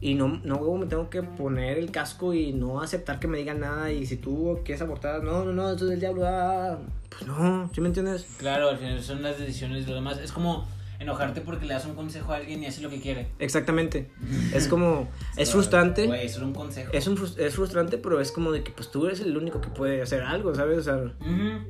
y 0.01 0.15
no, 0.15 0.41
no 0.45 0.61
me 0.77 0.87
tengo 0.87 1.11
que 1.11 1.23
poner 1.23 1.79
el 1.79 1.91
casco 1.91 2.35
y 2.35 2.53
no 2.53 2.81
aceptar 2.81 3.21
que 3.21 3.29
me 3.29 3.39
digan 3.39 3.61
nada 3.61 3.93
y 3.93 4.07
si 4.07 4.17
tú 4.17 4.59
quieres 4.65 4.83
abortar, 4.83 5.23
no, 5.23 5.45
no, 5.45 5.53
no, 5.53 5.71
esto 5.71 5.85
es 5.85 5.91
del 5.91 6.01
diablo, 6.01 6.27
ah, 6.27 6.79
pues 7.09 7.27
no, 7.27 7.71
¿sí 7.73 7.81
me 7.81 7.89
entiendes? 7.89 8.27
Claro, 8.39 8.69
al 8.69 8.79
final 8.79 9.03
son 9.03 9.23
las 9.23 9.39
decisiones 9.39 9.87
de 9.87 9.93
los 9.93 10.01
demás. 10.01 10.19
Es 10.19 10.33
como 10.33 10.67
enojarte 11.03 11.41
porque 11.43 11.67
le 11.67 11.75
das 11.75 11.85
un 11.87 11.95
consejo 11.95 12.33
a 12.33 12.37
alguien 12.37 12.63
y 12.63 12.67
hace 12.67 12.81
lo 12.83 12.89
que 12.91 13.01
quiere. 13.01 13.29
Exactamente. 13.39 14.11
Es 14.55 14.69
como, 14.69 15.09
es 15.37 15.49
No, 15.49 15.53
frustrante. 15.55 16.07
Güey, 16.07 16.27
es 16.27 16.37
un 16.39 16.53
consejo. 16.53 16.93
Es, 16.93 17.07
un, 17.07 17.17
frus- 17.17 17.39
es 17.39 17.55
frustrante, 17.55 17.99
pero 17.99 18.21
es 18.21 18.33
como 18.33 18.53
de 18.53 18.63
que 18.63 18.71
pues 18.71 18.91
tú 18.91 19.07
eres 19.07 19.21
el 19.21 19.37
único 19.37 19.61
que 19.61 19.69
puede 19.69 20.03
hacer 20.03 20.23
algo, 20.23 20.55
¿sabes? 20.55 20.79
O 20.79 20.83
sea, 20.83 21.13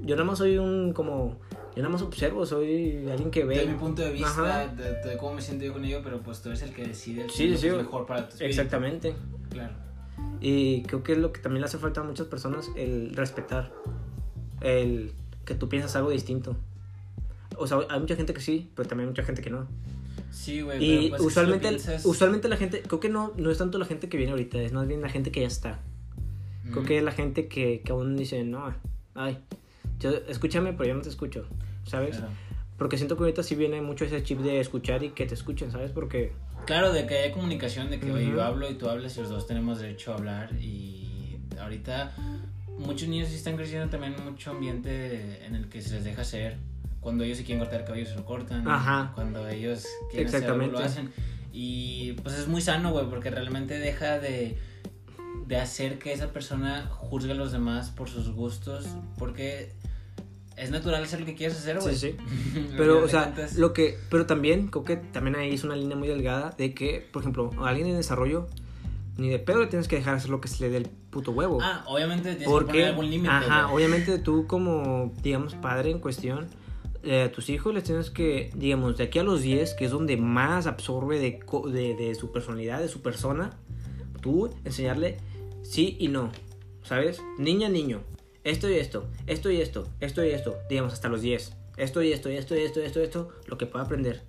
yo 0.02 0.14
nada 0.16 0.24
más 0.24 0.38
soy 0.38 0.58
un 0.58 0.92
como, 0.92 1.38
yo 1.76 1.82
nada 1.82 1.88
más 1.90 2.02
observo, 2.02 2.44
soy 2.46 3.08
alguien 3.10 3.30
que 3.30 3.44
ve. 3.44 3.56
Desde 3.56 3.70
mi 3.72 3.78
punto 3.78 4.02
de 4.02 4.12
vista, 4.12 4.66
de, 4.68 5.08
de 5.10 5.16
cómo 5.16 5.34
me 5.34 5.42
siento 5.42 5.64
yo 5.64 5.72
con 5.72 5.84
ello, 5.84 6.00
pero 6.02 6.20
pues 6.22 6.42
tú 6.42 6.48
eres 6.50 6.62
el 6.62 6.72
que 6.74 6.86
decide 6.86 7.26
Sí, 7.30 7.48
lo 7.48 7.56
sí, 7.56 7.62
que 7.62 7.68
es 7.70 7.76
mejor 7.76 8.06
para 8.06 8.28
tu 8.28 8.34
espíritu. 8.34 8.50
Exactamente. 8.60 9.14
Claro. 9.50 9.74
Y 10.40 10.82
creo 10.82 11.02
que 11.04 11.12
es 11.12 11.18
lo 11.18 11.32
que 11.32 11.40
también 11.40 11.60
le 11.60 11.66
hace 11.66 11.78
falta 11.78 12.00
a 12.00 12.04
muchas 12.04 12.26
personas, 12.26 12.68
el 12.76 13.14
respetar, 13.14 13.72
el 14.60 15.12
que 15.44 15.54
tú 15.54 15.68
piensas 15.68 15.94
algo 15.96 16.10
distinto. 16.10 16.56
O 17.58 17.66
sea, 17.66 17.78
hay 17.88 18.00
mucha 18.00 18.16
gente 18.16 18.32
que 18.34 18.40
sí, 18.40 18.70
pero 18.74 18.88
también 18.88 19.08
hay 19.08 19.10
mucha 19.12 19.22
gente 19.24 19.42
que 19.42 19.50
no. 19.50 19.66
Sí, 20.30 20.62
güey, 20.62 20.78
Y 20.82 20.96
pero 20.96 21.08
pues, 21.10 21.20
si 21.22 21.26
usualmente, 21.28 21.70
lo 21.70 21.78
piensas- 21.78 22.04
usualmente 22.06 22.48
la 22.48 22.56
gente, 22.56 22.82
creo 22.82 23.00
que 23.00 23.08
no, 23.08 23.32
no 23.36 23.50
es 23.50 23.58
tanto 23.58 23.78
la 23.78 23.84
gente 23.84 24.08
que 24.08 24.16
viene 24.16 24.32
ahorita, 24.32 24.58
es 24.62 24.72
más 24.72 24.86
bien 24.88 25.00
la 25.02 25.08
gente 25.10 25.30
que 25.30 25.40
ya 25.42 25.46
está. 25.46 25.78
Creo 26.64 26.78
Ujú. 26.78 26.86
que 26.86 26.98
es 26.98 27.04
la 27.04 27.12
gente 27.12 27.48
que, 27.48 27.82
que 27.84 27.92
aún 27.92 28.16
dice, 28.16 28.42
no, 28.44 28.74
ay, 29.14 29.38
yo, 30.00 30.10
escúchame, 30.28 30.72
pero 30.72 30.88
yo 30.88 30.94
no 30.94 31.02
te 31.02 31.08
escucho, 31.10 31.46
¿sabes? 31.84 32.16
Claro. 32.16 32.32
Porque 32.78 32.96
siento 32.96 33.16
que 33.16 33.24
ahorita 33.24 33.42
sí 33.42 33.54
viene 33.54 33.80
mucho 33.82 34.04
ese 34.06 34.22
chip 34.24 34.40
de 34.40 34.58
escuchar 34.58 35.02
y 35.04 35.10
que 35.10 35.26
te 35.26 35.34
escuchen, 35.34 35.70
¿sabes? 35.70 35.90
Porque, 35.92 36.32
Claro, 36.66 36.92
de 36.92 37.06
que 37.06 37.18
haya 37.18 37.32
comunicación, 37.34 37.90
de 37.90 38.00
que 38.00 38.10
oye, 38.10 38.26
Ujú. 38.28 38.36
yo 38.36 38.42
hablo 38.42 38.70
y 38.70 38.74
tú 38.74 38.88
hablas 38.88 39.16
y 39.16 39.20
los 39.20 39.28
dos 39.28 39.46
tenemos 39.46 39.80
derecho 39.80 40.12
a 40.12 40.16
hablar. 40.16 40.52
Y 40.60 41.36
ahorita 41.60 42.12
muchos 42.78 43.08
niños 43.08 43.28
sí 43.28 43.34
están 43.36 43.56
creciendo 43.56 43.88
también 43.90 44.14
en 44.16 44.24
mucho 44.24 44.50
ambiente 44.52 45.44
en 45.44 45.54
el 45.56 45.68
que 45.68 45.82
se 45.82 45.94
les 45.94 46.04
deja 46.04 46.24
ser. 46.24 46.56
Cuando 47.02 47.24
ellos 47.24 47.36
se 47.36 47.44
quieren 47.44 47.58
cortar 47.60 47.80
el 47.80 47.86
cabello 47.86 48.06
se 48.06 48.14
lo 48.16 48.24
cortan. 48.24 48.66
Ajá. 48.66 49.12
Cuando 49.14 49.46
ellos 49.48 49.84
quieren 50.10 50.28
hacer 50.28 50.44
algo, 50.44 50.62
Exactamente. 50.64 50.78
lo 50.78 50.84
hacen. 50.84 51.12
Y 51.52 52.12
pues 52.22 52.38
es 52.38 52.48
muy 52.48 52.62
sano, 52.62 52.92
güey, 52.92 53.04
porque 53.10 53.28
realmente 53.30 53.78
deja 53.78 54.18
de, 54.18 54.56
de 55.46 55.56
hacer 55.58 55.98
que 55.98 56.14
esa 56.14 56.28
persona 56.28 56.88
juzgue 56.90 57.32
a 57.32 57.34
los 57.34 57.52
demás 57.52 57.90
por 57.90 58.08
sus 58.08 58.30
gustos. 58.32 58.86
Porque 59.18 59.72
es 60.56 60.70
natural 60.70 61.02
hacer 61.02 61.20
lo 61.20 61.26
que 61.26 61.34
quieres 61.34 61.58
hacer, 61.58 61.78
güey. 61.80 61.94
sí, 61.94 62.16
sí. 62.16 62.64
Pero, 62.76 63.02
o 63.04 63.08
sea, 63.08 63.34
lo 63.56 63.72
que, 63.72 63.98
pero 64.08 64.24
también, 64.26 64.68
creo 64.68 64.84
que 64.84 64.96
también 64.96 65.36
ahí 65.36 65.52
es 65.54 65.64
una 65.64 65.74
línea 65.76 65.96
muy 65.96 66.08
delgada 66.08 66.54
de 66.56 66.72
que, 66.72 67.06
por 67.12 67.22
ejemplo, 67.22 67.50
a 67.58 67.68
alguien 67.68 67.88
en 67.88 67.96
desarrollo, 67.96 68.46
ni 69.18 69.28
de 69.28 69.38
pedo 69.38 69.60
le 69.60 69.66
tienes 69.66 69.88
que 69.88 69.96
dejar 69.96 70.14
hacer 70.14 70.30
lo 70.30 70.40
que 70.40 70.48
se 70.48 70.62
le 70.62 70.70
dé 70.70 70.76
el 70.78 70.86
puto 71.10 71.32
huevo. 71.32 71.58
Ah, 71.60 71.84
obviamente 71.86 72.22
tienes 72.30 72.38
que 72.44 72.44
Porque, 72.50 72.66
poner 72.72 72.86
algún 72.86 73.10
límite. 73.10 73.28
ajá, 73.34 73.62
güey. 73.64 73.74
obviamente 73.76 74.18
tú 74.18 74.46
como, 74.46 75.12
digamos, 75.22 75.54
padre 75.54 75.90
en 75.90 75.98
cuestión, 75.98 76.46
eh, 77.02 77.22
a 77.22 77.32
tus 77.32 77.48
hijos 77.48 77.74
les 77.74 77.84
tienes 77.84 78.10
que, 78.10 78.50
digamos, 78.54 78.96
de 78.96 79.04
aquí 79.04 79.18
a 79.18 79.24
los 79.24 79.42
10, 79.42 79.74
que 79.74 79.86
es 79.86 79.90
donde 79.90 80.16
más 80.16 80.66
absorbe 80.66 81.18
de, 81.18 81.94
de, 81.94 82.14
su 82.14 82.32
personalidad, 82.32 82.80
de 82.80 82.88
su 82.88 83.02
persona, 83.02 83.58
tú 84.20 84.50
enseñarle 84.64 85.18
sí 85.62 85.96
y 85.98 86.08
no, 86.08 86.30
¿sabes? 86.82 87.20
Niña, 87.38 87.68
niño, 87.68 88.02
esto 88.44 88.70
y 88.70 88.74
esto, 88.74 89.08
esto 89.26 89.50
y 89.50 89.60
esto, 89.60 89.88
esto 90.00 90.24
y 90.24 90.30
esto, 90.30 90.56
digamos, 90.68 90.92
hasta 90.92 91.08
los 91.08 91.22
10. 91.22 91.56
Esto 91.76 92.02
y 92.02 92.12
esto 92.12 92.30
y 92.30 92.36
esto 92.36 92.54
y 92.54 92.60
esto 92.60 92.80
esto, 92.80 93.00
y 93.00 93.02
esto, 93.04 93.28
lo 93.46 93.58
que 93.58 93.66
pueda 93.66 93.84
aprender. 93.84 94.22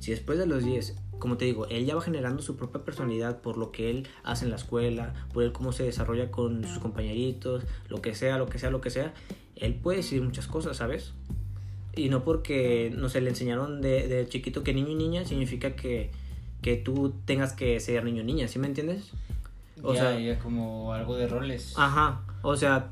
Si 0.00 0.10
después 0.10 0.38
de 0.38 0.46
los 0.46 0.64
10, 0.64 0.94
como 1.18 1.36
te 1.36 1.46
digo, 1.46 1.66
él 1.66 1.86
ya 1.86 1.94
va 1.94 2.02
generando 2.02 2.42
su 2.42 2.56
propia 2.56 2.84
personalidad 2.84 3.40
por 3.40 3.56
lo 3.56 3.72
que 3.72 3.90
él 3.90 4.06
hace 4.22 4.44
en 4.44 4.50
la 4.50 4.56
escuela, 4.56 5.14
por 5.32 5.42
él 5.42 5.52
cómo 5.52 5.72
se 5.72 5.84
desarrolla 5.84 6.30
con 6.30 6.62
sus 6.64 6.78
compañeritos, 6.78 7.64
lo 7.88 8.02
que 8.02 8.14
sea, 8.14 8.38
lo 8.38 8.46
que 8.46 8.58
sea, 8.58 8.70
lo 8.70 8.80
que 8.80 8.90
sea, 8.90 9.14
él 9.56 9.74
puede 9.74 9.98
decir 9.98 10.20
muchas 10.20 10.46
cosas, 10.46 10.76
¿sabes? 10.76 11.14
Y 11.96 12.08
no 12.08 12.24
porque, 12.24 12.92
no 12.96 13.08
sé, 13.08 13.20
le 13.20 13.30
enseñaron 13.30 13.80
de, 13.80 14.08
de 14.08 14.28
chiquito 14.28 14.62
que 14.62 14.74
niño 14.74 14.90
y 14.90 14.94
niña 14.94 15.24
significa 15.24 15.74
que, 15.76 16.10
que 16.62 16.76
tú 16.76 17.14
tengas 17.24 17.52
que 17.52 17.78
ser 17.80 18.04
niño 18.04 18.22
y 18.22 18.24
niña, 18.26 18.48
¿sí 18.48 18.58
me 18.58 18.66
entiendes? 18.66 19.10
O 19.82 19.94
ya, 19.94 20.00
sea- 20.00 20.18
ya 20.20 20.38
como 20.38 20.92
algo 20.92 21.16
de 21.16 21.26
roles. 21.26 21.74
Ajá, 21.76 22.22
o 22.42 22.56
sea, 22.56 22.90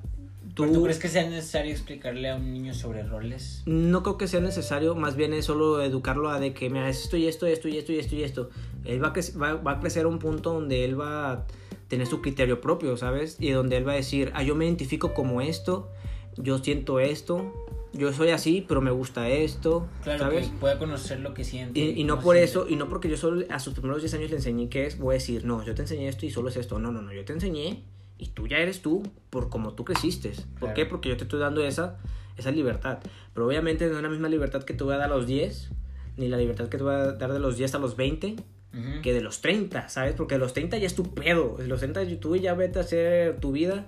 tú... 0.54 0.64
¿Pero 0.64 0.74
¿Tú 0.74 0.82
crees 0.84 0.98
que 0.98 1.08
sea 1.08 1.28
necesario 1.28 1.72
explicarle 1.72 2.28
a 2.30 2.36
un 2.36 2.52
niño 2.52 2.74
sobre 2.74 3.02
roles? 3.02 3.62
No 3.66 4.02
creo 4.02 4.18
que 4.18 4.26
sea 4.28 4.40
necesario, 4.40 4.94
más 4.94 5.16
bien 5.16 5.32
es 5.32 5.44
solo 5.46 5.82
educarlo 5.82 6.28
a 6.30 6.38
de 6.40 6.52
que, 6.52 6.68
mira, 6.70 6.88
es 6.88 7.02
esto 7.04 7.16
y 7.16 7.26
esto, 7.26 7.46
y 7.48 7.52
esto 7.52 7.68
y 7.68 7.78
esto 7.78 7.92
y 7.92 7.98
esto 7.98 8.14
y 8.16 8.22
esto. 8.22 8.50
Él 8.84 9.02
va 9.02 9.08
a, 9.08 9.12
crec- 9.12 9.40
va, 9.40 9.54
va 9.54 9.72
a 9.72 9.80
crecer 9.80 10.04
a 10.04 10.08
un 10.08 10.18
punto 10.18 10.52
donde 10.52 10.84
él 10.84 11.00
va 11.00 11.30
a 11.32 11.46
tener 11.88 12.06
su 12.06 12.20
criterio 12.20 12.60
propio, 12.60 12.96
¿sabes? 12.96 13.36
Y 13.38 13.50
donde 13.50 13.76
él 13.76 13.86
va 13.86 13.92
a 13.92 13.96
decir, 13.96 14.32
ah, 14.34 14.42
yo 14.42 14.54
me 14.54 14.64
identifico 14.64 15.14
como 15.14 15.40
esto, 15.40 15.88
yo 16.36 16.58
siento 16.58 16.98
esto, 17.00 17.62
yo 17.92 18.12
soy 18.12 18.31
así, 18.31 18.64
pero 18.66 18.81
me 18.81 18.90
gusta 18.90 19.28
esto, 19.28 19.87
Claro, 20.02 20.18
¿sabes? 20.18 20.48
que 20.48 20.57
pueda 20.57 20.78
conocer 20.78 21.20
lo 21.20 21.35
que 21.35 21.44
siente. 21.44 21.78
Y, 21.78 22.00
y 22.00 22.05
no 22.05 22.20
por 22.20 22.37
siente. 22.37 22.44
eso, 22.50 22.66
y 22.68 22.76
no 22.76 22.88
porque 22.88 23.09
yo 23.09 23.16
solo 23.16 23.44
a 23.50 23.59
sus 23.59 23.74
primeros 23.74 24.00
10 24.02 24.14
años 24.14 24.31
le 24.31 24.37
enseñé 24.37 24.68
qué 24.68 24.87
es, 24.87 24.98
voy 24.98 25.14
a 25.14 25.18
decir, 25.18 25.44
no, 25.44 25.62
yo 25.64 25.74
te 25.74 25.83
enseñé 25.83 26.09
esto 26.09 26.24
y 26.26 26.31
solo 26.31 26.48
es 26.48 26.57
esto. 26.57 26.78
No, 26.78 26.90
no, 26.92 27.02
no, 27.02 27.12
yo 27.12 27.24
te 27.24 27.33
enseñé 27.33 27.83
y 28.18 28.28
tú 28.28 28.46
ya 28.48 28.59
eres 28.59 28.83
tú 28.83 29.02
por 29.31 29.48
como 29.50 29.74
tú 29.74 29.85
creciste. 29.85 30.31
¿Por 30.31 30.59
Claro. 30.59 30.74
qué? 30.74 30.87
Porque 30.87 31.09
yo 31.09 31.16
te 31.16 31.24
estoy 31.24 31.40
dando 31.40 31.64
esa, 31.64 31.98
esa 32.37 32.50
libertad. 32.50 32.98
Pero 33.35 33.46
obviamente 33.46 33.87
no 33.88 33.96
es 33.96 34.02
la 34.02 34.09
misma 34.09 34.28
libertad 34.28 34.62
que 34.64 34.74
te 34.74 34.85
voy 34.85 34.94
a 34.94 34.98
dar 34.98 35.11
a 35.12 35.14
los 35.16 35.26
10, 35.26 35.70
ni 36.16 36.28
la 36.28 36.37
libertad 36.37 36.68
que 36.68 36.76
te 36.78 36.83
voy 36.85 36.94
a 36.94 37.12
dar 37.12 37.33
de 37.33 37.38
los 37.40 37.57
10 37.57 37.74
a 37.74 37.78
los 37.78 37.96
20, 37.96 38.37
Ujú. 38.74 39.02
que 39.02 39.12
de 39.12 39.20
los 39.20 39.42
30, 39.42 39.90
¿sabes? 39.90 40.14
Porque 40.14 40.37
de 40.37 40.38
los 40.38 40.55
30 40.55 40.78
ya 40.78 40.87
es 40.87 40.94
tu 40.94 41.12
pedo. 41.14 41.57
De 41.59 41.66
los 41.66 41.81
30 41.81 42.07
tú 42.20 42.37
ya 42.37 42.55
vete 42.55 42.78
a 42.78 42.83
hacer 42.83 43.38
tu 43.38 43.52
vida 43.52 43.87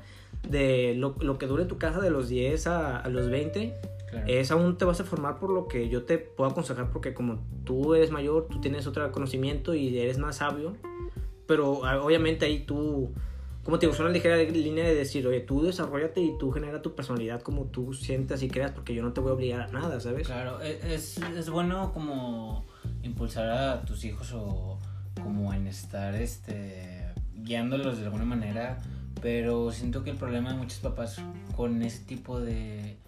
de 0.48 0.94
lo, 0.96 1.16
lo 1.20 1.38
que 1.38 1.46
dure 1.46 1.64
tu 1.64 1.78
casa 1.78 2.00
de 2.00 2.10
los 2.10 2.28
10 2.28 2.66
a, 2.66 2.98
a 2.98 3.08
los 3.08 3.28
20 3.30 3.74
Claro. 4.10 4.26
es 4.28 4.50
aún 4.52 4.78
te 4.78 4.84
vas 4.84 5.00
a 5.00 5.04
formar 5.04 5.40
por 5.40 5.50
lo 5.50 5.66
que 5.66 5.88
yo 5.88 6.04
te 6.04 6.18
puedo 6.18 6.48
aconsejar 6.48 6.90
porque 6.90 7.14
como 7.14 7.42
tú 7.64 7.94
eres 7.96 8.12
mayor, 8.12 8.46
tú 8.48 8.60
tienes 8.60 8.86
otro 8.86 9.10
conocimiento 9.10 9.74
y 9.74 9.98
eres 9.98 10.18
más 10.18 10.36
sabio, 10.36 10.76
pero 11.46 11.84
ah, 11.84 12.00
obviamente 12.00 12.44
ahí 12.46 12.60
tú, 12.60 13.10
como 13.64 13.78
te 13.80 13.86
digo, 13.86 13.94
es 13.94 13.98
una 14.00 14.10
ligera 14.10 14.36
línea 14.36 14.84
de 14.84 14.94
decir, 14.94 15.26
oye, 15.26 15.40
tú 15.40 15.62
desarrollate 15.64 16.20
y 16.20 16.38
tú 16.38 16.52
genera 16.52 16.80
tu 16.80 16.94
personalidad 16.94 17.42
como 17.42 17.64
tú 17.64 17.92
sientas 17.92 18.42
y 18.44 18.48
creas 18.48 18.70
porque 18.70 18.94
yo 18.94 19.02
no 19.02 19.12
te 19.12 19.20
voy 19.20 19.30
a 19.30 19.34
obligar 19.34 19.60
a 19.62 19.66
nada, 19.68 19.98
¿sabes? 19.98 20.28
Claro, 20.28 20.60
e- 20.62 20.94
es, 20.94 21.18
es 21.36 21.50
bueno 21.50 21.92
como 21.92 22.64
impulsar 23.02 23.48
a 23.50 23.84
tus 23.84 24.04
hijos 24.04 24.32
o 24.32 24.78
como 25.22 25.52
en 25.52 25.66
estar 25.66 26.14
este 26.14 27.04
guiándolos 27.36 27.98
de 27.98 28.04
alguna 28.04 28.24
manera, 28.24 28.80
pero 29.24 29.72
siento 29.72 30.04
que 30.04 30.10
el 30.10 30.18
problema 30.18 30.50
de 30.52 30.58
muchos 30.58 30.80
papás 30.80 31.16
con 31.56 31.80
ese 31.82 32.00
tipo 32.04 32.42
de, 32.42 32.98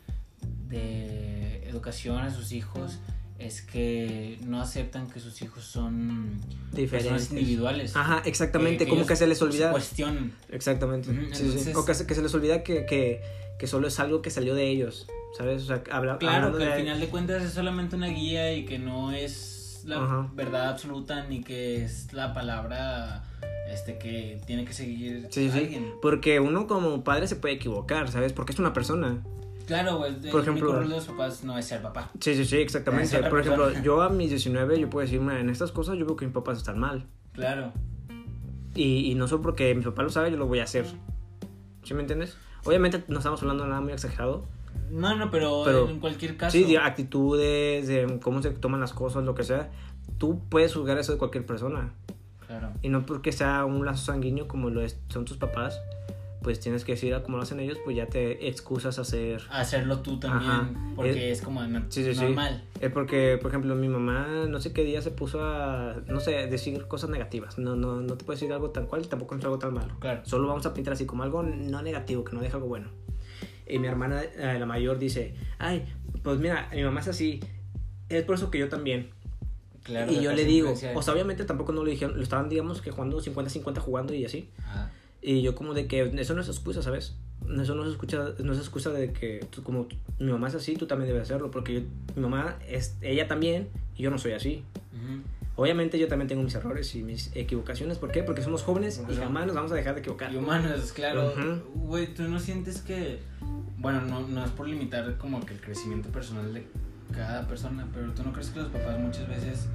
de 0.67 1.69
educación 1.69 2.21
a 2.21 2.31
sus 2.31 2.53
hijos 2.53 3.01
es 3.39 3.61
que 3.61 4.39
no 4.47 4.63
aceptan 4.63 5.11
que 5.11 5.21
sus 5.21 5.43
hijos 5.43 5.63
son 5.65 6.41
Diferentes. 6.73 6.91
personas 7.13 7.31
individuales. 7.33 7.95
Ajá, 7.97 8.23
exactamente, 8.25 8.85
que 8.87 8.91
como 8.91 9.05
que 9.05 9.15
se 9.15 9.27
les 9.27 9.43
olvida. 9.43 9.71
cuestionan. 9.73 10.33
Exactamente. 10.49 11.11
Ujú, 11.11 11.21
sí, 11.33 11.35
sí. 11.35 11.43
entonces- 11.45 11.77
O 11.77 11.85
que, 11.85 11.93
se- 11.93 12.07
que 12.07 12.15
se 12.15 12.23
les 12.23 12.33
olvida 12.35 12.63
que, 12.63 12.87
que, 12.87 13.21
que 13.59 13.67
solo 13.67 13.87
es 13.89 14.01
algo 14.01 14.23
que 14.23 14.31
salió 14.31 14.55
de 14.55 14.71
ellos, 14.71 15.07
¿sabes? 15.37 15.65
O 15.65 15.67
sea, 15.67 15.83
habla, 15.93 16.17
Claro, 16.17 16.57
que 16.57 16.65
al 16.65 16.71
de- 16.71 16.77
final 16.79 16.99
de 16.99 17.09
cuentas 17.09 17.43
es 17.43 17.53
solamente 17.53 17.95
una 17.95 18.07
guía 18.09 18.55
y 18.55 18.65
que 18.65 18.79
no 18.79 19.13
es 19.13 19.83
la 19.85 19.97
Ajá. 20.03 20.31
verdad 20.35 20.71
absoluta 20.71 21.27
ni 21.27 21.43
que 21.45 21.85
es 21.85 22.11
la 22.15 22.33
palabra 22.33 23.23
este 23.69 23.99
que 23.99 24.41
tiene 24.47 24.65
que 24.65 24.73
seguir 24.73 25.27
Sí, 25.31 25.51
sí, 25.51 25.59
alguien. 25.59 25.93
porque 26.03 26.41
uno 26.41 26.67
como 26.67 27.03
padre 27.05 27.27
se 27.27 27.37
puede 27.37 27.55
equivocar, 27.55 28.11
¿sabes? 28.11 28.33
Porque 28.33 28.53
es 28.53 28.59
una 28.59 28.73
persona. 28.73 29.23
Claro, 29.67 29.99
güey, 29.99 30.15
el 30.15 30.31
Por 30.31 30.43
ejemplo- 30.43 30.67
único 30.71 30.79
rol 30.81 30.89
de 30.89 30.95
los 30.97 31.07
papás 31.07 31.43
no 31.43 31.59
es 31.59 31.65
ser 31.67 31.83
papá. 31.83 32.11
Sí, 32.21 32.35
sí, 32.37 32.45
sí, 32.45 32.59
exactamente. 32.59 33.19
Por 33.25 33.41
ejemplo, 33.41 33.65
persona. 33.65 33.85
yo 33.85 34.01
a 34.03 34.09
mis 34.11 34.31
19, 34.31 34.79
yo 34.79 34.89
puedo 34.89 35.05
decir, 35.05 35.21
"Mira, 35.21 35.41
en 35.41 35.51
estas 35.51 35.73
cosas 35.73 35.99
yo 35.99 36.07
veo 36.07 36.15
que 36.17 36.25
mis 36.25 36.35
papás 36.35 36.59
están 36.59 36.79
mal. 36.79 37.05
Claro. 37.33 37.73
Y, 38.75 39.11
y 39.11 39.15
no 39.15 39.27
solo 39.27 39.43
porque 39.43 39.75
mi 39.75 39.83
papá 39.83 40.03
lo 40.03 40.11
sabe, 40.11 40.31
yo 40.31 40.37
lo 40.37 40.47
voy 40.47 40.61
a 40.61 40.65
hacer. 40.65 40.85
¿Sí 41.83 41.95
me 41.95 42.01
entiendes? 42.03 42.37
Obviamente 42.65 43.03
no 43.09 43.19
estamos 43.19 43.41
hablando 43.43 43.65
de 43.65 43.71
nada 43.71 43.81
muy 43.81 43.93
exagerado. 43.93 44.45
No, 44.91 45.17
no, 45.17 45.31
pero, 45.31 45.63
Pero- 45.65 45.89
en 45.89 45.99
cualquier 45.99 46.37
caso. 46.37 46.53
Sí, 46.57 46.65
de 46.65 46.79
actitudes, 46.79 47.89
de 47.89 48.19
cómo 48.23 48.43
se 48.43 48.51
toman 48.51 48.81
las 48.81 48.93
cosas, 48.93 49.25
lo 49.25 49.35
que 49.35 49.43
sea. 49.45 49.71
Tú 50.19 50.41
puedes 50.49 50.75
juzgar 50.75 50.99
eso 50.99 51.13
de 51.13 51.19
cualquier 51.19 51.45
persona. 51.47 51.93
Claro. 52.47 52.71
Y 52.83 52.89
no 52.89 53.05
porque 53.07 53.33
sea 53.33 53.65
un 53.65 53.85
lazo 53.85 54.05
sanguíneo 54.13 54.47
como 54.49 54.71
lo 54.71 54.81
es- 54.83 54.99
son 55.09 55.25
tus 55.25 55.37
papás, 55.37 55.81
pues 56.43 56.61
tienes 56.61 56.85
que 56.85 56.93
decir 56.93 57.13
a 57.13 57.25
como 57.25 57.39
lo 57.39 57.43
hacen 57.43 57.59
ellos, 57.59 57.77
pues 57.85 57.97
ya 57.97 58.07
te 58.07 58.47
excusas 58.49 58.99
a 58.99 59.03
hacer... 59.03 59.43
Hacerlo 59.51 59.99
tú 59.99 60.21
también, 60.21 60.49
Ajá. 60.51 60.71
porque 60.95 61.11
Eh, 61.29 61.31
es 61.33 61.43
como 61.43 61.61
no- 61.67 61.81
sí, 61.89 62.05
sí, 62.05 62.15
sí. 62.15 62.21
normal. 62.23 62.63
Es 62.81 62.93
porque, 62.93 63.37
por 63.43 63.51
ejemplo, 63.51 63.75
mi 63.75 63.89
mamá 63.89 64.47
no 64.49 64.61
sé 64.61 64.73
qué 64.73 64.85
día 64.85 65.03
se 65.03 65.11
puso 65.11 65.43
a, 65.45 65.97
no 66.07 66.21
sé, 66.21 66.47
decir 66.47 66.87
cosas 66.87 67.11
negativas. 67.11 67.59
No, 67.59 67.75
no, 67.75 68.01
no 68.01 68.15
te 68.17 68.25
puedo 68.25 68.37
decir 68.39 68.53
algo 68.53 68.71
tan 68.71 68.87
cual 68.87 69.09
tampoco 69.09 69.35
es 69.35 69.43
algo 69.45 69.59
tan 69.59 69.75
malo. 69.75 69.97
Claro. 69.99 70.21
Solo 70.25 70.47
vamos 70.47 70.65
a 70.67 70.73
pintar 70.75 70.93
así 70.93 71.05
como 71.05 71.25
algo 71.25 71.43
no 71.43 71.83
negativo, 71.83 72.23
que 72.23 72.35
no 72.37 72.41
deja 72.41 72.57
algo 72.59 72.69
bueno. 72.69 72.91
Y 73.69 73.81
mi 73.81 73.89
hermana, 73.89 74.23
eh, 74.23 74.57
la 74.61 74.67
mayor, 74.67 74.99
dice, 75.01 75.35
ay, 75.59 75.85
pues 76.23 76.39
mira, 76.39 76.69
mi 76.73 76.85
mamá 76.85 77.01
es 77.01 77.09
así. 77.09 77.41
Es 78.09 78.23
por 78.23 78.37
eso 78.37 78.53
que 78.53 78.61
yo 78.61 78.69
también. 78.69 79.11
Claro, 79.87 80.11
y 80.13 80.21
yo 80.21 80.33
le 80.33 80.45
digo, 80.45 80.73
o 80.73 81.03
sea, 81.03 81.15
obviamente 81.15 81.45
tampoco 81.45 81.73
no 81.73 81.85
lo 81.85 81.91
dijeron, 81.91 82.17
lo 82.17 82.23
estaban, 82.23 82.49
digamos, 82.49 82.81
que 82.83 82.91
jugando 82.91 83.21
50-50 83.21 83.79
jugando 83.79 84.13
y 84.15 84.25
así. 84.25 84.49
Ajá. 84.59 84.91
Y 85.23 85.43
yo 85.43 85.55
como 85.55 85.75
de 85.75 85.87
que 85.87 86.03
eso 86.19 86.35
no 86.35 86.41
es 86.43 86.49
excusa, 86.49 86.83
¿sabes? 86.83 87.15
Eso 87.61 87.75
no 87.77 87.85
es 87.85 87.91
excusa, 87.91 88.35
no 88.43 88.53
es 88.53 88.59
excusa 88.59 88.91
de 88.91 89.13
que 89.13 89.47
tú, 89.51 89.63
como 89.63 89.87
mi 90.19 90.31
mamá 90.33 90.49
es 90.49 90.55
así, 90.57 90.75
tú 90.75 90.87
también 90.87 91.09
debes 91.09 91.23
hacerlo, 91.23 91.51
porque 91.53 91.75
yo- 91.75 91.81
mi 92.17 92.23
mamá 92.23 92.59
es 92.69 92.97
ella 93.01 93.29
también 93.29 93.69
y 93.97 94.03
yo 94.03 94.11
no 94.11 94.19
soy 94.19 94.33
así. 94.33 94.65
Obviamente 95.59 95.99
yo 95.99 96.07
también 96.07 96.29
tengo 96.29 96.43
mis 96.43 96.55
errores 96.55 96.95
y 96.97 97.03
mis 97.03 97.31
equivocaciones, 97.35 97.97
¿por 97.97 98.13
qué? 98.13 98.23
Porque 98.23 98.43
somos 98.43 98.63
jóvenes 98.63 99.01
y 99.11 99.15
jamás 99.15 99.47
nos 99.47 99.55
vamos 99.55 99.73
a 99.73 99.75
dejar 99.75 99.95
de 99.95 100.01
equivocar. 100.01 100.31
Y 100.33 100.37
humanos, 100.37 100.93
claro. 100.93 101.33
Güey, 101.75 102.13
tú 102.13 102.25
no 102.25 102.39
sientes 102.39 102.83
que. 102.83 103.21
Bueno, 103.79 104.03
no, 104.03 104.27
no 104.27 104.45
es 104.45 104.51
por 104.51 104.69
limitar 104.69 105.17
como 105.17 105.45
que 105.47 105.55
el 105.55 105.61
crecimiento 105.61 106.09
personal 106.11 106.53
de 106.53 106.65
cada 107.15 107.47
persona, 107.47 107.87
pero 107.95 108.13
tú 108.13 108.23
no 108.23 108.33
crees 108.33 108.51
que 108.51 108.61
los 108.61 108.69
papás 108.69 108.99
muchas 108.99 109.29
veces 109.29 109.67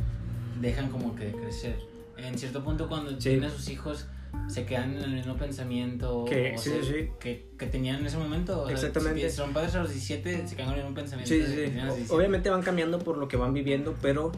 dejan 0.60 0.90
como 0.90 1.16
que 1.16 1.26
de 1.26 1.32
crecer. 1.34 1.78
En 2.18 2.38
cierto 2.38 2.64
punto, 2.64 2.88
cuando 2.88 3.12
Sí. 3.12 3.18
tienen 3.18 3.46
a 3.46 3.50
sus 3.50 3.70
hijos, 3.70 4.06
se 4.48 4.66
quedan 4.66 4.94
en 4.98 5.04
el 5.04 5.12
mismo 5.12 5.36
pensamiento 5.36 6.24
Que- 6.26 6.56
sí, 6.58 6.70
se- 6.70 6.84
sí. 6.84 7.10
Que, 7.20 7.50
que 7.58 7.66
tenían 7.68 7.98
en 8.00 8.06
ese 8.06 8.18
momento. 8.18 8.62
O 8.62 8.66
sea, 8.68 8.76
Exactamente. 8.76 9.30
si 9.30 9.36
son 9.36 9.54
padres 9.54 9.76
a 9.76 9.80
los 9.82 9.90
17, 9.92 10.48
se 10.48 10.56
quedan 10.56 10.70
con 10.70 10.78
el 10.80 10.84
mismo 10.84 10.96
pensamiento. 10.96 11.30
Sí, 11.34 11.42
sí, 11.42 11.46
que 11.48 11.52
sí. 11.52 11.62
tenían 11.66 11.80
a 11.80 11.86
los 11.86 11.94
O- 11.94 11.98
17. 11.98 12.16
Obviamente 12.18 12.50
van 12.50 12.62
cambiando 12.62 13.00
por 13.00 13.18
lo 13.18 13.28
que 13.28 13.38
van 13.38 13.54
viviendo, 13.54 13.96
pero 14.02 14.32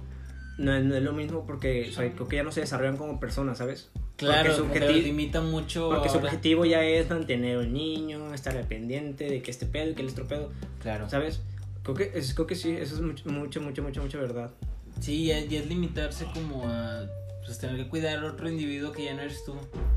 no, 0.58 0.73
es- 0.75 0.84
no 0.84 0.95
es 0.95 1.03
lo 1.03 1.13
mismo 1.13 1.45
porque 1.45 1.89
o 1.89 1.93
sea, 1.93 2.12
creo 2.12 2.27
que 2.27 2.38
ya 2.38 2.43
no 2.43 2.51
se 2.51 2.62
desarrollan 2.62 2.97
como 2.97 3.19
personas, 3.19 3.58
¿sabes? 3.58 3.91
Claro, 4.15 4.56
porque 4.58 4.79
su 4.88 4.93
limita 4.93 5.41
mucho. 5.41 5.89
Porque 5.89 6.10
su 6.10 6.17
objetivo 6.17 6.65
ya 6.65 6.84
es 6.84 7.10
mantener 7.10 7.58
al 7.58 7.73
niño, 7.73 8.34
estar 8.34 8.56
al 8.56 8.65
pendiente 8.67 9.25
de 9.29 9.41
que 9.41 9.51
este 9.51 9.65
pedo 9.65 9.91
y 9.91 9.93
que 9.95 10.03
el 10.03 10.10
otro 10.10 10.27
pedo, 10.27 10.51
Claro. 10.82 11.10
¿sabes? 11.10 11.41
Creo 11.84 11.96
que, 11.96 12.12
es, 12.15 12.34
creo 12.34 12.48
que 12.48 12.56
sí, 12.56 12.72
eso 12.72 12.96
es 12.96 13.02
mucho, 13.02 13.30
mucho, 13.30 13.62
mucho, 13.62 13.84
mucho, 13.84 14.02
mucho 14.02 14.17
verdad. 14.19 14.52
Sí, 15.00 15.26
ya, 15.26 15.39
ya 15.41 15.60
es 15.60 15.67
limitarse 15.67 16.26
como 16.34 16.67
a 16.67 17.06
pues, 17.46 17.58
tener 17.60 17.76
que 17.78 17.88
cuidar 17.89 18.24
a 18.24 18.28
otro 18.28 18.50
individuo 18.50 18.91
que 18.91 19.04
ya 19.06 19.13
no 19.13 19.22
eres 19.22 19.43
tú. 19.43 19.54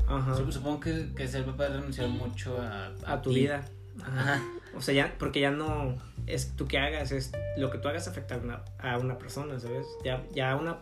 Ajá. 0.07 0.35
Sup- 0.35 0.51
Supongo 0.51 0.79
que, 0.81 1.09
que 1.15 1.27
ser 1.27 1.45
papá 1.45 1.67
es 1.67 1.73
renunciar 1.73 2.09
mucho 2.09 2.59
a, 2.61 2.91
A 3.05 3.21
tu 3.21 3.29
ti. 3.31 3.41
vida. 3.41 3.63
Ajá. 4.03 4.41
O 4.75 4.81
sea, 4.81 4.93
ya, 4.93 5.15
porque 5.17 5.39
ya 5.39 5.49
no 5.51 5.95
es 6.27 6.55
tú 6.55 6.67
que 6.67 6.77
hagas, 6.77 7.11
es 7.11 7.31
lo 7.57 7.71
que 7.71 7.77
tú 7.77 7.87
hagas 7.87 8.07
afecta 8.07 8.35
a 8.35 8.37
una, 8.39 8.61
a 8.79 8.97
una 8.97 9.17
persona, 9.17 9.59
¿sabes? 9.59 9.87
Ya, 10.03 10.23
ya 10.35 10.55
una, 10.57 10.77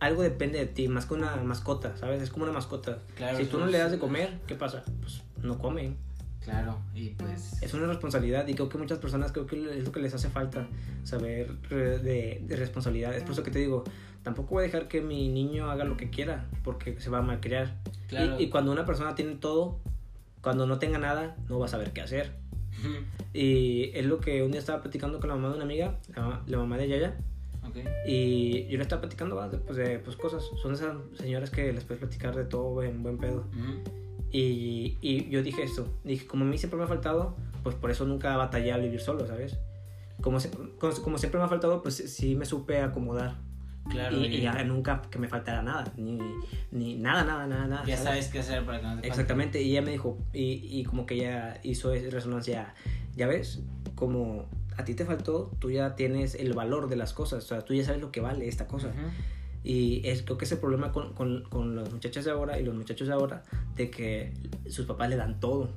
algo 0.00 0.22
depende 0.22 0.58
de 0.58 0.66
ti, 0.66 0.88
más 0.88 1.04
que 1.06 1.14
una 1.14 1.36
mascota, 1.36 1.96
¿sabes? 1.98 2.22
Es 2.22 2.30
como 2.30 2.44
una 2.44 2.52
mascota. 2.52 2.98
Claro, 3.14 3.36
si 3.36 3.44
tú 3.44 3.58
no 3.58 3.66
le 3.66 3.76
das 3.78 3.92
de 3.92 3.98
comer, 3.98 4.38
¿qué 4.46 4.54
pasa? 4.54 4.82
Pues 5.02 5.20
no 5.42 5.58
comen. 5.58 5.96
Claro, 6.44 6.78
y 6.94 7.10
pues. 7.10 7.62
Es 7.62 7.74
una 7.74 7.86
responsabilidad 7.86 8.48
y 8.48 8.54
creo 8.54 8.68
que 8.68 8.78
muchas 8.78 8.98
personas 8.98 9.30
creo 9.32 9.46
que 9.46 9.56
es 9.78 9.84
lo 9.84 9.92
que 9.92 10.00
les 10.00 10.14
hace 10.14 10.28
falta, 10.30 10.66
saber 11.04 11.52
de, 11.68 12.42
de 12.46 12.56
responsabilidad. 12.56 13.14
Es 13.14 13.22
por 13.22 13.32
eso 13.32 13.42
que 13.42 13.50
te 13.50 13.58
digo, 13.58 13.84
tampoco 14.22 14.54
voy 14.54 14.62
a 14.62 14.66
dejar 14.66 14.88
que 14.88 15.00
mi 15.02 15.28
niño 15.28 15.70
haga 15.70 15.84
lo 15.84 15.96
que 15.96 16.08
quiera, 16.10 16.46
porque 16.64 16.98
se 17.00 17.10
va 17.10 17.18
a 17.18 17.22
malcriar. 17.22 17.76
Claro. 18.08 18.40
Y, 18.40 18.44
y 18.44 18.48
cuando 18.50 18.72
una 18.72 18.84
persona 18.86 19.14
tiene 19.14 19.34
todo, 19.36 19.78
cuando 20.40 20.66
no 20.66 20.78
tenga 20.78 20.98
nada, 20.98 21.36
no 21.48 21.58
va 21.58 21.66
a 21.66 21.68
saber 21.68 21.92
qué 21.92 22.00
hacer. 22.00 22.32
Y 23.34 23.90
es 23.94 24.06
lo 24.06 24.20
que 24.20 24.42
un 24.42 24.50
día 24.52 24.60
estaba 24.60 24.80
platicando 24.80 25.20
con 25.20 25.28
la 25.28 25.36
mamá 25.36 25.48
de 25.50 25.54
una 25.56 25.64
amiga, 25.64 25.98
la, 26.16 26.22
mamá- 26.22 26.42
la 26.46 26.56
mamá 26.58 26.78
de 26.78 26.88
Yaya, 26.88 27.16
Ok. 27.68 27.76
y 28.06 28.66
yo 28.68 28.78
le 28.78 28.82
estaba 28.82 29.02
platicando 29.02 29.36
pues, 29.66 29.76
de 29.76 29.98
pues, 29.98 30.16
cosas. 30.16 30.42
Son 30.62 30.72
esas 30.72 30.96
señoras 31.18 31.50
que 31.50 31.72
les 31.72 31.84
puedes 31.84 32.00
platicar 32.00 32.34
de 32.34 32.44
todo 32.44 32.82
en 32.82 33.02
buen 33.02 33.18
pedo. 33.18 33.44
Ujú. 33.52 34.00
Y, 34.32 34.96
y 35.00 35.28
yo 35.28 35.42
dije 35.42 35.62
esto, 35.62 35.88
dije, 36.04 36.26
como 36.26 36.44
a 36.44 36.48
mí 36.48 36.56
siempre 36.58 36.78
me 36.78 36.84
ha 36.84 36.88
faltado, 36.88 37.36
pues 37.62 37.74
por 37.74 37.90
eso 37.90 38.04
nunca 38.06 38.36
batallé 38.36 38.72
al 38.72 38.82
vivir 38.82 39.00
solo, 39.00 39.26
¿sabes? 39.26 39.58
Como, 40.20 40.38
se- 40.38 40.50
como, 40.50 40.92
como 41.02 41.18
siempre 41.18 41.38
me 41.38 41.44
ha 41.46 41.48
faltado, 41.48 41.82
pues 41.82 41.96
sí 41.96 42.36
me 42.36 42.44
supe 42.44 42.80
acomodar. 42.80 43.36
Claro, 43.90 44.16
y, 44.24 44.26
y 44.36 44.40
ya 44.42 44.62
nunca 44.62 45.02
que 45.10 45.18
me 45.18 45.26
faltara 45.26 45.62
nada, 45.62 45.92
ni, 45.96 46.16
ni 46.70 46.96
nada, 46.96 47.24
nada, 47.24 47.46
nada, 47.46 47.66
nada. 47.66 47.84
ya 47.86 47.96
¿sabes? 47.96 48.04
sabes 48.04 48.28
qué 48.28 48.38
hacer 48.38 48.64
para 48.64 48.78
que 48.78 48.84
no 48.84 48.90
te 48.90 48.96
falte. 49.00 49.08
Exactamente, 49.08 49.62
y 49.62 49.70
ella 49.72 49.82
me 49.82 49.90
dijo, 49.90 50.18
y, 50.32 50.60
y 50.80 50.84
como 50.84 51.06
que 51.06 51.14
ella 51.14 51.58
hizo 51.64 51.92
resonancia, 51.92 52.74
ya 53.16 53.26
ves, 53.26 53.62
como 53.96 54.46
a 54.76 54.84
ti 54.84 54.94
te 54.94 55.04
faltó, 55.04 55.50
tú 55.58 55.70
ya 55.70 55.96
tienes 55.96 56.34
el 56.36 56.52
valor 56.52 56.88
de 56.88 56.96
las 56.96 57.12
cosas, 57.14 57.42
o 57.44 57.48
sea, 57.48 57.62
tú 57.62 57.74
ya 57.74 57.84
sabes 57.84 58.00
lo 58.00 58.12
que 58.12 58.20
vale 58.20 58.46
esta 58.46 58.66
cosa. 58.68 58.88
Ujú. 58.88 58.98
Y 59.62 60.00
es, 60.08 60.22
creo 60.22 60.38
que 60.38 60.44
es 60.46 60.52
el 60.52 60.58
problema 60.58 60.90
con, 60.92 61.12
con, 61.12 61.42
con 61.44 61.74
los 61.76 61.92
muchachos 61.92 62.24
de 62.24 62.30
ahora 62.30 62.58
y 62.58 62.64
los 62.64 62.74
muchachos 62.74 63.08
de 63.08 63.14
ahora, 63.14 63.42
de 63.76 63.90
que 63.90 64.32
sus 64.68 64.86
papás 64.86 65.10
le 65.10 65.16
dan 65.16 65.38
todo. 65.40 65.70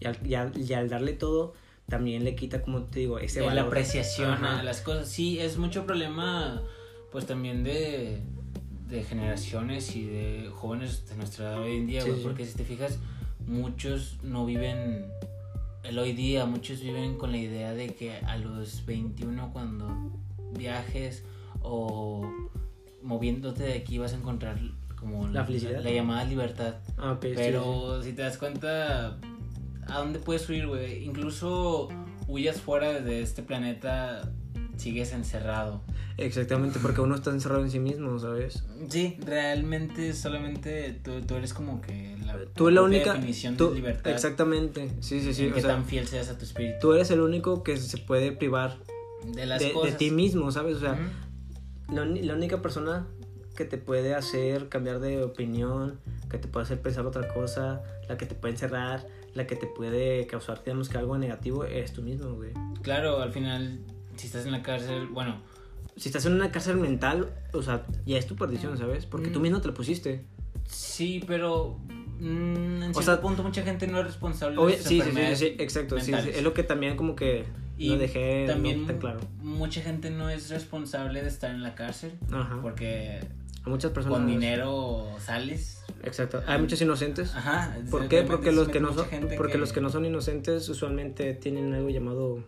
Y 0.00 0.06
al, 0.06 0.18
y 0.26 0.34
al, 0.34 0.52
y 0.58 0.72
al 0.72 0.88
darle 0.88 1.12
todo, 1.12 1.54
también 1.88 2.24
le 2.24 2.34
quita, 2.34 2.62
como 2.62 2.82
te 2.84 3.00
digo, 3.00 3.18
ese 3.18 3.40
De 3.40 3.46
valor. 3.46 3.62
la 3.62 3.68
apreciación 3.68 4.30
Ajá. 4.32 4.60
a 4.60 4.62
las 4.62 4.80
cosas. 4.80 5.08
Sí, 5.08 5.38
es 5.38 5.56
mucho 5.58 5.84
problema, 5.86 6.62
pues 7.12 7.26
también 7.26 7.64
de, 7.64 8.20
de 8.88 9.04
generaciones 9.04 9.94
y 9.94 10.06
de 10.06 10.50
jóvenes 10.54 11.06
de 11.08 11.16
nuestra 11.16 11.46
edad 11.52 11.62
hoy 11.62 11.76
en 11.76 11.86
día, 11.86 12.02
sí. 12.02 12.10
porque 12.22 12.44
si 12.46 12.56
te 12.56 12.64
fijas, 12.64 12.98
muchos 13.46 14.18
no 14.22 14.44
viven 14.46 15.06
el 15.84 15.98
hoy 15.98 16.12
día, 16.12 16.46
muchos 16.46 16.80
viven 16.80 17.16
con 17.16 17.30
la 17.30 17.38
idea 17.38 17.72
de 17.72 17.94
que 17.94 18.16
a 18.16 18.36
los 18.38 18.84
21 18.86 19.52
cuando 19.52 19.88
viajes 20.56 21.22
o 21.62 22.28
moviéndote 23.06 23.62
de 23.62 23.74
aquí 23.74 23.98
vas 23.98 24.12
a 24.12 24.16
encontrar 24.16 24.58
como 24.96 25.26
La 25.28 25.44
felicidad. 25.44 25.82
la 25.82 25.90
llamada 25.90 26.24
libertad. 26.24 26.74
Ah, 26.98 27.16
sí, 27.22 27.32
Pero 27.34 28.02
si 28.02 28.12
te 28.12 28.22
das 28.22 28.36
cuenta, 28.38 29.18
¿a 29.86 29.98
dónde 29.98 30.18
puedes 30.18 30.48
huir, 30.48 30.66
güey? 30.66 31.04
Incluso 31.04 31.88
huyas 32.28 32.60
fuera 32.60 33.00
de 33.00 33.22
este 33.22 33.42
planeta, 33.42 34.32
sigues 34.76 35.12
encerrado. 35.12 35.82
Exactamente, 36.18 36.78
porque 36.80 37.02
uno 37.02 37.14
está 37.14 37.30
encerrado 37.30 37.62
en 37.62 37.70
sí 37.70 37.78
mismo, 37.78 38.18
¿sabes? 38.18 38.64
Sí, 38.88 39.18
realmente 39.24 40.14
solamente 40.14 40.98
tú, 41.04 41.20
tú 41.20 41.34
eres 41.34 41.52
como 41.52 41.80
que 41.82 42.16
la, 42.24 42.36
Tú 42.54 42.70
la 42.70 42.82
única... 42.82 43.12
definición 43.12 43.56
tú- 43.58 43.68
de 43.68 43.74
libertad. 43.76 44.10
Exactamente, 44.12 44.90
sí, 45.00 45.20
sí, 45.20 45.34
sí. 45.34 45.48
o 45.50 45.54
que 45.54 45.60
sea, 45.60 45.70
tan 45.72 45.84
fiel 45.84 46.08
seas 46.08 46.30
a 46.30 46.38
tu 46.38 46.44
espíritu. 46.44 46.78
tú 46.80 46.92
eres 46.94 47.10
el 47.10 47.20
único 47.20 47.62
que 47.62 47.76
se 47.76 47.98
puede 47.98 48.32
privar 48.32 48.78
De 49.26 49.44
las 49.44 49.60
de, 49.60 49.66
de 49.66 49.72
cosas. 49.72 49.98
ti 49.98 50.10
mismo, 50.10 50.50
¿sabes? 50.50 50.78
O 50.78 50.80
sea. 50.80 50.98
La, 51.92 52.34
única 52.34 52.60
persona 52.62 53.06
que 53.56 53.64
te 53.64 53.78
puede 53.78 54.14
hacer 54.14 54.68
cambiar 54.68 55.00
de 55.00 55.22
opinión, 55.24 55.98
que 56.30 56.38
te 56.38 56.48
puede 56.48 56.64
hacer 56.64 56.80
pensar 56.82 57.06
otra 57.06 57.26
cosa, 57.32 57.82
la 58.08 58.16
que 58.16 58.26
te 58.26 58.34
puede 58.34 58.52
encerrar, 58.54 59.06
la 59.34 59.46
que 59.46 59.56
te 59.56 59.66
puede 59.66 60.26
causar, 60.26 60.62
digamos 60.64 60.88
que 60.88 60.98
algo 60.98 61.16
negativo, 61.18 61.64
es 61.64 61.92
tú 61.92 62.02
mismo, 62.02 62.34
güey. 62.34 62.50
Claro, 62.82 63.20
al 63.20 63.32
final, 63.32 63.80
si 64.16 64.26
estás 64.26 64.44
en 64.46 64.52
la 64.52 64.62
cárcel, 64.62 65.06
bueno, 65.08 65.42
Si 65.98 66.10
estás 66.10 66.26
en 66.26 66.34
una 66.34 66.52
cárcel 66.52 66.76
mental, 66.76 67.32
o 67.54 67.62
sea, 67.62 67.86
ya 68.04 68.18
es 68.18 68.26
tu 68.26 68.36
perdición, 68.36 68.76
¿sabes? 68.76 69.06
Porque 69.06 69.30
tú 69.30 69.38
Mm. 69.38 69.42
mismo 69.42 69.60
te 69.62 69.68
lo 69.68 69.72
pusiste. 69.74 70.26
sí, 70.68 71.24
pero 71.26 71.78
mm, 72.18 72.82
en 72.82 72.82
O 72.82 72.92
cierto 72.92 73.02
sea, 73.02 73.20
punto 73.22 73.42
mucha 73.42 73.62
gente 73.62 73.86
no 73.86 74.00
es 74.00 74.04
responsable 74.06 74.58
Obvio- 74.58 74.72
de 74.76 74.76
sus 74.78 74.88
sí, 74.88 75.00
sí, 75.00 75.10
sí, 75.12 75.36
sí, 75.36 75.56
exacto. 75.58 75.98
Sí, 76.00 76.12
es 76.12 76.42
lo 76.42 76.52
que 76.52 76.64
también 76.64 76.96
como 76.98 77.16
que 77.16 77.44
Y 77.78 77.90
no 77.90 77.98
dejé 77.98 78.44
también 78.46 78.82
no 78.82 78.86
tan 78.86 78.98
claro. 78.98 79.20
mucha 79.42 79.80
gente 79.82 80.10
no 80.10 80.30
es 80.30 80.48
responsable 80.50 81.22
de 81.22 81.28
estar 81.28 81.50
en 81.50 81.62
la 81.62 81.74
cárcel 81.74 82.12
Ajá. 82.32 82.58
porque 82.62 83.20
A 83.64 83.68
muchas 83.68 83.90
personas. 83.92 84.18
con 84.18 84.26
dinero 84.26 85.06
sales. 85.20 85.82
Exacto. 86.02 86.42
Hay 86.46 86.60
muchos 86.60 86.80
inocentes. 86.80 87.34
Ajá. 87.34 87.76
¿Por 87.90 88.08
qué? 88.08 88.22
Porque 88.22 88.52
los 88.52 88.68
que 88.68 88.80
no 88.80 88.94
son, 88.94 89.06
porque 89.36 89.52
que- 89.52 89.58
los 89.58 89.72
que 89.72 89.80
no 89.80 89.90
son 89.90 90.04
inocentes 90.04 90.68
usualmente 90.68 91.34
tienen 91.34 91.74
algo 91.74 91.90
llamado 91.90 92.44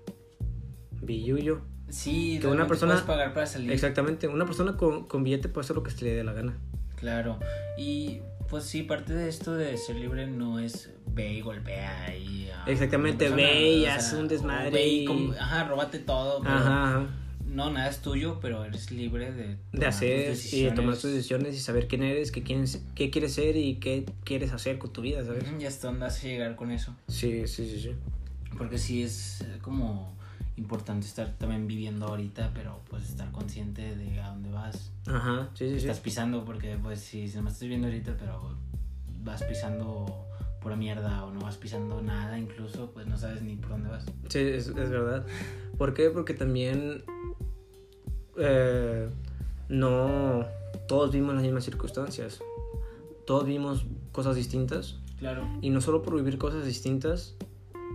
billuyo. 1.02 1.60
Sí, 1.88 2.38
que 2.40 2.46
una 2.46 2.66
persona- 2.66 2.92
puedes 2.92 3.06
pagar 3.06 3.32
para 3.34 3.46
salir. 3.46 3.72
Exactamente. 3.72 4.28
Una 4.28 4.44
persona 4.44 4.76
con, 4.76 5.06
con 5.08 5.24
billete 5.24 5.48
puede 5.48 5.64
hacer 5.64 5.76
lo 5.76 5.82
que 5.82 5.90
se 5.90 6.04
le 6.04 6.12
dé 6.14 6.24
la 6.24 6.32
gana. 6.34 6.58
Claro. 6.96 7.38
Y 7.78 8.20
pues 8.48 8.64
sí, 8.64 8.82
parte 8.82 9.14
de 9.14 9.28
esto 9.28 9.54
de 9.54 9.76
ser 9.76 9.96
libre 9.96 10.26
no 10.26 10.58
es 10.58 10.90
ve 11.18 11.32
y 11.34 11.40
golpea 11.40 12.16
y 12.16 12.48
a 12.50 12.64
Exactamente, 12.66 13.26
una 13.26 13.36
ve 13.36 13.72
y 13.72 13.84
o 13.86 13.90
haz 13.90 14.12
un 14.12 14.28
desmadre 14.28 14.70
ve 14.70 14.86
y 14.88 15.06
ajá, 15.38 15.64
róbate 15.64 15.98
todo. 15.98 16.40
pero 16.42 16.54
Ajá. 16.54 17.06
No, 17.46 17.70
nada 17.70 17.88
es 17.88 18.00
tuyo, 18.02 18.38
pero 18.40 18.62
eres 18.64 18.90
libre 18.90 19.32
de 19.32 19.56
De 19.72 19.86
hacer 19.86 20.36
y 20.52 20.62
de 20.64 20.70
tomar 20.72 20.94
tus 20.96 21.10
decisiones 21.12 21.54
y 21.56 21.58
saber 21.60 21.88
quién 21.88 22.02
eres, 22.02 22.30
qué 22.30 22.42
quieres, 22.42 22.82
qué 22.94 23.10
quieres 23.10 23.34
ser 23.34 23.56
y 23.56 23.76
qué 23.76 24.04
quieres 24.22 24.52
hacer 24.52 24.78
con 24.78 24.92
tu 24.92 25.00
vida, 25.00 25.24
¿sabes? 25.24 25.44
Y 25.58 25.64
hasta 25.64 25.88
dónde 25.88 26.04
vas 26.04 26.22
a 26.22 26.26
llegar 26.26 26.54
con 26.56 26.70
eso. 26.70 26.94
Sí, 27.08 27.46
sí, 27.46 27.68
sí, 27.68 27.80
sí. 27.80 27.92
Porque 28.56 28.76
sí 28.78 29.02
es 29.02 29.44
como 29.62 30.12
importante 30.56 31.06
estar 31.06 31.32
también 31.38 31.66
viviendo 31.66 32.06
ahorita, 32.06 32.50
pero 32.54 32.80
pues 32.90 33.08
estar 33.08 33.30
consciente 33.32 33.96
de 33.96 34.20
a 34.20 34.28
dónde 34.28 34.50
vas. 34.50 34.90
Ajá, 35.06 35.48
sí, 35.54 35.64
sí, 35.68 35.80
sí. 35.80 35.86
Estás 35.86 36.00
pisando, 36.00 36.44
porque 36.44 36.76
pues 36.82 37.00
sí, 37.00 37.28
si 37.28 37.36
nomás 37.36 37.54
estás 37.54 37.62
viviendo 37.62 37.86
ahorita, 37.88 38.14
pero 38.18 38.56
vas 39.24 39.42
pisando 39.44 40.27
pura 40.60 40.76
mierda 40.76 41.24
o 41.24 41.30
no 41.32 41.40
vas 41.40 41.56
pisando 41.56 42.00
nada, 42.02 42.38
incluso 42.38 42.90
pues 42.92 43.06
no 43.06 43.16
sabes 43.16 43.42
ni 43.42 43.56
por 43.56 43.70
dónde 43.70 43.88
vas. 43.90 44.04
Sí, 44.28 44.38
es, 44.40 44.68
es 44.68 44.74
verdad. 44.90 45.24
¿Por 45.76 45.94
qué? 45.94 46.10
Porque 46.10 46.34
también 46.34 47.04
eh, 48.36 49.08
no 49.68 50.44
todos 50.86 51.12
vimos 51.12 51.34
las 51.34 51.42
mismas 51.42 51.64
circunstancias. 51.64 52.40
Todos 53.26 53.46
vimos 53.46 53.84
cosas 54.12 54.36
distintas. 54.36 54.98
Claro. 55.18 55.46
Y 55.60 55.70
no 55.70 55.80
solo 55.80 56.02
por 56.02 56.14
vivir 56.16 56.38
cosas 56.38 56.64
distintas 56.64 57.34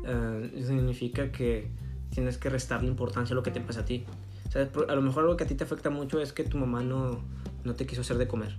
eh, 0.06 0.52
significa 0.66 1.32
que 1.32 1.70
tienes 2.10 2.38
que 2.38 2.50
restarle 2.50 2.88
importancia 2.90 3.34
a 3.34 3.36
lo 3.36 3.44
que 3.44 3.52
te 3.52 3.62
pasa 3.62 3.82
a 3.82 3.86
ti. 3.86 4.06
¿Sabes? 4.50 4.68
Por- 4.68 4.92
A 4.92 4.96
lo 4.96 5.02
mejor 5.02 5.24
algo 5.24 5.38
que 5.38 5.46
a 5.46 5.48
ti 5.48 5.56
te 5.56 5.64
afecta 5.64 5.90
mucho 5.90 6.20
es 6.22 6.34
que 6.34 6.44
tu 6.44 6.58
mamá 6.58 6.84
no, 6.84 7.22
no 7.64 7.74
te 7.74 7.86
quiso 7.88 8.02
hacer 8.02 8.18
de 8.18 8.28
comer. 8.28 8.56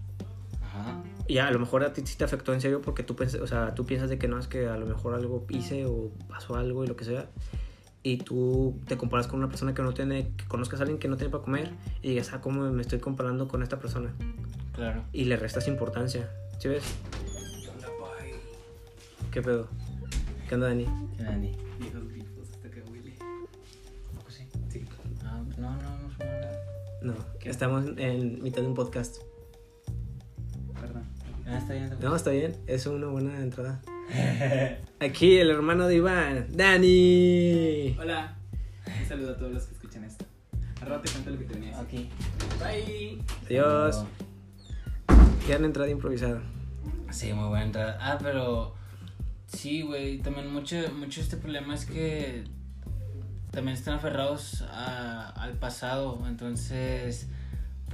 Y 1.26 1.38
a 1.38 1.50
lo 1.50 1.58
mejor 1.58 1.84
a 1.84 1.92
ti 1.92 2.02
sí 2.04 2.16
te 2.16 2.24
afectó 2.24 2.52
en 2.52 2.60
serio 2.60 2.82
porque 2.82 3.02
tú, 3.02 3.16
piensas, 3.16 3.40
o 3.40 3.46
sea, 3.46 3.74
tú 3.74 3.86
piensas 3.86 4.10
de 4.10 4.18
que 4.18 4.28
no, 4.28 4.38
es 4.38 4.46
que 4.46 4.66
a 4.66 4.76
lo 4.76 4.86
mejor 4.86 5.14
algo 5.14 5.46
hice 5.48 5.86
o 5.86 6.10
pasó 6.28 6.56
algo 6.56 6.84
y 6.84 6.86
lo 6.86 6.96
que 6.96 7.04
sea. 7.04 7.30
Y 8.02 8.18
tú 8.18 8.78
te 8.86 8.98
comparas 8.98 9.26
con 9.26 9.38
una 9.38 9.48
persona 9.48 9.72
que 9.72 9.80
no 9.80 9.94
tiene, 9.94 10.32
que 10.36 10.44
conozcas 10.46 10.80
a 10.80 10.82
alguien 10.82 10.98
que 10.98 11.08
no 11.08 11.16
tiene 11.16 11.30
para 11.30 11.42
comer 11.42 11.70
y 12.02 12.10
digas, 12.10 12.32
ah, 12.34 12.42
¿cómo 12.42 12.70
me 12.70 12.82
estoy 12.82 12.98
comparando 12.98 13.48
con 13.48 13.62
esta 13.62 13.78
persona? 13.78 14.12
Claro. 14.74 15.04
Y 15.12 15.24
le 15.24 15.36
restas 15.36 15.66
importancia. 15.68 16.28
¿Sí 16.58 16.68
ves? 16.68 16.84
¿Qué 19.30 19.40
pedo? 19.40 19.68
¿Qué 20.48 20.54
onda, 20.54 20.68
Dani? 20.68 20.86
¿Qué 21.16 21.24
Dani? 21.24 21.56
Grifos 21.80 22.50
hasta 22.50 22.70
que 22.70 22.82
huele. 22.82 23.16
Pues 24.22 24.34
sí. 24.34 24.48
Sí. 24.68 24.84
Ah, 25.24 25.42
no, 25.56 25.70
no, 25.70 25.98
no. 27.02 27.14
No, 27.14 27.14
estamos 27.42 27.86
en 27.96 28.42
mitad 28.42 28.62
de 28.62 28.68
un 28.68 28.74
podcast. 28.74 29.16
Ah, 31.46 31.58
está 31.58 31.72
bien. 31.74 31.84
está 31.84 31.96
bien. 31.96 32.10
No, 32.10 32.16
está 32.16 32.30
bien, 32.30 32.56
es 32.66 32.86
una 32.86 33.06
buena 33.08 33.38
entrada. 33.40 33.80
Aquí 35.00 35.36
el 35.38 35.50
hermano 35.50 35.86
de 35.86 35.96
Iván, 35.96 36.46
Dani. 36.50 37.96
Hola. 38.00 38.36
Un 39.00 39.06
saludo 39.08 39.32
a 39.32 39.36
todos 39.36 39.52
los 39.52 39.64
que 39.64 39.74
escuchan 39.74 40.04
esto. 40.04 40.24
Al 40.80 40.88
rato 40.88 41.02
te 41.02 41.10
cuento 41.12 41.30
lo 41.30 41.38
que 41.38 41.44
te 41.44 41.54
venía 41.54 41.78
a 41.78 41.82
decir. 41.84 42.00
Aquí. 42.00 42.10
Bye. 42.58 43.22
Adiós. 43.46 44.04
Gran 45.48 45.64
entrada 45.64 45.90
improvisada. 45.90 46.42
Sí, 47.10 47.32
muy 47.32 47.48
buena 47.48 47.64
entrada. 47.66 47.98
Ah, 48.00 48.18
pero 48.22 48.74
sí, 49.46 49.82
güey, 49.82 50.18
también 50.18 50.50
mucho, 50.52 50.76
mucho 50.96 51.20
este 51.20 51.36
problema 51.36 51.74
es 51.74 51.84
que 51.86 52.44
también 53.50 53.76
están 53.76 53.94
aferrados 53.94 54.62
a- 54.70 55.28
al 55.30 55.52
pasado, 55.58 56.24
entonces, 56.26 57.28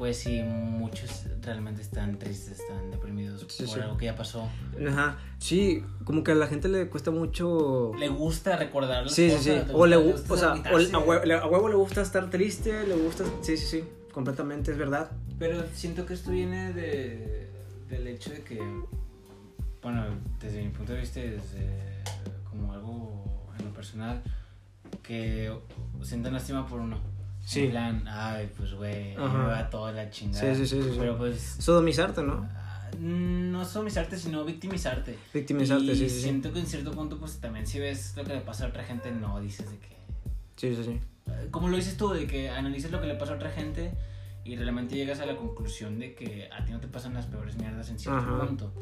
pues 0.00 0.16
sí, 0.18 0.40
muchos 0.42 1.24
realmente 1.42 1.82
están 1.82 2.18
tristes, 2.18 2.58
están 2.60 2.90
deprimidos 2.90 3.44
Sí, 3.50 3.64
por 3.64 3.74
sí. 3.74 3.80
algo 3.80 3.98
que 3.98 4.06
ya 4.06 4.16
pasó. 4.16 4.48
Ajá, 4.88 5.18
sí, 5.38 5.84
como 6.04 6.24
que 6.24 6.32
a 6.32 6.34
la 6.34 6.46
gente 6.46 6.68
le 6.70 6.88
cuesta 6.88 7.10
mucho. 7.10 7.92
Le 7.98 8.08
gusta 8.08 8.56
recordar 8.56 9.02
las 9.04 9.12
Sí, 9.14 9.28
sí, 9.28 9.36
cosas, 9.36 9.44
sí. 9.44 9.68
le 9.68 9.74
O, 9.74 9.86
le, 9.86 9.96
gusta- 9.98 10.26
gu- 10.28 10.32
o 10.32 10.36
sea, 10.38 10.52
o 10.54 10.96
a, 11.02 11.04
huevo, 11.06 11.24
le- 11.26 11.34
a 11.34 11.46
huevo 11.46 11.68
le 11.68 11.74
gusta 11.74 12.00
estar 12.00 12.30
triste, 12.30 12.86
le 12.86 12.94
gusta. 12.94 13.24
Sí, 13.42 13.58
sí, 13.58 13.66
sí, 13.66 13.84
completamente 14.10 14.70
es 14.72 14.78
verdad. 14.78 15.10
Pero 15.38 15.62
siento 15.74 16.06
que 16.06 16.14
esto 16.14 16.30
viene 16.30 16.72
de, 16.72 17.50
del 17.90 18.06
hecho 18.06 18.30
de 18.30 18.40
que, 18.42 18.58
bueno, 19.82 20.02
desde 20.40 20.62
mi 20.62 20.70
punto 20.70 20.94
de 20.94 21.00
vista, 21.00 21.20
desde 21.20 22.02
como 22.48 22.72
algo 22.72 23.52
en 23.58 23.66
lo 23.66 23.72
personal, 23.74 24.22
que 25.02 25.52
sientan 26.02 26.32
lástima 26.32 26.66
por 26.66 26.80
uno. 26.80 26.96
Sí. 27.50 27.64
En 27.64 27.70
plan, 27.72 28.04
ay, 28.06 28.48
pues 28.56 28.74
güey, 28.74 29.16
me 29.16 29.18
va 29.26 29.68
toda 29.68 29.90
la 29.90 30.08
chingada. 30.08 30.54
Sí, 30.54 30.66
sí, 30.66 30.80
sí, 30.80 30.88
sí. 30.88 30.96
Pero 30.96 31.18
pues, 31.18 31.56
Sodomizarte, 31.58 32.22
¿no? 32.22 32.48
ah, 32.54 32.90
no 33.00 33.64
sodomizarte, 33.64 34.16
sino 34.16 34.44
victimizarte. 34.44 35.18
Victimizarte, 35.34 35.86
y 35.92 35.96
sí, 35.96 36.08
sí. 36.08 36.20
siento 36.22 36.52
que 36.52 36.60
en 36.60 36.66
cierto 36.66 36.92
punto, 36.92 37.18
pues 37.18 37.40
también 37.40 37.66
si 37.66 37.80
ves 37.80 38.14
lo 38.16 38.22
que 38.22 38.34
le 38.34 38.40
pasa 38.42 38.66
a 38.66 38.68
otra 38.68 38.84
gente, 38.84 39.10
no 39.10 39.40
dices 39.40 39.68
de 39.68 39.78
que 39.78 39.96
Sí, 40.56 40.76
sí, 40.76 40.84
sí. 40.84 41.00
como 41.50 41.66
lo 41.66 41.76
dices 41.76 41.96
tú, 41.96 42.10
de 42.10 42.28
que 42.28 42.50
analices 42.50 42.92
lo 42.92 43.00
que 43.00 43.08
le 43.08 43.14
pasa 43.16 43.32
a 43.32 43.34
otra 43.34 43.50
gente 43.50 43.90
y 44.44 44.56
realmente 44.56 44.94
llegas 44.96 45.20
a 45.20 45.26
la 45.26 45.36
conclusión 45.36 45.98
de 45.98 46.14
que 46.14 46.48
a 46.52 46.64
ti 46.64 46.72
no 46.72 46.80
te 46.80 46.88
pasan 46.88 47.14
las 47.14 47.26
peores 47.26 47.56
mierdas 47.56 47.90
en 47.90 47.98
cierto 47.98 48.18
Ajá. 48.20 48.46
punto. 48.46 48.72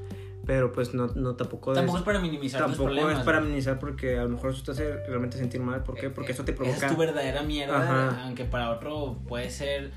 Pero 0.47 0.73
pues 0.73 0.95
no, 0.95 1.09
no 1.09 1.35
tampoco, 1.37 1.75
Tampoco 1.75 1.99
es. 1.99 2.01
es 2.03 2.07
para 2.07 2.21
minimizar 2.21 2.63
Tampoco 2.63 2.85
problemas. 2.85 3.19
es 3.19 3.25
para 3.25 3.39
güey. 3.39 3.49
minimizar 3.51 3.79
porque 3.79 4.19
a 4.19 4.23
lo 4.23 4.31
mejor 4.31 4.53
eso 4.53 4.63
te 4.63 4.71
hace 4.71 5.05
realmente 5.07 5.37
sentir 5.37 5.61
mal. 5.61 5.83
¿Por 5.83 5.95
qué? 5.97 6.09
Porque 6.09 6.33
eso 6.33 6.43
te 6.45 6.53
Esa 6.53 6.63
provoca. 6.63 6.87
es 6.87 6.93
tu 6.93 6.99
verdadera 6.99 7.43
mierda, 7.43 7.83
Ajá. 7.83 8.25
aunque 8.25 8.45
para 8.47 8.71
otro 8.71 9.19
puede 9.29 9.51
ser 9.51 9.91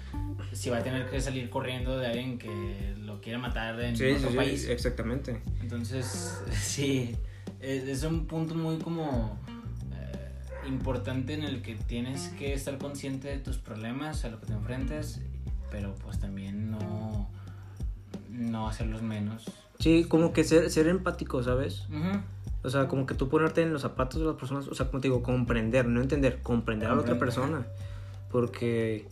si 0.52 0.70
va 0.70 0.80
a 0.80 0.84
tener 0.84 1.10
que 1.10 1.22
salir 1.22 1.50
corriendo 1.50 1.98
de 1.98 2.08
alguien 2.08 2.38
que 2.38 2.96
lo 3.00 3.22
quiere 3.22 3.38
matar 3.38 3.80
en 3.80 3.96
Sí, 3.96 4.04
sí, 4.10 4.16
otro 4.18 4.32
sí, 4.32 4.36
país. 4.36 4.68
exactamente. 4.68 5.42
Entonces, 5.62 6.42
sí, 6.52 7.16
es, 7.62 7.84
es 7.86 8.04
un 8.04 8.26
punto 8.26 8.54
muy 8.54 8.78
como 8.80 9.40
eh, 9.94 10.68
importante 10.68 11.34
en 11.34 11.44
el 11.44 11.62
que 11.62 11.76
tienes 11.76 12.28
que 12.38 12.54
estar 12.54 12.78
consciente 12.78 13.30
de 13.30 13.38
tus 13.38 13.58
problemas, 13.58 14.26
a 14.26 14.30
lo 14.30 14.42
que 14.42 14.48
te 14.48 14.54
enfrentas, 14.54 15.22
pero 15.72 15.96
pues 16.04 16.20
también 16.20 16.70
no, 16.70 17.28
no 18.30 18.68
hacerlos 18.68 19.02
menos. 19.02 19.46
Sí, 19.80 20.04
como 20.04 20.32
que 20.34 20.44
ser, 20.44 20.70
ser 20.70 20.88
empático, 20.88 21.42
¿sabes? 21.42 21.88
Ujú. 21.90 22.20
O 22.64 22.70
sea, 22.70 22.88
como 22.88 23.08
que 23.08 23.16
tú 23.16 23.28
ponerte 23.30 23.64
en 23.64 23.74
los 23.74 23.82
zapatos 23.82 24.20
de 24.20 24.28
las 24.28 24.36
personas, 24.36 24.68
o 24.68 24.76
sea, 24.76 24.88
como 24.88 25.02
te 25.02 25.08
digo, 25.08 25.24
comprender, 25.24 25.88
no 25.88 26.00
entender, 26.02 26.42
comprender 26.44 26.90
a 26.92 26.96
la 26.96 27.02
otra 27.02 27.18
persona. 27.18 27.66
Porque 28.30 29.08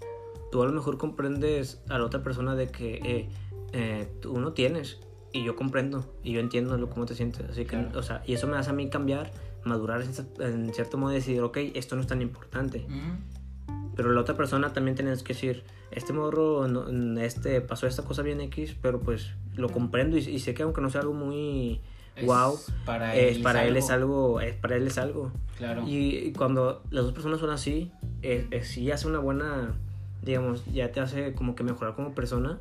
tú 0.52 0.62
a 0.62 0.66
lo 0.66 0.72
mejor 0.72 0.98
comprendes 0.98 1.82
a 1.90 1.98
la 1.98 2.06
otra 2.06 2.22
persona 2.24 2.56
de 2.56 2.68
que 2.68 2.96
eh, 3.04 3.30
eh, 3.74 4.08
tú 4.22 4.40
no 4.40 4.54
tienes 4.54 5.00
y 5.32 5.44
yo 5.44 5.56
comprendo 5.56 6.06
y 6.24 6.34
yo 6.34 6.40
entiendo 6.40 6.78
lo 6.78 6.90
cómo 6.90 7.06
te 7.06 7.16
sientes. 7.16 7.50
Así 7.50 7.62
que, 7.66 7.70
Claro. 7.78 8.00
o 8.00 8.04
sea, 8.04 8.24
y 8.28 8.34
eso 8.34 8.48
me 8.48 8.58
hace 8.58 8.70
a 8.70 8.74
mí 8.74 8.90
cambiar, 8.90 9.32
madurar 9.64 10.02
en, 10.02 10.14
cier- 10.14 10.42
en 10.42 10.74
cierto 10.74 10.98
modo 10.98 11.12
y 11.12 11.16
decir, 11.16 11.42
ok, 11.42 11.58
esto 11.74 11.96
no 11.96 12.02
es 12.02 12.08
tan 12.08 12.22
importante. 12.22 12.86
Ujú. 12.88 13.76
Pero 13.96 14.12
la 14.14 14.22
otra 14.22 14.36
persona 14.38 14.72
también 14.74 14.96
tienes 14.96 15.24
que 15.24 15.34
decir, 15.34 15.64
este 15.92 16.14
morro, 16.14 16.68
no- 16.68 17.20
este 17.22 17.62
pasó 17.62 17.88
esta 17.88 18.04
cosa 18.04 18.22
bien 18.22 18.42
X, 18.42 18.76
pero 18.82 19.00
pues 19.00 19.32
lo 19.56 19.70
comprendo 19.70 20.18
y, 20.18 20.22
y 20.22 20.40
sé 20.40 20.54
que 20.54 20.64
aunque 20.64 20.82
no 20.82 20.90
sea 20.90 21.02
algo 21.02 21.14
muy 21.14 21.82
Es 22.16 22.26
wow, 22.26 22.58
para 22.86 23.16
es, 23.16 23.38
él 23.38 23.44
para 23.44 23.66
él 23.66 23.76
es 23.78 23.90
algo, 23.90 24.40
es, 24.42 24.56
para 24.56 24.76
él 24.76 24.88
es 24.88 24.98
algo. 24.98 25.32
Claro. 25.58 25.84
Y, 25.88 26.16
y 26.18 26.34
cuando 26.34 26.84
las 26.92 27.04
dos 27.06 27.14
personas 27.14 27.40
son 27.40 27.50
así, 27.50 27.92
es, 28.22 28.46
es- 28.52 28.68
sí 28.68 28.92
hace 28.92 29.08
una 29.08 29.20
buena, 29.20 29.74
digamos, 30.22 30.66
ya 30.72 30.92
te 30.92 31.00
hace 31.00 31.34
como 31.34 31.56
que 31.56 31.64
mejorar 31.64 31.96
como 31.96 32.14
persona. 32.14 32.60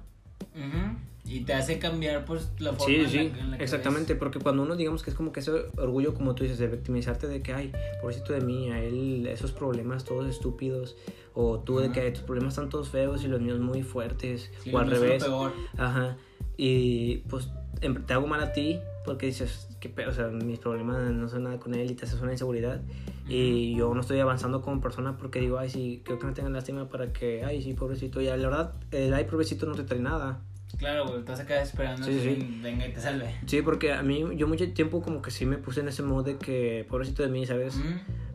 Y 1.29 1.41
te 1.41 1.53
hace 1.55 1.79
cambiar 1.79 2.25
pues 2.25 2.49
la 2.59 2.73
forma 2.73 2.87
Sí, 2.87 2.95
en 2.97 3.03
la- 3.03 3.09
sí, 3.11 3.19
en 3.41 3.51
la 3.51 3.59
que 3.59 3.65
exactamente, 3.65 4.15
ves. 4.15 4.19
porque 4.19 4.39
cuando 4.39 4.63
uno 4.63 4.77
digamos 4.77 5.03
que 5.03 5.11
es 5.11 5.17
como 5.17 5.31
que 5.33 5.41
ese 5.41 5.53
orgullo, 5.77 6.15
como 6.15 6.35
tú 6.35 6.43
dices, 6.45 6.59
de 6.59 6.69
victimizarte 6.69 7.27
de 7.29 7.43
que, 7.43 7.53
ay, 7.53 7.73
pobrecito 8.01 8.33
de 8.33 8.41
mí, 8.41 8.71
a 8.71 8.83
él 8.83 9.27
esos 9.27 9.53
problemas 9.53 10.05
todos 10.05 10.27
estúpidos, 10.27 10.97
o 11.35 11.61
tú 11.61 11.79
de 11.79 11.93
que 11.93 12.11
tus 12.11 12.23
problemas 12.23 12.55
están 12.55 12.69
todos 12.71 12.89
feos 12.89 13.23
y 13.25 13.29
los 13.29 13.41
míos 13.41 13.61
muy 13.61 13.83
fuertes, 13.83 14.51
Sí, 14.65 14.73
o 14.75 14.79
al 14.79 14.91
revés. 14.91 15.23
peor. 15.23 15.53
Ajá. 15.77 16.17
Y 16.57 17.19
pues 17.29 17.49
em- 17.83 18.05
te 18.05 18.15
hago 18.15 18.27
mal 18.27 18.41
a 18.43 18.53
ti 18.53 18.81
porque 19.05 19.27
dices 19.27 19.69
que, 19.81 19.93
o 20.07 20.13
sea, 20.13 20.29
mis 20.29 20.59
problemas 20.59 20.99
no 21.13 21.29
son 21.29 21.45
nada 21.45 21.59
con 21.61 21.75
él 21.75 21.91
y 21.91 21.95
te 21.95 22.05
haces 22.07 22.21
una 22.21 22.33
inseguridad. 22.33 22.81
Y 23.29 23.77
yo 23.77 23.95
no 23.95 24.01
estoy 24.01 24.19
avanzando 24.21 24.63
como 24.63 24.81
persona 24.81 25.17
porque 25.19 25.39
digo, 25.41 25.59
ay, 25.59 25.69
sí, 25.71 26.01
creo 26.05 26.19
que 26.19 26.27
no 26.27 26.33
tengan 26.33 26.53
lástima 26.55 26.89
para 26.89 27.13
que, 27.13 27.45
ay, 27.45 27.63
sí, 27.63 27.75
pobrecito. 27.75 28.21
Ya, 28.23 28.37
la 28.37 28.49
verdad, 28.49 28.75
el 28.91 29.13
ay, 29.15 29.25
pobrecito 29.25 29.67
no 29.67 29.75
te 29.75 29.85
trae 29.85 30.01
nada. 30.01 30.41
Claro, 30.77 31.07
güey, 31.09 31.23
te 31.25 31.31
vas 31.33 31.41
a 31.41 31.47
quedar 31.47 31.63
esperando 31.63 32.05
Sí, 32.07 32.13
que 32.13 32.21
sí. 32.21 32.61
venga 32.63 32.87
y 32.87 32.93
te 32.93 33.01
salve. 33.01 33.35
Sí, 33.47 33.63
porque 33.63 33.93
a 33.93 34.03
mí, 34.03 34.25
yo 34.37 34.47
mucho 34.47 34.71
tiempo 34.73 35.01
como 35.03 35.23
que 35.23 35.31
sí 35.31 35.47
me 35.47 35.57
puse 35.57 35.81
en 35.81 35.89
ese 35.89 36.03
modo 36.03 36.23
de 36.25 36.37
que, 36.37 36.87
pobrecito 36.89 37.23
de 37.23 37.31
mí, 37.31 37.47
¿sabes? 37.47 37.81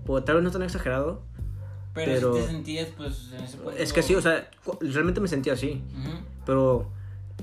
Pues, 0.05 0.25
tal 0.25 0.35
vez 0.35 0.43
no 0.43 0.51
tan 0.51 0.63
exagerado. 0.63 1.21
Pero, 1.93 2.11
Pero- 2.13 2.33
si 2.35 2.41
te 2.41 2.47
sentías, 2.47 2.89
pues, 2.97 3.31
en 3.33 3.43
ese 3.43 3.57
punto... 3.57 3.71
Es 3.77 3.93
que 3.93 4.01
sí, 4.01 4.15
o 4.15 4.21
sea, 4.21 4.49
realmente 4.81 5.21
me 5.21 5.27
sentía 5.27 5.53
así. 5.53 5.83
Pero 6.45 6.89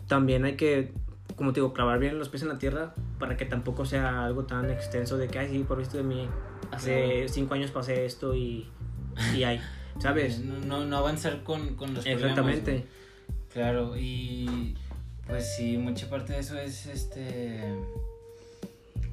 también 0.09 0.45
hay 0.45 0.57
que, 0.57 0.93
como 1.37 1.53
te 1.53 1.61
digo, 1.61 1.73
clavar 1.73 1.99
bien 2.01 2.19
los 2.19 2.29
pies 2.29 2.43
en 2.43 2.49
la 2.49 2.59
tierra 2.59 2.95
para 3.19 3.37
que 3.37 3.45
tampoco 3.47 3.85
sea 3.85 4.25
algo 4.25 4.45
tan 4.45 4.69
extenso 4.71 5.17
de 5.17 5.29
que, 5.29 5.39
ay, 5.39 5.49
sí, 5.51 5.65
por 5.67 5.79
visto 5.79 5.97
de 5.97 6.03
mí, 6.03 6.29
hace 6.73 7.29
cinco 7.29 7.55
años 7.55 7.71
pasé 7.71 8.05
esto 8.05 8.35
y, 8.35 8.69
y 9.37 9.45
ay, 9.45 9.61
¿sabes? 10.01 10.41
No, 10.41 10.59
no, 10.59 10.85
no 10.85 10.97
avanzar 10.97 11.43
con, 11.45 11.77
con 11.77 11.95
los 11.95 12.05
problemas. 12.05 12.23
Exactamente. 12.33 12.87
Claro, 13.53 13.97
y 13.97 14.77
pues 15.27 15.57
sí, 15.57 15.77
mucha 15.79 16.09
parte 16.09 16.33
de 16.35 16.39
eso 16.41 16.59
es 16.59 16.87
este 16.87 17.75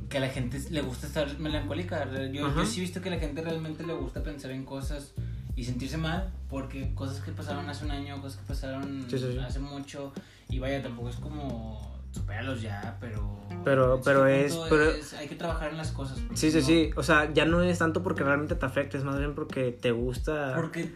que 0.10 0.18
a 0.18 0.22
la 0.22 0.30
gente 0.30 0.60
le 0.70 0.82
gusta 0.82 1.08
estar 1.08 1.38
melancólica. 1.40 2.08
Yo, 2.32 2.54
yo 2.56 2.66
sí 2.66 2.78
he 2.80 2.82
visto 2.82 3.02
que 3.02 3.10
a 3.10 3.14
la 3.14 3.20
gente 3.20 3.42
realmente 3.42 3.84
le 3.86 3.94
gusta 3.94 4.24
pensar 4.24 4.52
en 4.52 4.64
cosas 4.64 5.14
y 5.56 5.66
sentirse 5.66 5.98
mal 5.98 6.32
porque 6.50 6.94
cosas 6.96 7.20
que 7.22 7.32
pasaron 7.32 7.68
hace 7.70 7.84
un 7.84 7.92
año, 7.92 8.22
cosas 8.22 8.40
que 8.40 8.48
pasaron 8.48 9.06
Sí, 9.10 9.18
sí, 9.18 9.32
sí. 9.34 9.38
hace 9.40 9.60
mucho 9.60 10.14
y 10.50 10.60
vaya, 10.60 10.82
tampoco 10.82 11.10
es 11.10 11.18
como 11.18 11.98
supéralos 12.14 12.62
ya, 12.62 12.98
pero 13.02 13.38
Pero- 13.66 14.00
pero 14.04 14.28
es- 14.28 14.56
pero- 14.70 14.92
es- 14.92 15.14
hay 15.14 15.28
que 15.28 15.36
trabajar 15.36 15.72
en 15.72 15.78
las 15.78 15.92
cosas. 15.92 16.20
porque 16.20 16.38
Sí, 16.38 16.52
sí, 16.52 16.60
no- 16.60 16.66
sí. 16.66 16.90
O 16.96 17.04
sea, 17.04 17.34
ya 17.34 17.44
no 17.46 17.62
es 17.62 17.78
tanto 17.80 18.02
porque 18.02 18.24
realmente 18.24 18.56
te 18.56 18.66
afecte, 18.66 18.98
es 18.98 19.04
más 19.04 19.18
bien 19.20 19.36
porque 19.36 19.72
te 19.74 19.92
gusta 19.92 20.54
Porque 20.56 20.90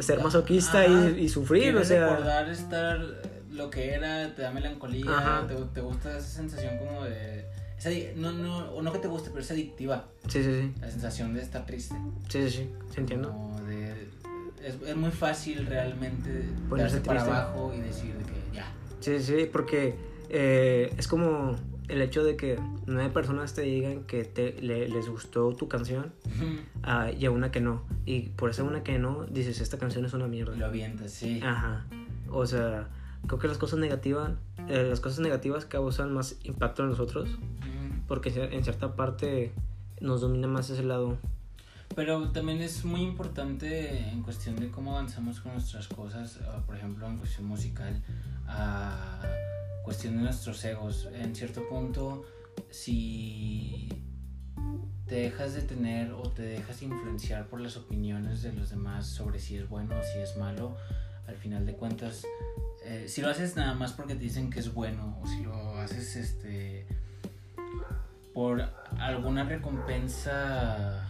ser 0.00 0.22
masoquista 0.22 0.86
y, 0.86 1.20
y 1.20 1.28
sufrir, 1.28 1.76
o 1.76 1.84
sea. 1.84 2.08
recordar 2.08 2.48
estar 2.48 3.00
lo 3.50 3.70
que 3.70 3.92
era, 3.94 4.34
te 4.34 4.42
da 4.42 4.50
melancolía, 4.50 5.44
te, 5.48 5.54
te 5.54 5.80
gusta 5.80 6.18
esa 6.18 6.28
sensación 6.28 6.78
como 6.78 7.04
de 7.04 7.38
no, 8.16 8.32
no, 8.32 8.70
o 8.72 8.82
no 8.82 8.92
que 8.92 8.98
te 8.98 9.08
guste, 9.08 9.30
pero 9.30 9.42
es 9.42 9.50
adictiva. 9.50 10.06
Sí, 10.26 10.42
sí, 10.42 10.62
sí. 10.62 10.72
La 10.80 10.90
sensación 10.90 11.34
de 11.34 11.42
estar 11.42 11.64
triste. 11.64 11.94
Sí, 12.28 12.42
sí, 12.42 12.50
sí. 12.50 12.70
¿Se 12.92 13.00
entiendo? 13.00 13.32
De, 13.66 14.08
es, 14.62 14.74
es 14.84 14.96
muy 14.96 15.10
fácil 15.10 15.64
realmente 15.66 16.44
Ponerse 16.68 17.00
para 17.00 17.22
abajo 17.22 17.72
y 17.76 17.80
decir 17.80 18.14
de 18.14 18.24
que 18.24 18.56
ya. 18.56 18.66
Sí, 19.00 19.18
sí, 19.20 19.40
sí, 19.40 19.48
porque 19.50 19.94
eh, 20.28 20.92
es 20.98 21.06
como 21.06 21.56
el 21.88 22.02
hecho 22.02 22.22
de 22.22 22.36
que 22.36 22.58
nueve 22.86 23.10
personas 23.10 23.54
te 23.54 23.62
digan 23.62 24.04
que 24.04 24.24
te, 24.24 24.60
le- 24.60 24.88
les 24.88 25.08
gustó 25.08 25.54
tu 25.54 25.68
canción 25.68 26.12
ah, 26.82 27.10
y 27.10 27.24
a 27.26 27.30
una 27.30 27.50
que 27.50 27.60
no. 27.60 27.82
Y 28.06 28.28
por 28.30 28.50
esa 28.50 28.62
una 28.64 28.82
que 28.82 28.98
no, 28.98 29.24
dices, 29.26 29.60
esta 29.60 29.78
canción 29.78 30.04
es 30.04 30.12
una 30.12 30.26
mierda. 30.28 30.54
Lo 30.56 30.66
avientas, 30.66 31.10
sí. 31.12 31.40
Ajá. 31.42 31.86
O 32.30 32.46
sea, 32.46 32.88
creo 33.26 33.38
que 33.38 33.48
las 33.48 33.58
cosas 33.58 33.78
negativas, 33.78 34.32
eh, 34.68 34.86
las 34.88 35.00
cosas 35.00 35.20
negativas 35.20 35.64
causan 35.64 36.12
más 36.12 36.36
impacto 36.44 36.82
en 36.82 36.90
nosotros, 36.90 37.28
porque 38.06 38.28
en 38.52 38.62
cierta 38.64 38.94
parte 38.94 39.52
nos 40.00 40.20
domina 40.20 40.46
más 40.46 40.68
ese 40.70 40.82
lado. 40.84 41.16
Pero 41.96 42.30
también 42.32 42.60
es 42.60 42.84
muy 42.84 43.00
importante 43.00 44.10
en 44.10 44.22
cuestión 44.22 44.56
de 44.56 44.70
cómo 44.70 44.92
avanzamos 44.92 45.40
con 45.40 45.52
nuestras 45.54 45.88
cosas, 45.88 46.38
ah, 46.46 46.60
por 46.66 46.76
ejemplo, 46.76 47.06
en 47.06 47.16
cuestión 47.16 47.46
musical, 47.46 48.02
a 48.46 49.20
cuestión 49.88 50.18
de 50.18 50.24
nuestros 50.24 50.62
egos. 50.66 51.08
En 51.14 51.34
cierto 51.34 51.66
punto, 51.66 52.22
si 52.68 53.88
te 55.06 55.14
dejas 55.14 55.54
de 55.54 55.62
tener 55.62 56.12
o 56.12 56.28
te 56.28 56.42
dejas 56.42 56.82
influenciar 56.82 57.46
por 57.46 57.58
las 57.62 57.78
opiniones 57.78 58.42
de 58.42 58.52
los 58.52 58.68
demás 58.68 59.06
sobre 59.06 59.38
si 59.38 59.56
es 59.56 59.66
bueno 59.66 59.98
o 59.98 60.02
si 60.02 60.18
es 60.18 60.36
malo, 60.36 60.76
al 61.26 61.36
final 61.36 61.64
de 61.64 61.72
cuentas, 61.72 62.26
eh, 62.84 63.06
si 63.08 63.22
lo 63.22 63.30
haces 63.30 63.56
nada 63.56 63.72
más 63.72 63.94
porque 63.94 64.14
te 64.14 64.20
dicen 64.20 64.50
que 64.50 64.60
es 64.60 64.74
bueno 64.74 65.18
o 65.22 65.26
si 65.26 65.42
lo 65.42 65.78
haces 65.78 66.16
este 66.16 66.86
por 68.34 68.60
alguna 68.98 69.44
recompensa, 69.44 71.07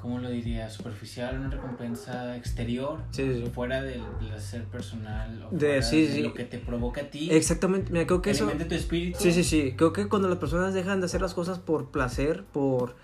¿cómo 0.00 0.18
lo 0.18 0.30
diría? 0.30 0.68
Superficial, 0.70 1.38
una 1.38 1.50
recompensa 1.50 2.36
exterior, 2.36 2.98
Sí, 3.10 3.22
sí, 3.24 3.42
sí. 3.44 3.50
fuera 3.52 3.82
del 3.82 4.02
placer 4.18 4.64
personal 4.64 5.46
o 5.50 5.56
De- 5.56 6.20
lo 6.22 6.34
que 6.34 6.44
te 6.44 6.58
provoca 6.58 7.02
a 7.02 7.04
ti, 7.04 7.28
Exactamente, 7.30 7.92
mira, 7.92 8.06
creo 8.06 8.22
que 8.22 8.30
eso... 8.30 8.50
tu 8.68 8.74
espíritu. 8.74 9.18
Sí, 9.20 9.32
sí, 9.32 9.44
sí. 9.44 9.74
Creo 9.76 9.92
que 9.92 10.08
cuando 10.08 10.28
las 10.28 10.38
personas 10.38 10.74
dejan 10.74 11.00
de 11.00 11.06
hacer 11.06 11.20
las 11.20 11.34
cosas 11.34 11.58
por 11.58 11.90
placer, 11.90 12.44
por, 12.52 12.96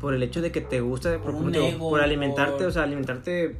por 0.00 0.14
el 0.14 0.22
hecho 0.22 0.40
de 0.42 0.50
que 0.52 0.60
te 0.60 0.80
gusta, 0.80 1.18
Por 1.20 1.34
un 1.34 1.54
ego, 1.54 1.90
por 1.90 2.00
alimentarte, 2.00 2.58
por- 2.58 2.66
o 2.66 2.70
sea, 2.70 2.82
alimentarte 2.84 3.58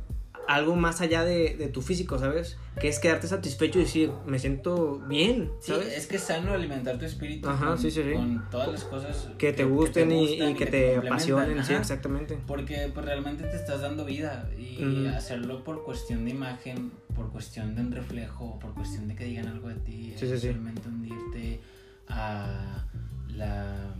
algo 0.49 0.77
más 0.77 1.01
allá 1.01 1.25
de, 1.25 1.57
de 1.57 1.69
tu 1.69 1.81
físico, 1.83 2.19
¿sabes? 2.19 2.57
Que 2.81 2.89
es 2.89 2.99
quedarte 2.99 3.27
satisfecho 3.29 3.79
y 3.79 3.83
decir, 3.85 4.11
me 4.27 4.39
siento 4.39 4.99
bien, 5.09 5.51
Sí, 5.61 5.73
¿sabes? 5.73 5.97
es 5.97 6.07
que 6.07 6.17
es 6.17 6.23
sano 6.23 6.53
alimentar 6.53 6.99
tu 6.99 7.05
espíritu 7.05 7.49
Ajá, 7.49 7.67
con, 7.69 7.79
sí, 7.79 7.91
sí, 7.91 8.03
sí. 8.03 8.13
con 8.13 8.49
todas 8.51 8.69
las 8.69 8.85
cosas 8.85 9.29
Que 9.39 9.53
te 9.53 9.65
gusten 9.65 10.11
y, 10.13 10.29
gustan 10.29 10.51
y 10.51 10.55
que 10.55 10.67
te 10.67 10.97
apasionen, 10.97 11.65
sí, 11.65 11.73
exactamente. 11.75 12.39
Porque 12.47 12.91
pues, 12.93 13.07
realmente 13.07 13.45
te 13.45 13.57
estás 13.57 13.81
dando 13.81 14.05
vida 14.05 14.51
y 14.59 15.07
hacerlo 15.07 15.63
por 15.65 15.85
cuestión 15.85 16.25
de 16.25 16.33
imagen, 16.33 16.93
por 17.15 17.31
cuestión 17.31 17.75
de 17.75 17.81
un 17.83 17.93
reflejo, 17.93 18.59
por 18.59 18.75
cuestión 18.75 19.07
de 19.09 19.15
que 19.15 19.25
digan 19.25 19.47
algo 19.47 19.69
de 19.69 19.77
ti, 19.77 20.15
Sí, 20.17 20.27
sí, 20.27 20.33
es 20.33 20.41
sí. 20.41 20.49
realmente 20.49 20.89
hundirte 20.89 21.61
a 22.09 22.85
la 23.29 23.95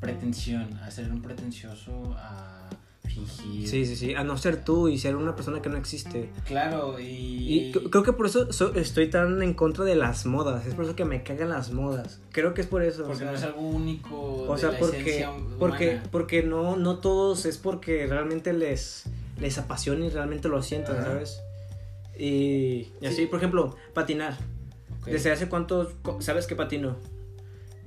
pretensión, 0.00 0.74
a 0.82 0.90
ser 0.90 1.10
un 1.10 1.22
pretencioso, 1.22 2.14
a 2.18 2.68
fingir. 3.12 3.68
Sí, 3.68 3.86
sí, 3.86 3.96
sí. 3.96 4.14
A 4.14 4.24
no 4.24 4.36
ser 4.38 4.64
tú 4.64 4.88
y 4.88 4.98
ser 4.98 5.16
una 5.16 5.34
persona 5.36 5.60
que 5.62 5.68
no 5.68 5.76
existe. 5.76 6.30
Claro, 6.46 6.98
y... 6.98 7.68
Y 7.68 7.72
creo 7.72 8.02
que 8.02 8.12
por 8.12 8.26
eso 8.26 8.52
so- 8.52 8.74
estoy 8.74 9.08
tan 9.10 9.42
en 9.42 9.54
contra 9.54 9.84
de 9.84 9.94
las 9.94 10.26
modas. 10.26 10.66
Es 10.66 10.74
por 10.74 10.84
eso 10.84 10.96
que 10.96 11.04
me 11.04 11.22
cagan 11.22 11.48
las 11.50 11.72
modas. 11.72 12.20
Creo 12.32 12.54
que 12.54 12.60
es 12.62 12.66
por 12.66 12.82
eso. 12.82 13.02
o 13.04 13.06
Porque 13.06 13.18
sea. 13.20 13.30
no 13.30 13.36
es 13.36 13.42
algo 13.44 13.60
único 13.60 14.16
O 14.48 14.54
de 14.54 14.60
sea, 14.60 14.72
la 14.72 14.78
porque, 14.78 15.28
porque, 15.58 16.00
porque 16.10 16.42
no, 16.42 16.76
no 16.76 16.98
todos 16.98 17.44
es 17.46 17.58
porque 17.58 18.06
realmente 18.06 18.52
les, 18.52 19.04
les 19.40 19.58
apasiona 19.58 20.06
y 20.06 20.10
realmente 20.10 20.48
lo 20.48 20.62
sientan, 20.62 20.96
Ajá. 20.96 21.04
¿sabes? 21.06 21.40
Y, 22.18 22.88
y 23.00 23.06
así, 23.06 23.16
Sí. 23.16 23.26
por 23.26 23.38
ejemplo, 23.38 23.76
patinar. 23.94 24.36
¿Desde 25.06 25.32
hace 25.32 25.48
cuánto 25.48 25.90
sabes 26.20 26.46
que 26.46 26.54
patino? 26.54 26.96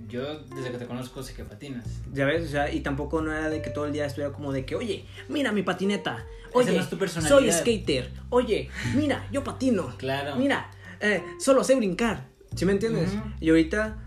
Yo 0.08 0.40
desde 0.40 0.72
que 0.72 0.78
te 0.78 0.86
conozco 0.86 1.24
sé 1.24 1.34
que 1.34 1.44
patinas. 1.44 1.86
Ya 2.14 2.26
ves, 2.26 2.46
o 2.46 2.50
sea, 2.50 2.72
y 2.72 2.82
tampoco 2.82 3.22
no 3.22 3.32
era 3.32 3.50
de 3.50 3.62
que 3.62 3.70
todo 3.70 3.86
el 3.86 3.94
día 3.94 4.06
estuviera 4.06 4.32
como 4.34 4.52
de 4.52 4.66
que, 4.66 4.76
oye, 4.76 5.06
mira 5.30 5.52
mi 5.52 5.64
patineta. 5.64 6.26
Oye, 6.54 6.78
no 6.78 6.88
tu 6.88 7.08
soy 7.08 7.52
skater. 7.52 8.12
Oye, 8.30 8.70
mira, 8.96 9.28
yo 9.32 9.44
patino. 9.44 9.94
Claro. 9.98 10.36
Mira, 10.38 10.72
eh, 11.02 11.22
solo 11.40 11.64
sé 11.64 11.76
brincar. 11.76 12.28
¿Sí 12.56 12.66
me 12.66 12.72
entiendes? 12.72 13.12
Y 13.42 13.50
ahorita 13.50 13.98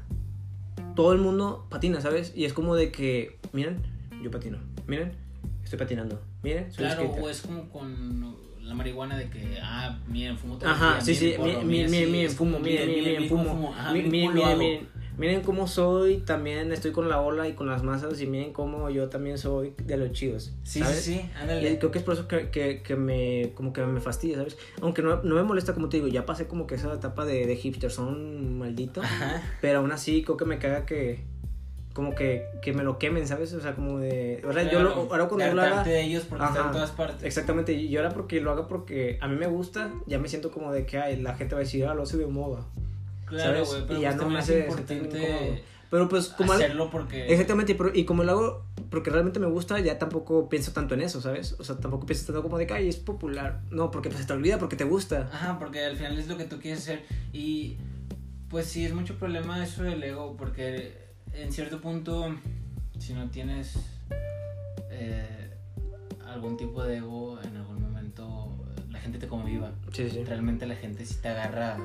todo 0.94 1.12
el 1.12 1.18
mundo 1.18 1.66
patina, 1.68 2.00
¿sabes? 2.00 2.32
Y 2.34 2.44
es 2.44 2.52
como 2.52 2.74
de 2.74 2.90
que, 2.90 3.38
miren, 3.52 3.82
yo 4.22 4.30
patino. 4.30 4.58
Miren, 4.86 5.12
estoy 5.62 5.78
patinando. 5.78 6.22
Miren, 6.42 6.72
soy 6.72 6.86
Claro, 6.86 7.02
skater. 7.02 7.22
o 7.22 7.28
es 7.28 7.42
como 7.42 7.68
con 7.68 8.36
la 8.62 8.74
marihuana 8.74 9.16
de 9.18 9.28
que, 9.28 9.58
ah, 9.62 9.98
miren, 10.06 10.38
fumo 10.38 10.56
todo 10.56 10.70
Ajá, 10.70 10.98
el 10.98 11.02
sí, 11.04 11.12
día, 11.12 11.18
sí, 11.20 11.24
miren, 11.26 11.36
porro, 11.54 11.66
miren, 11.66 11.90
miren, 11.90 12.12
miren, 12.12 12.30
fumo, 12.30 12.58
miren, 12.58 12.88
miren, 12.88 13.04
miren, 13.04 13.28
fumo. 13.28 13.74
Miren 13.92 14.10
Miren, 14.10 14.58
miren. 14.58 14.88
Miren, 15.18 15.42
cómo 15.42 15.66
soy, 15.66 16.18
también 16.18 16.72
estoy 16.72 16.92
con 16.92 17.08
la 17.08 17.20
ola 17.20 17.48
y 17.48 17.52
con 17.54 17.66
las 17.66 17.82
masas 17.82 18.20
y 18.20 18.26
miren 18.26 18.52
cómo 18.52 18.88
yo 18.90 19.08
también 19.08 19.36
soy 19.36 19.74
de 19.84 19.96
los 19.96 20.12
chidos. 20.12 20.52
Sí, 20.62 20.80
¿sabes? 20.80 21.02
sí, 21.02 21.14
sí, 21.14 21.20
Y 21.34 21.38
ándale. 21.40 21.78
creo 21.78 21.90
que 21.90 21.98
es 21.98 22.04
por 22.04 22.14
eso 22.14 22.28
que, 22.28 22.50
que, 22.50 22.82
que 22.82 22.96
me, 22.96 23.52
como 23.54 23.72
que 23.72 23.84
me 23.84 24.00
fastidia, 24.00 24.36
¿sabes? 24.38 24.56
Aunque 24.80 25.02
no, 25.02 25.22
no 25.22 25.34
me 25.34 25.42
molesta, 25.42 25.74
como 25.74 25.88
te 25.88 25.96
digo, 25.98 26.08
ya 26.08 26.24
pasé 26.24 26.46
como 26.46 26.66
que 26.66 26.76
esa 26.76 26.92
etapa 26.92 27.24
de, 27.24 27.46
de 27.46 27.56
hipster, 27.56 27.90
son 27.90 28.58
maldito. 28.58 29.02
Ajá. 29.02 29.42
Pero 29.60 29.80
aún 29.80 29.92
así, 29.92 30.22
creo 30.22 30.36
que 30.36 30.44
me 30.44 30.58
caga 30.58 30.86
que, 30.86 31.24
como 31.94 32.14
que, 32.14 32.44
que 32.62 32.72
me 32.72 32.84
lo 32.84 32.98
quemen, 32.98 33.26
¿sabes? 33.26 33.52
O 33.54 33.60
sea, 33.60 33.74
como 33.74 33.98
de... 33.98 34.40
Ahora, 34.44 34.62
yo 34.62 34.70
Claro, 34.70 34.88
lo, 34.90 34.94
ahora 35.12 35.26
cuando 35.26 35.38
de 35.44 35.50
yo 35.50 35.54
lo 35.56 35.62
haga... 35.62 35.82
de 35.82 36.00
ellos 36.02 36.24
porque 36.28 36.44
están 36.44 36.66
en 36.66 36.72
todas 36.72 36.90
partes. 36.92 37.24
Exactamente, 37.24 37.72
y 37.72 37.96
ahora 37.96 38.10
porque 38.10 38.40
lo 38.40 38.52
haga 38.52 38.68
porque 38.68 39.18
a 39.20 39.26
mí 39.26 39.34
me 39.36 39.48
gusta, 39.48 39.90
ya 40.06 40.18
me 40.20 40.28
siento 40.28 40.52
como 40.52 40.70
de 40.72 40.86
que 40.86 40.98
ay, 40.98 41.16
la 41.20 41.34
gente 41.34 41.56
va 41.56 41.60
a 41.60 41.64
decir, 41.64 41.86
ah, 41.86 41.94
lo 41.94 42.04
hace 42.04 42.16
de 42.16 42.26
moda. 42.26 42.64
Claro, 43.28 43.64
güey, 43.64 43.82
pero 43.86 43.98
Y 43.98 44.02
ya 44.02 44.10
pues 44.10 44.22
no 44.22 44.28
me 44.30 44.38
hace 44.38 44.60
importante. 44.60 45.64
Pero 45.90 46.08
pues 46.08 46.28
como... 46.28 46.52
hacerlo 46.52 46.90
porque... 46.90 47.32
Exactamente, 47.32 47.74
pero, 47.74 47.90
y 47.94 48.04
como 48.04 48.22
lo 48.22 48.32
hago 48.32 48.66
porque 48.90 49.10
realmente 49.10 49.40
me 49.40 49.46
gusta, 49.46 49.80
ya 49.80 49.98
tampoco 49.98 50.48
pienso 50.48 50.72
tanto 50.72 50.94
en 50.94 51.02
eso, 51.02 51.20
¿sabes? 51.20 51.56
O 51.58 51.64
sea, 51.64 51.76
tampoco 51.76 52.06
pienso 52.06 52.26
tanto 52.26 52.42
como 52.42 52.58
de 52.58 52.66
que, 52.66 52.74
ay, 52.74 52.88
es 52.88 52.96
popular. 52.96 53.60
No, 53.70 53.90
porque 53.90 54.08
pues 54.08 54.20
se 54.20 54.26
te 54.26 54.32
olvida 54.32 54.58
porque 54.58 54.76
te 54.76 54.84
gusta. 54.84 55.28
Ajá, 55.32 55.58
porque 55.58 55.84
al 55.84 55.96
final 55.96 56.18
es 56.18 56.28
lo 56.28 56.36
que 56.36 56.44
tú 56.44 56.58
quieres 56.58 56.80
hacer. 56.80 57.04
Y 57.32 57.76
pues 58.48 58.66
sí, 58.66 58.84
es 58.84 58.94
mucho 58.94 59.18
problema 59.18 59.62
eso 59.62 59.82
del 59.82 60.02
ego, 60.02 60.36
porque 60.36 60.92
en 61.32 61.52
cierto 61.52 61.80
punto, 61.80 62.34
si 62.98 63.12
no 63.12 63.28
tienes 63.30 63.74
eh, 64.90 65.54
algún 66.26 66.56
tipo 66.56 66.82
de 66.82 66.98
ego, 66.98 67.38
en 67.42 67.56
algún 67.56 67.82
momento 67.82 68.54
la 68.90 68.98
gente 68.98 69.18
te 69.18 69.28
conviva. 69.28 69.72
Sí, 69.92 70.08
sí. 70.10 70.24
Realmente 70.24 70.66
la 70.66 70.76
gente 70.76 71.04
sí 71.04 71.16
te 71.20 71.28
agarra 71.28 71.78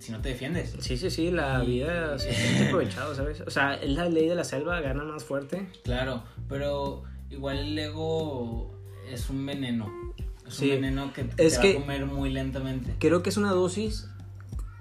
si 0.00 0.10
no 0.12 0.20
te 0.20 0.30
defiendes. 0.30 0.74
Sí, 0.80 0.96
sí, 0.96 1.10
sí, 1.10 1.30
la 1.30 1.62
Y- 1.62 1.66
vida 1.68 2.18
se 2.18 2.32
siente 2.32 2.66
aprovechado, 2.66 3.14
¿sabes? 3.14 3.40
O 3.42 3.50
sea, 3.50 3.74
es 3.74 3.90
la 3.90 4.08
ley 4.08 4.26
de 4.28 4.34
la 4.34 4.44
selva, 4.44 4.80
gana 4.80 5.04
más 5.04 5.22
fuerte. 5.24 5.68
Claro, 5.84 6.24
pero 6.48 7.04
igual 7.30 7.58
el 7.58 7.78
ego 7.78 8.74
es 9.08 9.30
un 9.30 9.44
veneno. 9.46 9.88
Es 10.46 10.54
Sí. 10.54 10.64
un 10.70 10.80
veneno 10.80 11.12
que 11.12 11.28
Es 11.36 11.54
te 11.56 11.60
que- 11.60 11.74
va 11.74 11.78
a 11.78 11.82
comer 11.82 12.06
muy 12.06 12.30
lentamente. 12.30 12.96
Creo 12.98 13.22
que 13.22 13.30
es 13.30 13.36
una 13.36 13.52
dosis 13.52 14.08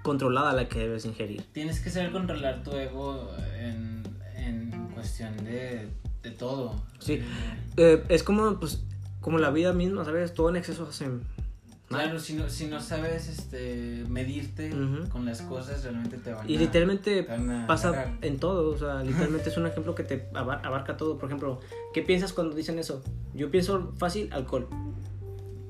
controlada 0.02 0.54
la 0.54 0.68
que 0.68 0.80
debes 0.80 1.06
ingerir. 1.06 1.44
Tienes 1.52 1.80
que 1.82 1.90
saber 1.90 2.12
controlar 2.12 2.64
tu 2.64 2.72
ego 2.72 3.30
en, 3.58 4.02
en 4.36 4.88
cuestión 4.96 5.36
de, 5.44 5.90
de 6.24 6.32
todo. 6.32 6.76
Sí. 7.00 7.22
Eh, 7.78 8.04
es 8.10 8.24
como, 8.24 8.60
pues, 8.60 8.82
como 9.22 9.38
la 9.38 9.52
vida 9.52 9.74
misma, 9.74 10.06
¿sabes? 10.06 10.34
Todo 10.34 10.50
en 10.50 10.56
exceso 10.56 10.88
hace. 10.90 11.08
Claro, 11.90 12.20
si 12.20 12.34
no, 12.34 12.48
si 12.50 12.68
no 12.68 12.80
sabes 12.80 13.28
este, 13.28 14.04
medirte 14.08 14.70
con 15.12 15.26
las 15.26 15.42
cosas, 15.42 15.84
realmente 15.84 16.18
te 16.18 16.32
van 16.32 16.48
Y 16.48 16.56
a... 16.56 16.60
literalmente 16.60 17.24
te 17.24 17.30
van 17.32 17.50
a 17.50 17.68
pasa 17.68 17.90
agarrar. 17.90 18.18
en 18.22 18.38
todo, 18.40 18.72
o 18.72 18.78
sea, 18.78 19.02
literalmente 19.04 19.50
es 19.50 19.58
un 19.58 19.66
ejemplo 19.66 19.96
que 19.96 20.04
te 20.04 20.30
abar- 20.36 20.62
abarca 20.64 20.98
todo. 20.98 21.18
Por 21.18 21.30
ejemplo, 21.30 21.60
¿qué 21.94 22.04
piensas 22.04 22.32
cuando 22.32 22.56
dicen 22.56 22.78
eso? 22.78 23.04
Yo 23.34 23.50
pienso 23.50 23.92
fácil, 23.98 24.32
alcohol. 24.32 24.68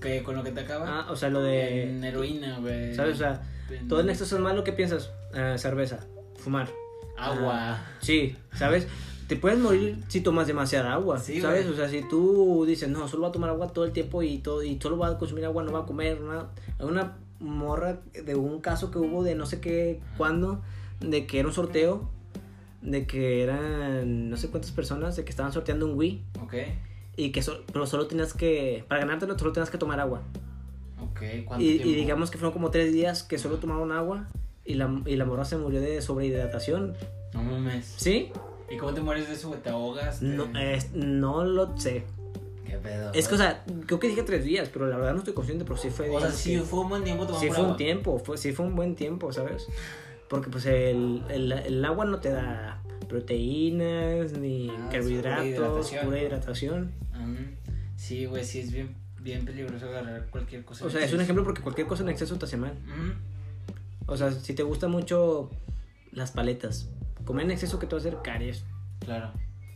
Que 0.02 0.22
con 0.22 0.36
lo 0.36 0.44
que 0.44 0.52
te 0.52 0.60
acaba. 0.62 0.86
Ah, 1.02 1.12
o 1.12 1.16
sea, 1.16 1.30
lo 1.30 1.42
de... 1.42 1.84
en 1.90 2.04
heroína, 2.04 2.60
güey. 2.60 2.94
¿Sabes? 2.96 3.16
O 3.16 3.18
sea, 3.20 3.42
en 3.70 3.88
todo 3.88 4.02
en 4.02 4.10
exceso 4.10 4.36
es 4.36 4.42
malo, 4.42 4.64
¿qué 4.66 4.74
piensas? 4.74 5.12
Ah, 5.34 5.58
cerveza, 5.58 6.06
fumar. 6.36 6.68
Agua. 7.18 7.80
Sí, 8.02 8.36
¿sabes? 8.54 8.88
Te 9.30 9.36
puedes 9.36 9.60
morir 9.60 10.04
si 10.08 10.22
tomas 10.22 10.48
demasiada 10.48 10.92
agua, 10.92 11.20
Sí, 11.20 11.40
¿sabes? 11.40 11.62
güey. 11.68 11.74
O 11.74 11.78
sea, 11.78 11.88
si 11.88 12.02
tú 12.10 12.66
dices, 12.68 12.90
no, 12.90 13.08
solo 13.08 13.22
voy 13.22 13.30
a 13.30 13.32
tomar 13.32 13.50
agua 13.52 13.68
todo 13.72 13.86
el 13.86 13.92
tiempo 13.94 14.24
y, 14.24 14.40
todo, 14.40 14.64
y 14.64 14.78
solo 14.82 14.98
voy 14.98 15.10
a 15.10 15.18
consumir 15.20 15.46
agua, 15.46 15.64
no 15.64 15.72
voy 15.72 15.82
a 15.82 15.86
comer 15.86 16.20
nada. 16.20 16.50
Hay 16.80 16.86
una 16.88 17.16
morra 17.40 18.00
de 18.26 18.36
un 18.36 18.60
caso 18.60 18.90
que 18.92 18.98
hubo 18.98 19.24
de 19.24 19.36
no 19.36 19.46
sé 19.46 19.62
qué, 19.62 20.02
cuándo, 20.18 20.62
de 21.00 21.28
que 21.28 21.38
era 21.40 21.48
un 21.48 21.54
sorteo, 21.54 22.10
de 22.82 23.06
que 23.06 23.44
eran 23.44 24.30
no 24.32 24.36
sé 24.36 24.50
cuántas 24.50 24.72
personas, 24.72 25.16
de 25.16 25.24
que 25.24 25.30
estaban 25.30 25.54
sorteando 25.54 25.86
un 25.86 25.96
Wii, 25.96 26.24
Ok. 26.44 26.54
y 27.16 27.32
que 27.32 27.44
so- 27.44 27.62
pero 27.72 27.86
solo 27.86 28.08
tenías 28.08 28.34
que, 28.34 28.84
para 28.88 29.02
ganártelo, 29.02 29.38
solo 29.38 29.52
tenías 29.54 29.70
que 29.70 29.78
tomar 29.78 30.00
agua. 30.00 30.24
Ok. 31.02 31.22
¿Cuánto 31.46 31.64
Y, 31.64 31.70
y 31.70 31.76
tiempo? 31.78 31.94
digamos 31.96 32.32
que 32.32 32.40
fueron 32.40 32.52
como 32.52 32.72
tres 32.72 32.92
días 32.92 33.22
que 33.24 33.38
solo 33.38 33.58
tomaron 33.58 33.92
agua 33.92 34.28
y 34.66 34.74
la, 34.74 35.02
y 35.06 35.16
la 35.18 35.26
morra 35.26 35.46
se 35.46 35.56
murió 35.58 35.80
de 35.82 36.02
sobrehidratación. 36.02 36.96
No 37.36 37.44
mames. 37.44 37.94
¿Sí? 37.98 38.32
¿Y 38.72 38.78
cómo 38.78 38.94
te 38.94 39.02
mueres 39.02 39.28
de 39.28 39.34
eso, 39.34 39.50
güey? 39.50 39.62
¿Te 39.62 39.70
ahogas? 39.70 40.22
No, 40.22 40.46
¿Te- 40.52 40.76
es- 40.76 40.92
no 40.94 41.44
lo 41.44 41.78
sé. 41.78 42.04
¿Qué 42.66 42.78
pedo? 42.78 43.12
Es 43.14 43.28
que, 43.28 43.36
o 43.36 43.38
sea, 43.38 43.64
creo 43.88 44.00
que 44.00 44.08
dije 44.10 44.22
tres 44.24 44.44
días, 44.46 44.70
pero 44.72 44.86
la 44.88 44.98
verdad 44.98 45.14
no 45.14 45.20
estoy 45.20 45.34
consciente, 45.34 45.66
pero 45.66 45.78
sí 45.78 45.90
fue... 45.90 46.10
O 46.10 46.20
sea, 46.20 46.32
sí 46.32 46.54
que- 46.58 46.62
fue 46.62 46.80
un 46.82 46.90
buen 46.90 47.04
tiempo 47.04 47.24
tomando 47.26 47.40
Sí 47.42 47.48
fue 47.50 47.60
un 47.60 47.66
agua. 47.66 47.78
tiempo, 47.78 48.20
fue, 48.20 48.38
sí 48.38 48.54
fue 48.54 48.66
un 48.68 48.76
buen 48.76 48.96
tiempo, 48.96 49.34
¿sabes? 49.34 49.68
Porque 50.30 50.50
pues 50.52 50.66
el, 50.68 51.24
el, 51.30 51.52
el 51.52 51.84
agua 51.86 52.06
no 52.06 52.20
te 52.20 52.30
da 52.30 52.84
proteínas, 53.08 54.34
ni 54.34 54.70
Ah, 54.70 54.74
pura 54.76 54.90
carbohidratos, 54.92 55.46
hidratación. 55.48 56.06
pura 56.06 56.22
hidratación. 56.22 56.92
Ujú. 57.14 57.74
Sí, 57.96 58.26
güey, 58.26 58.46
sí 58.46 58.60
es 58.60 58.72
bien, 58.72 58.96
bien 59.20 59.46
peligroso 59.46 59.88
agarrar 59.88 60.28
cualquier 60.30 60.64
cosa. 60.64 60.86
O 60.86 60.90
sea, 60.92 61.04
es 61.04 61.12
un 61.14 61.22
ejemplo 61.22 61.44
porque 61.44 61.62
cualquier 61.62 61.88
cosa 61.88 62.04
en 62.04 62.10
exceso 62.10 62.38
te 62.38 62.46
hace 62.46 62.58
mal. 62.58 62.74
Ujú. 62.88 63.14
O 64.14 64.18
sea, 64.18 64.32
si 64.32 64.54
te 64.54 64.62
gustan 64.64 64.92
mucho 64.92 65.50
las 66.12 66.32
paletas, 66.32 66.90
comer 67.30 67.46
en 67.46 67.52
exceso 67.52 67.78
que 67.78 67.86
te 67.86 67.96
va 67.96 68.00
a 68.00 68.02
hacer 68.02 68.18
caries. 68.24 68.66
Claro. 69.02 69.32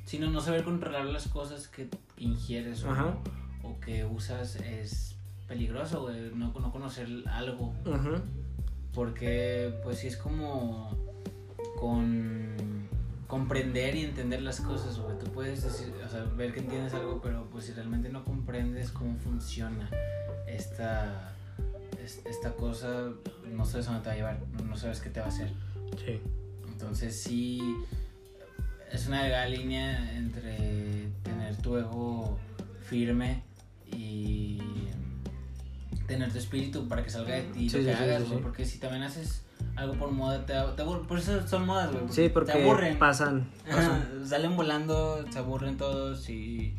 Si 0.06 0.18
no, 0.18 0.42
saber 0.42 0.64
controlar 0.64 1.06
las 1.06 1.28
cosas 1.28 1.68
que 1.68 1.88
ingieres 2.18 2.84
o, 2.84 2.90
Ajá. 2.90 3.16
o 3.62 3.80
que 3.80 4.06
usas 4.06 4.56
es 4.56 5.16
peligroso, 5.48 6.02
güey. 6.02 6.32
No, 6.34 6.52
no 6.52 6.72
conocer 6.72 7.08
algo. 7.30 7.76
Ajá. 7.86 8.24
Porque, 8.92 9.72
pues 9.84 10.00
sí 10.00 10.08
es 10.08 10.18
como 10.18 10.98
con 11.80 12.88
comprender 13.28 13.96
y 13.96 14.02
entender 14.06 14.42
las 14.42 14.60
cosas, 14.60 14.98
güey. 14.98 15.16
Tú 15.20 15.28
puedes 15.32 15.62
decir, 15.64 15.94
o 16.04 16.10
sea, 16.10 16.24
ver 16.24 16.54
que 16.56 16.62
entiendes 16.62 16.96
algo, 16.96 17.22
pero 17.22 17.48
pues 17.52 17.66
si 17.66 17.74
realmente 17.74 18.10
no 18.10 18.24
comprendes 18.24 18.90
cómo 18.90 19.16
funciona 19.20 19.92
esta, 20.48 21.36
es- 22.04 22.26
esta 22.26 22.54
cosa, 22.54 23.12
no 23.52 23.64
sabes 23.64 23.88
a 23.90 23.92
dónde 23.94 24.04
te 24.04 24.10
va 24.10 24.14
a 24.14 24.18
llevar, 24.18 24.40
no, 24.58 24.66
no 24.66 24.76
sabes 24.76 25.02
qué 25.02 25.12
te 25.12 25.20
va 25.20 25.28
a 25.28 25.30
hacer. 25.30 25.52
Sí. 26.04 26.20
Entonces 26.74 27.22
sí 27.22 27.62
es 28.92 29.08
una 29.08 29.24
delgada 29.24 29.48
línea 29.48 30.16
entre 30.18 31.08
tener 31.24 31.56
tu 31.58 31.78
ego 31.78 32.38
firme 32.82 33.42
y 33.92 34.60
tener 36.08 36.32
tu 36.32 36.38
espíritu 36.38 36.88
para 36.88 37.04
que 37.04 37.10
salga 37.10 37.36
de 37.36 37.44
ti 37.44 37.70
Sí, 37.70 37.78
lo 37.80 37.86
que 37.86 37.96
sí, 37.96 38.04
hagas, 38.04 38.24
sí, 38.28 38.36
porque 38.42 38.66
si 38.66 38.80
también 38.80 39.04
haces 39.04 39.44
algo 39.76 39.94
por 39.96 40.12
moda, 40.12 40.46
te, 40.46 40.54
te 40.54 40.84
aburre- 40.84 41.08
por 41.08 41.18
eso 41.18 41.48
son 41.48 41.66
modas, 41.66 41.92
güey. 41.92 42.04
Sí, 42.10 42.30
porque 42.30 42.52
te 42.52 42.62
aburren. 42.64 43.00
pasan. 43.00 43.50
pasan. 43.70 44.28
Salen 44.28 44.56
volando, 44.56 45.26
se 45.32 45.40
aburren 45.40 45.78
todos 45.78 46.30
y, 46.30 46.76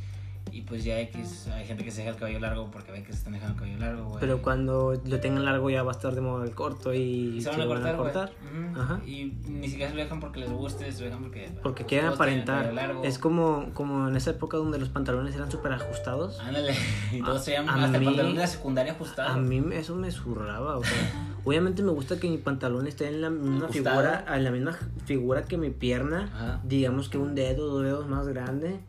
y 0.57 0.63
pues 0.63 0.85
ya 0.85 1.01
X, 1.01 1.49
hay 1.49 1.67
gente 1.67 1.85
que 1.85 1.91
se 1.91 1.99
deja 2.03 2.11
el 2.13 2.17
cabello 2.17 2.39
largo 2.41 2.71
porque 2.71 2.93
ve 2.93 3.03
que 3.03 3.13
se 3.13 3.19
están 3.19 3.33
dejando 3.33 3.55
el 3.55 3.59
cabello 3.61 3.79
largo, 3.81 4.05
güey. 4.09 4.21
Pero 4.21 4.41
cuando 4.43 5.01
lo 5.05 5.21
tengan 5.21 5.45
largo 5.45 5.69
ya 5.71 5.83
va 5.83 5.93
a 5.93 5.95
estar 5.97 6.15
de 6.15 6.21
moda 6.21 6.45
el 6.45 6.55
corto 6.55 6.95
y, 6.95 6.99
Y 7.37 7.41
se 7.41 7.49
van 7.49 7.57
se 7.59 7.63
a 7.63 7.67
cortar, 7.67 7.97
güey. 7.97 8.13
cortar. 8.13 8.33
Ajá. 8.77 9.01
Y 9.07 9.33
ni 9.49 9.69
siquiera 9.69 9.91
se 9.91 9.97
lo 9.97 10.03
dejan 10.03 10.21
porque 10.21 10.41
les 10.41 10.51
guste, 10.51 10.91
se 10.93 11.01
lo 11.01 11.07
dejan 11.07 11.23
porque... 11.23 11.51
Porque 11.63 11.85
quieren 11.85 12.09
aparentar. 12.09 12.73
Es 13.03 13.19
como, 13.19 13.71
como 13.75 14.09
en 14.09 14.17
esa 14.17 14.31
época 14.31 14.57
donde 14.57 14.79
los 14.79 14.89
pantalones 14.91 15.35
eran 15.35 15.51
súper 15.51 15.73
ajustados. 15.73 16.39
Ándale, 16.41 16.75
y 17.13 17.21
todos 17.21 17.45
traían 17.45 17.69
a 17.69 17.75
hasta 17.85 17.97
el 17.97 18.01
mí- 18.01 18.07
pantalón 18.07 18.35
de 18.35 18.41
la 18.41 18.47
secundaria 18.47 18.93
ajustado. 18.93 19.29
A 19.31 19.37
mí 19.37 19.63
eso 19.73 19.97
me 19.97 20.11
zurraba, 20.11 20.77
o 20.79 20.85
sea, 20.85 21.37
obviamente 21.45 21.83
me 21.83 21.91
gusta 21.91 22.21
que 22.21 22.29
mi 22.31 22.39
pantalón 22.39 22.87
esté 22.87 23.09
en 23.09 23.21
la 23.21 23.31
misma 23.31 23.69
figura, 23.69 24.25
en 24.33 24.45
la 24.45 24.51
misma 24.51 24.79
figura 25.05 25.45
que 25.45 25.57
mi 25.57 25.71
pierna, 25.71 26.31
Ajá. 26.35 26.61
digamos 26.65 27.09
que 27.09 27.19
un 27.19 27.35
dedo, 27.35 27.67
dos 27.67 27.83
dedos 27.83 28.07
más 28.09 28.29
grande, 28.29 28.81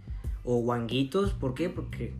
o 0.45 0.57
guanguitos, 0.61 1.33
¿por 1.33 1.53
qué? 1.53 1.69
Porque 1.69 2.13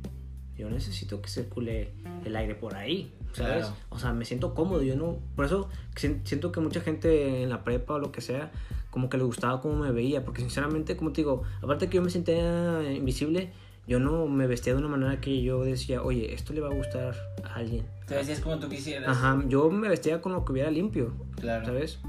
yo 0.57 0.69
necesito 0.69 1.21
que 1.21 1.30
circule 1.30 1.91
el 2.26 2.36
aire 2.36 2.55
por 2.55 2.76
ahí, 2.76 3.13
¿sabes? 3.34 3.65
Claro. 3.65 3.76
O 3.89 3.99
sea, 3.99 4.13
me 4.13 4.26
siento 4.26 4.53
cómodo, 4.55 4.82
yo 4.84 4.95
no, 4.95 5.19
por 5.36 5.45
eso 5.45 5.69
si- 5.95 6.19
siento 6.23 6.51
que 6.51 6.59
mucha 6.59 6.82
gente 6.82 7.43
en 7.43 7.49
la 7.49 7.63
prepa 7.63 7.93
o 7.95 7.99
lo 7.99 8.11
que 8.11 8.21
sea, 8.21 8.51
como 8.89 9.09
que 9.09 9.17
le 9.17 9.23
gustaba 9.26 9.61
cómo 9.61 9.76
me 9.76 9.91
veía, 9.91 10.23
porque 10.23 10.41
sinceramente, 10.41 10.95
como 10.97 11.11
te 11.11 11.21
digo, 11.21 11.43
aparte 11.61 11.88
que 11.89 11.97
yo 11.97 12.01
me 12.01 12.09
sentía 12.09 12.82
invisible, 12.93 13.51
yo 13.88 13.99
no 13.99 14.26
me 14.28 14.47
vestía 14.47 14.73
de 14.73 14.80
una 14.80 14.88
manera 14.88 15.19
que 15.21 15.43
yo 15.43 15.63
decía, 15.63 16.01
oye, 16.01 16.34
esto 16.34 16.53
le 16.53 16.61
va 16.61 16.69
a 16.69 16.73
gustar 16.73 17.13
a 17.43 17.55
alguien. 17.55 17.86
Te 18.07 18.15
vestías 18.15 18.39
como 18.39 18.57
tú 18.57 18.67
quisieras. 18.69 19.09
Ajá, 19.09 19.43
yo 19.47 19.69
me 19.69 19.89
vestía 19.89 20.21
con 20.21 20.32
lo 20.32 20.43
que 20.45 20.53
hubiera 20.53 20.71
limpio, 20.71 21.11
Claro. 21.39 21.65
¿sabes? 21.65 21.99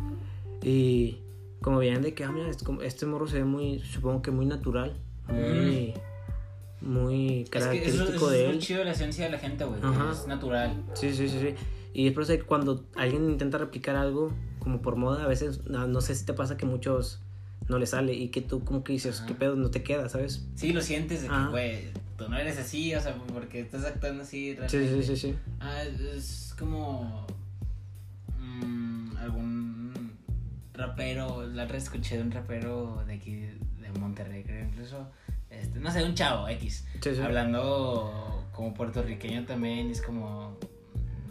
Y 0.62 1.18
como 1.60 1.78
veían 1.78 2.00
de 2.02 2.14
que, 2.14 2.24
ah, 2.24 2.32
mira, 2.32 2.48
este 2.82 3.06
morro 3.06 3.26
se 3.26 3.38
ve 3.38 3.44
muy, 3.44 3.80
supongo 3.80 4.22
que 4.22 4.30
muy 4.30 4.46
natural, 4.46 4.96
muy, 5.28 5.92
muy 6.80 7.40
Es 7.42 7.44
que 7.50 7.58
característico 7.58 8.04
eso, 8.04 8.12
eso 8.14 8.30
de 8.30 8.44
es 8.48 8.50
él. 8.54 8.58
chido 8.60 8.84
la 8.84 8.92
esencia 8.92 9.24
de 9.26 9.30
la 9.32 9.38
gente, 9.38 9.64
güey. 9.64 9.80
Es 10.12 10.26
natural. 10.26 10.82
Sí, 10.94 11.12
sí, 11.14 11.28
sí, 11.28 11.38
sí. 11.40 11.54
Y 11.94 12.08
es 12.08 12.12
por 12.12 12.24
eso 12.24 12.32
que 12.34 12.42
cuando 12.42 12.84
alguien 12.94 13.30
intenta 13.30 13.56
replicar 13.58 13.96
algo 13.96 14.30
como 14.58 14.82
por 14.82 14.96
moda, 14.96 15.24
a 15.24 15.26
veces, 15.26 15.64
no, 15.66 15.86
no 15.86 16.00
sé 16.00 16.14
si 16.14 16.26
te 16.26 16.34
pasa 16.34 16.56
que 16.56 16.66
muchos 16.66 17.20
no 17.68 17.78
le 17.78 17.86
sale 17.86 18.12
y 18.14 18.28
que 18.28 18.42
tú 18.42 18.62
como 18.64 18.84
que 18.84 18.92
dices, 18.92 19.18
Ajá. 19.18 19.26
qué 19.28 19.34
pedo, 19.34 19.56
no 19.56 19.70
te 19.70 19.82
queda, 19.82 20.08
¿sabes? 20.08 20.46
Sí, 20.54 20.72
lo 20.72 20.82
sientes 20.82 21.22
de 21.22 21.28
que, 21.28 21.44
güey, 21.50 21.88
tú 22.18 22.28
no 22.28 22.36
eres 22.36 22.58
así, 22.58 22.94
o 22.94 23.00
sea, 23.00 23.16
porque 23.32 23.60
estás 23.60 23.84
actuando 23.84 24.22
así. 24.22 24.50
Sí, 24.50 24.54
realmente. 24.82 25.02
sí, 25.06 25.16
sí, 25.16 25.28
sí. 25.32 25.34
Ah, 25.60 25.82
es, 25.82 26.00
es 26.00 26.54
como 26.58 27.26
mm, 28.38 29.16
algún 29.18 30.12
rapero, 30.74 31.46
la 31.46 31.64
otra 31.64 31.78
escuché 31.78 32.16
de 32.16 32.22
un 32.22 32.30
rapero 32.30 33.02
de 33.06 33.14
aquí 33.14 33.34
de 33.36 33.90
Monterrey, 33.98 34.42
creo 34.44 34.66
incluso, 34.68 35.08
este, 35.60 35.78
no 35.80 35.90
sé, 35.90 36.04
un 36.04 36.14
chavo 36.14 36.48
X, 36.48 36.86
Sí, 37.02 37.14
sí. 37.14 37.20
hablando 37.20 38.44
como 38.52 38.72
puertorriqueño 38.74 39.44
también, 39.44 39.90
es 39.90 40.00
como, 40.02 40.56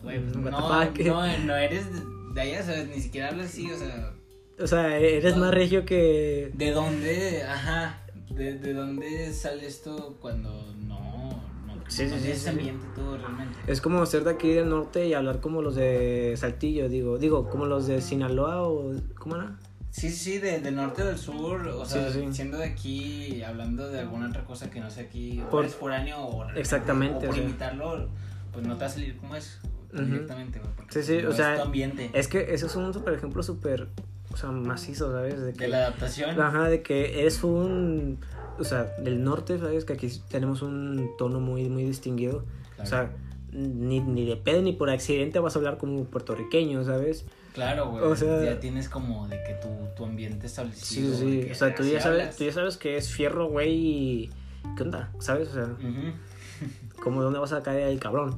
güey, 0.03 0.19
pues, 0.21 0.35
Mm, 0.35 0.43
no, 0.49 0.85
no, 0.85 1.37
no 1.45 1.55
eres 1.55 1.85
de 2.33 2.41
allá, 2.41 2.63
¿sabes? 2.63 2.87
Ni 2.87 3.01
siquiera 3.01 3.29
hablas 3.29 3.47
así, 3.47 3.71
o 3.71 3.77
sea, 3.77 4.13
O 4.61 4.67
sea, 4.67 4.97
eres 4.97 5.35
más 5.37 5.53
regio 5.53 5.85
que... 5.85 6.51
¿de 6.53 6.71
dónde, 6.71 7.43
ajá, 7.43 8.01
de, 8.29 8.57
de 8.59 8.73
dónde 8.73 9.33
sale 9.33 9.65
esto 9.67 10.17
cuando 10.21 10.73
no, 10.77 11.29
no, 11.65 11.83
Sí, 11.87 12.03
sí, 12.07 12.11
no 12.11 12.15
sí, 12.17 12.21
tienes 12.23 12.37
sí, 12.39 12.43
sí. 12.43 12.49
ambiente 12.49 12.85
tú 12.95 13.17
realmente? 13.17 13.57
Es 13.67 13.81
como 13.81 14.05
ser 14.05 14.23
de 14.23 14.31
aquí 14.31 14.49
del 14.53 14.69
norte 14.69 15.07
y 15.07 15.13
hablar 15.13 15.39
como 15.41 15.61
los 15.61 15.75
de 15.75 16.33
Saltillo, 16.37 16.89
digo, 16.89 17.17
digo, 17.17 17.49
como 17.49 17.65
los 17.65 17.87
de 17.87 18.01
Sinaloa 18.01 18.63
o... 18.67 18.93
¿Cómo 19.17 19.35
era? 19.35 19.57
Sí, 19.95 20.09
sí, 20.11 20.39
de, 20.39 20.59
del 20.59 20.75
norte 20.75 21.03
o 21.03 21.05
del 21.05 21.17
sur, 21.17 21.67
o 21.67 21.85
sea, 21.85 22.11
sí, 22.11 22.19
sí. 22.21 22.33
siendo 22.33 22.57
de 22.57 22.65
aquí, 22.65 23.41
hablando 23.43 23.89
de 23.89 23.99
alguna 23.99 24.27
otra 24.29 24.43
cosa 24.43 24.69
que 24.69 24.79
no 24.79 24.89
sé 24.89 25.01
aquí, 25.01 25.41
o 25.41 25.49
Por- 25.49 25.63
eres 25.63 25.75
foráneo 25.75 26.17
o 26.19 26.49
Exactamente, 26.51 27.17
o 27.17 27.19
por 27.21 27.29
o 27.29 27.33
sea. 27.33 27.43
imitarlo, 27.43 28.09
pues 28.51 28.65
no 28.67 28.73
te 28.75 28.81
va 28.81 28.85
a 28.87 28.89
salir 28.89 29.15
como 29.17 29.35
es 29.35 29.59
Ujú. 29.93 30.03
directamente, 30.03 30.59
güey, 30.59 30.71
porque 30.75 30.93
Sí, 30.93 31.03
sí, 31.03 31.23
no 31.23 31.29
o 31.29 31.33
sea, 31.33 31.53
es 31.53 31.59
tu 31.61 31.65
ambiente 31.67 32.09
Es 32.13 32.27
que 32.27 32.53
eso 32.53 32.65
es 32.67 32.75
un 32.75 32.93
super 32.93 33.13
ejemplo 33.13 33.41
súper, 33.41 33.87
o 34.33 34.37
sea, 34.37 34.51
macizo, 34.51 35.11
¿sabes? 35.11 35.41
De 35.41 35.53
que... 35.53 35.59
de 35.65 35.67
la 35.69 35.77
adaptación. 35.77 36.39
Ajá, 36.41 36.67
de 36.69 36.81
que 36.81 37.21
eres 37.21 37.43
un... 37.43 38.19
O 38.57 38.63
sea, 38.63 38.83
del 38.99 39.23
norte, 39.23 39.57
¿sabes? 39.59 39.83
Que 39.85 39.93
aquí 39.93 40.09
tenemos 40.29 40.61
un 40.61 41.11
tono 41.17 41.39
muy, 41.41 41.69
muy 41.69 41.83
distinguido. 41.83 42.45
Claro. 42.75 42.83
O 42.83 42.85
sea, 42.85 43.11
ni, 43.51 43.99
ni 44.01 44.25
de 44.25 44.35
pedo 44.37 44.61
ni 44.61 44.71
por 44.73 44.89
accidente 44.89 45.39
vas 45.39 45.55
a 45.55 45.59
hablar 45.59 45.77
como 45.77 46.03
puertorriqueño, 46.05 46.83
¿sabes? 46.85 47.25
Claro, 47.55 47.89
güey, 47.89 48.03
o 48.03 48.15
sea- 48.15 48.43
ya 48.43 48.59
tienes 48.59 48.89
como 48.89 49.27
de 49.27 49.41
que 49.43 49.53
tu, 49.53 49.69
tu 49.95 50.03
ambiente 50.05 50.45
establecido. 50.45 51.15
sí, 51.17 51.41
sí. 51.43 51.51
O 51.51 51.55
sea, 51.55 51.73
tú 51.73 51.83
ya, 51.83 51.99
sabes, 52.01 52.35
tú 52.35 52.43
ya 52.43 52.51
sabes 52.51 52.77
que 52.77 52.97
es 52.97 53.09
fierro, 53.11 53.47
güey, 53.49 53.73
y... 53.73 54.29
¿Qué 54.77 54.83
onda? 54.83 55.09
¿Sabes? 55.19 55.47
O 55.49 55.53
sea, 55.53 55.63
Ujú. 55.63 56.11
como 57.03 57.23
dónde 57.23 57.39
vas 57.39 57.53
a 57.53 57.63
caer 57.63 57.87
el 57.87 57.99
cabrón. 57.99 58.35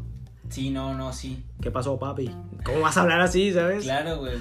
Sí, 0.50 0.70
no, 0.70 0.94
no, 0.96 1.12
sí. 1.12 1.44
¿Qué 1.62 1.72
pasó, 1.72 1.98
papi? 2.00 2.30
¿Cómo 2.64 2.80
vas 2.82 2.96
a 2.98 3.02
hablar 3.02 3.20
así, 3.22 3.52
sabes? 3.52 3.84
Claro, 3.84 4.18
güey. 4.20 4.38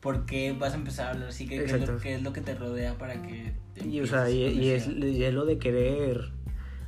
¿Por 0.00 0.26
qué 0.26 0.52
vas 0.52 0.74
a 0.74 0.76
empezar 0.76 1.06
a 1.06 1.10
hablar 1.12 1.28
así? 1.30 1.48
¿Qué, 1.48 1.64
qué 1.64 1.76
es, 1.76 1.88
lo, 1.88 1.96
qué 1.98 2.14
es 2.16 2.22
lo 2.22 2.32
que 2.34 2.40
te 2.42 2.54
rodea 2.54 2.94
para 2.98 3.22
que 3.22 3.54
te 3.74 3.86
Y, 3.88 4.00
o 4.02 4.06
sea, 4.06 4.28
y, 4.28 4.42
y 4.42 4.68
es, 4.70 4.86
y 4.86 5.24
es 5.24 5.32
lo 5.32 5.46
de 5.46 5.58
querer 5.58 6.30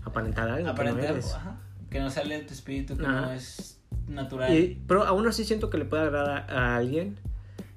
aparentar 0.05 0.49
algo 0.51 0.67
no 0.67 0.73
aparentar, 0.73 1.12
eres. 1.12 1.33
ajá, 1.33 1.57
que 1.91 1.99
no 1.99 2.11
sale 2.11 2.37
de 2.39 2.45
tu 2.45 2.53
espíritu, 2.53 2.97
que 2.97 3.07
Ajá. 3.07 3.23
no 3.23 3.33
es 3.33 3.76
natural. 4.09 4.53
Y- 4.55 4.79
pero 4.87 5.05
aún 5.05 5.27
así 5.27 5.45
siento 5.45 5.71
que 5.71 5.79
le 5.79 5.85
puede 5.85 6.05
agradar 6.05 6.47
a, 6.51 6.75
a 6.75 6.77
alguien. 6.77 7.19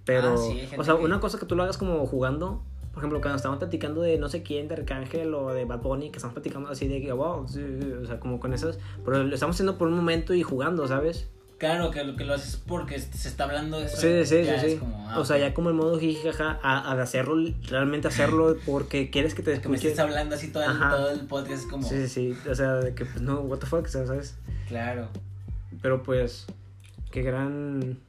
Pero, 0.06 0.34
Ah, 0.34 0.38
sí, 0.38 0.68
o 0.78 0.84
sea, 0.84 0.96
que- 0.98 1.04
una 1.04 1.20
cosa 1.20 1.38
que 1.40 1.46
tú 1.46 1.56
lo 1.56 1.64
hagas 1.64 1.78
como 1.78 2.06
jugando. 2.08 2.64
Por 2.94 3.04
ejemplo, 3.04 3.22
cuando 3.22 3.38
estamos 3.38 3.60
platicando 3.60 4.02
de 4.02 4.18
no 4.18 4.28
sé 4.30 4.42
quién, 4.44 4.68
de 4.68 4.74
Arcángel 4.74 5.34
o 5.36 5.54
de 5.54 5.64
Bad 5.66 5.80
Bunny, 5.82 6.10
que 6.10 6.18
estamos 6.18 6.34
platicando 6.34 6.70
así 6.70 6.88
de 6.88 7.02
que, 7.02 7.12
wow, 7.14 7.48
sí, 7.48 7.64
sí, 7.80 7.92
o 7.92 8.06
sea, 8.06 8.20
como 8.20 8.40
con 8.40 8.52
esas. 8.54 8.80
Pero 9.06 9.24
lo 9.24 9.34
estamos 9.34 9.56
haciendo 9.56 9.78
por 9.78 9.88
un 9.88 9.94
momento 9.96 10.34
y 10.34 10.42
jugando, 10.44 10.88
¿sabes? 10.88 11.30
Claro, 11.60 11.92
que 11.92 12.04
lo 12.06 12.16
que 12.16 12.24
lo 12.26 12.34
haces 12.34 12.56
porque 12.56 12.98
se 13.00 13.28
está 13.28 13.44
hablando 13.44 13.80
de 13.80 13.86
eso. 13.86 13.98
Sí, 13.98 14.26
sí, 14.26 14.44
ya 14.46 14.60
sí, 14.60 14.66
es 14.66 14.72
sí. 14.74 14.78
como, 14.80 15.08
ah, 15.10 15.20
o 15.20 15.26
sea, 15.26 15.38
ya 15.38 15.54
como 15.54 15.70
el 15.70 15.76
modo 15.76 16.00
jijaja, 16.00 16.58
a, 16.64 16.80
a 16.94 17.02
hacerlo, 17.02 17.36
realmente 17.70 18.08
hacerlo 18.08 18.56
porque 18.66 19.10
quieres 19.12 19.36
que 19.36 19.44
te 19.44 19.52
Que 19.60 19.68
me 19.70 19.76
escuchen. 19.76 19.90
estés 19.92 20.00
hablando 20.00 20.36
así 20.36 20.52
todo 20.52 20.64
el, 20.64 20.80
todo 20.80 21.10
el 21.12 21.20
podcast, 21.28 21.62
es 21.64 21.66
como. 21.68 21.84
Sí, 21.88 22.08
sí, 22.08 22.34
sí. 22.34 22.50
O 22.50 22.56
sea, 22.56 22.76
de 22.76 22.96
que, 22.96 23.06
pues, 23.06 23.22
no, 23.22 23.42
what 23.42 23.60
the 23.60 23.66
fuck, 23.68 23.86
¿sabes? 23.88 24.36
Claro. 24.68 25.10
Pero 25.82 26.04
pues, 26.04 26.48
qué 27.12 27.22
gran 27.22 28.00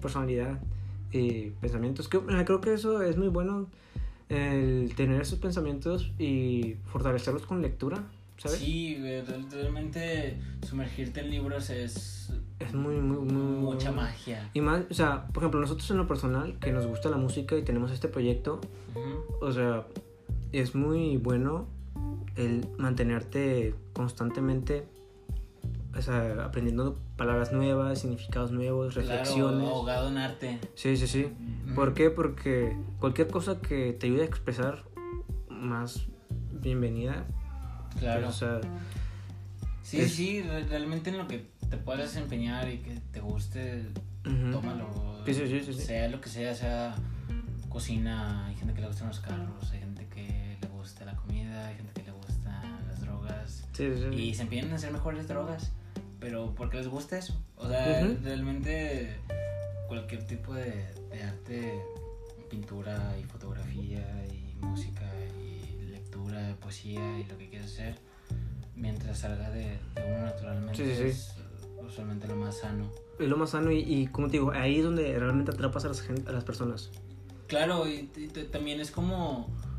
personalidad 0.00 0.60
y 1.12 1.50
pensamientos. 1.60 2.08
Creo, 2.08 2.26
creo 2.26 2.60
que 2.60 2.74
eso 2.74 3.02
es 3.02 3.16
muy 3.16 3.28
bueno, 3.28 3.68
el 4.28 4.92
tener 4.94 5.20
esos 5.20 5.38
pensamientos 5.38 6.12
y 6.18 6.76
fortalecerlos 6.86 7.46
con 7.46 7.62
lectura, 7.62 8.04
¿sabes? 8.36 8.58
Sí, 8.58 8.96
realmente 9.50 10.38
sumergirte 10.66 11.20
en 11.20 11.30
libros 11.30 11.70
es 11.70 12.32
Es 12.58 12.72
muy, 12.74 12.96
muy, 12.96 13.18
muy... 13.18 13.60
mucha 13.60 13.90
magia. 13.90 14.48
Y 14.54 14.60
más, 14.60 14.84
o 14.90 14.94
sea, 14.94 15.26
por 15.28 15.42
ejemplo, 15.42 15.60
nosotros 15.60 15.90
en 15.90 15.96
lo 15.96 16.06
personal, 16.06 16.58
que 16.60 16.72
nos 16.72 16.86
gusta 16.86 17.10
la 17.10 17.16
música 17.16 17.56
y 17.56 17.62
tenemos 17.62 17.90
este 17.90 18.08
proyecto, 18.08 18.60
o 19.40 19.52
sea, 19.52 19.86
es 20.52 20.74
muy 20.74 21.16
bueno 21.16 21.66
el 22.36 22.66
mantenerte 22.78 23.74
constantemente 23.92 24.84
o 25.96 26.02
sea, 26.02 26.44
aprendiendo 26.44 26.98
palabras 27.16 27.52
nuevas, 27.52 28.00
significados 28.00 28.52
nuevos, 28.52 28.94
reflexiones. 28.94 29.60
Claro, 29.60 29.74
ahogado 29.74 30.08
en 30.08 30.18
arte. 30.18 30.60
Sí, 30.74 30.96
sí, 30.96 31.06
sí. 31.06 31.28
¿Por 31.74 31.94
qué? 31.94 32.10
Porque 32.10 32.76
cualquier 32.98 33.28
cosa 33.28 33.60
que 33.60 33.92
te 33.92 34.06
ayude 34.06 34.22
a 34.22 34.26
expresar 34.26 34.84
más 35.48 36.06
bienvenida. 36.52 37.26
Claro. 37.98 38.26
Pues, 38.26 38.36
o 38.36 38.38
sea, 38.38 38.60
sí, 39.82 40.08
sí, 40.08 40.42
realmente 40.42 41.10
en 41.10 41.18
lo 41.18 41.26
que 41.26 41.50
te 41.68 41.76
puedas 41.76 42.02
desempeñar 42.02 42.70
y 42.70 42.78
que 42.78 43.00
te 43.10 43.20
guste, 43.20 43.86
tómalo. 44.22 44.88
Sí, 45.26 45.34
sí, 45.34 45.60
sí, 45.60 45.74
sea 45.74 46.08
lo 46.08 46.20
que 46.20 46.28
sea, 46.28 46.54
sea 46.54 46.94
cocina, 47.68 48.46
hay 48.46 48.54
gente 48.54 48.74
que 48.74 48.80
le 48.80 48.86
gustan 48.86 49.08
los 49.08 49.20
carros, 49.20 49.70
hay 49.72 49.80
gente 49.80 50.06
que 50.06 50.56
le 50.60 50.68
gusta 50.68 51.04
la 51.04 51.16
comida, 51.16 51.66
hay 51.66 51.74
gente 51.76 51.92
que 51.92 52.02
le 52.04 52.12
gustan 52.12 52.86
las 52.86 53.00
drogas. 53.00 53.66
Sí, 53.72 53.90
sí, 53.96 54.14
y 54.14 54.34
se 54.34 54.42
empiezan 54.42 54.72
a 54.72 54.76
hacer 54.76 54.92
mejores 54.92 55.26
drogas 55.26 55.72
pero 56.20 56.54
porque 56.54 56.76
les 56.76 56.88
gusta 56.88 57.18
eso. 57.18 57.34
O 57.56 57.66
sea, 57.68 58.06
realmente 58.22 59.16
cualquier 59.88 60.26
tipo 60.26 60.54
de, 60.54 60.86
arte, 61.26 61.80
pintura 62.48 63.16
y 63.18 63.24
fotografía 63.24 64.06
y 64.30 64.54
música 64.64 65.10
y 65.40 65.86
lectura, 65.86 66.56
poesía 66.60 67.18
y 67.18 67.24
lo 67.24 67.36
que 67.38 67.48
quieras 67.48 67.72
hacer, 67.72 67.96
mientras 68.76 69.18
salga 69.18 69.50
de, 69.50 69.78
uno 69.96 70.24
naturalmente, 70.26 71.08
es 71.08 71.34
usualmente 71.84 72.28
lo 72.28 72.36
más 72.36 72.58
sano. 72.58 72.90
Es 73.18 73.28
lo 73.28 73.36
más 73.36 73.50
sano 73.50 73.72
y, 73.72 74.06
como 74.08 74.28
te 74.28 74.32
digo, 74.32 74.52
ahí 74.52 74.78
es 74.78 74.84
donde 74.84 75.18
realmente 75.18 75.50
atrapas 75.50 75.84
a 75.84 75.88
las, 75.88 76.08
a 76.26 76.32
las 76.32 76.44
personas. 76.44 76.90
Claro, 77.48 77.88
y 77.88 78.04
también 78.52 78.80
es 78.80 78.92
como 78.92 79.48
eh, 79.48 79.69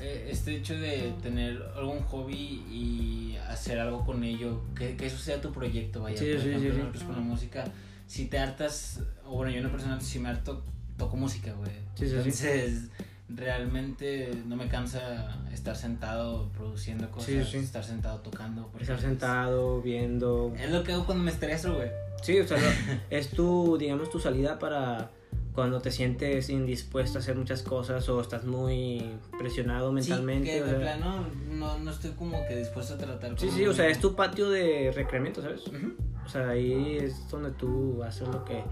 este 0.00 0.56
hecho 0.56 0.78
de 0.78 1.12
tener 1.22 1.62
algún 1.76 2.00
hobby 2.00 2.64
y 2.70 3.36
hacer 3.48 3.78
algo 3.78 4.04
con 4.04 4.24
ello, 4.24 4.60
que, 4.74 4.96
que 4.96 5.06
eso 5.06 5.18
sea 5.18 5.40
tu 5.40 5.52
proyecto, 5.52 6.02
vaya. 6.02 6.16
Sí, 6.16 6.32
sí, 6.38 6.54
sí, 6.58 7.04
con 7.04 7.14
la 7.14 7.20
música, 7.20 7.64
si 8.06 8.26
te 8.26 8.38
hartas, 8.38 9.00
o 9.26 9.36
bueno, 9.36 9.52
yo 9.52 9.60
una 9.60 9.70
persona, 9.70 10.00
si 10.00 10.18
me 10.18 10.28
harto, 10.28 10.62
toco 10.96 11.16
música, 11.16 11.52
güey. 11.52 11.70
Entonces, 11.98 12.88
realmente 13.28 14.30
no 14.46 14.56
me 14.56 14.68
cansa 14.68 15.38
estar 15.52 15.76
sentado 15.76 16.48
produciendo 16.50 17.10
cosas, 17.10 17.54
estar 17.54 17.84
sentado 17.84 18.20
tocando. 18.20 18.70
Estar 18.80 19.00
sentado, 19.00 19.80
viendo. 19.82 20.52
Es 20.58 20.70
lo 20.70 20.82
que 20.82 20.92
hago 20.92 21.06
cuando 21.06 21.24
me 21.24 21.30
estreso, 21.30 21.74
güey. 21.74 21.90
Sí, 22.22 22.38
o 22.38 22.46
sea, 22.46 22.58
es 23.10 23.30
tu, 23.30 23.76
digamos, 23.78 24.10
tu 24.10 24.18
salida 24.18 24.58
para 24.58 25.10
cuando 25.54 25.80
te 25.80 25.90
sientes 25.90 26.48
indispuesto 26.48 27.18
a 27.18 27.20
hacer 27.20 27.36
muchas 27.36 27.62
cosas 27.62 28.08
o 28.08 28.20
estás 28.20 28.44
muy 28.44 29.04
presionado 29.38 29.92
mentalmente. 29.92 30.52
Sí, 30.52 30.58
que 30.58 30.64
de 30.64 30.74
plano 30.74 31.26
no, 31.50 31.78
no, 31.78 31.90
estoy 31.90 32.12
como 32.12 32.46
que 32.46 32.56
dispuesto 32.56 32.94
a 32.94 32.98
tratar 32.98 33.38
Sí, 33.38 33.50
sí, 33.50 33.66
o 33.66 33.74
sea, 33.74 33.88
es 33.88 33.98
tu 33.98 34.14
patio 34.14 34.50
de 34.50 34.92
recreamiento, 34.94 35.42
¿sabes? 35.42 35.62
O 36.24 36.28
sea, 36.28 36.50
ahí 36.50 36.98
es 37.00 37.28
donde 37.28 37.50
tú 37.50 38.02
haces 38.04 38.28
lo 38.28 38.44
que... 38.44 38.62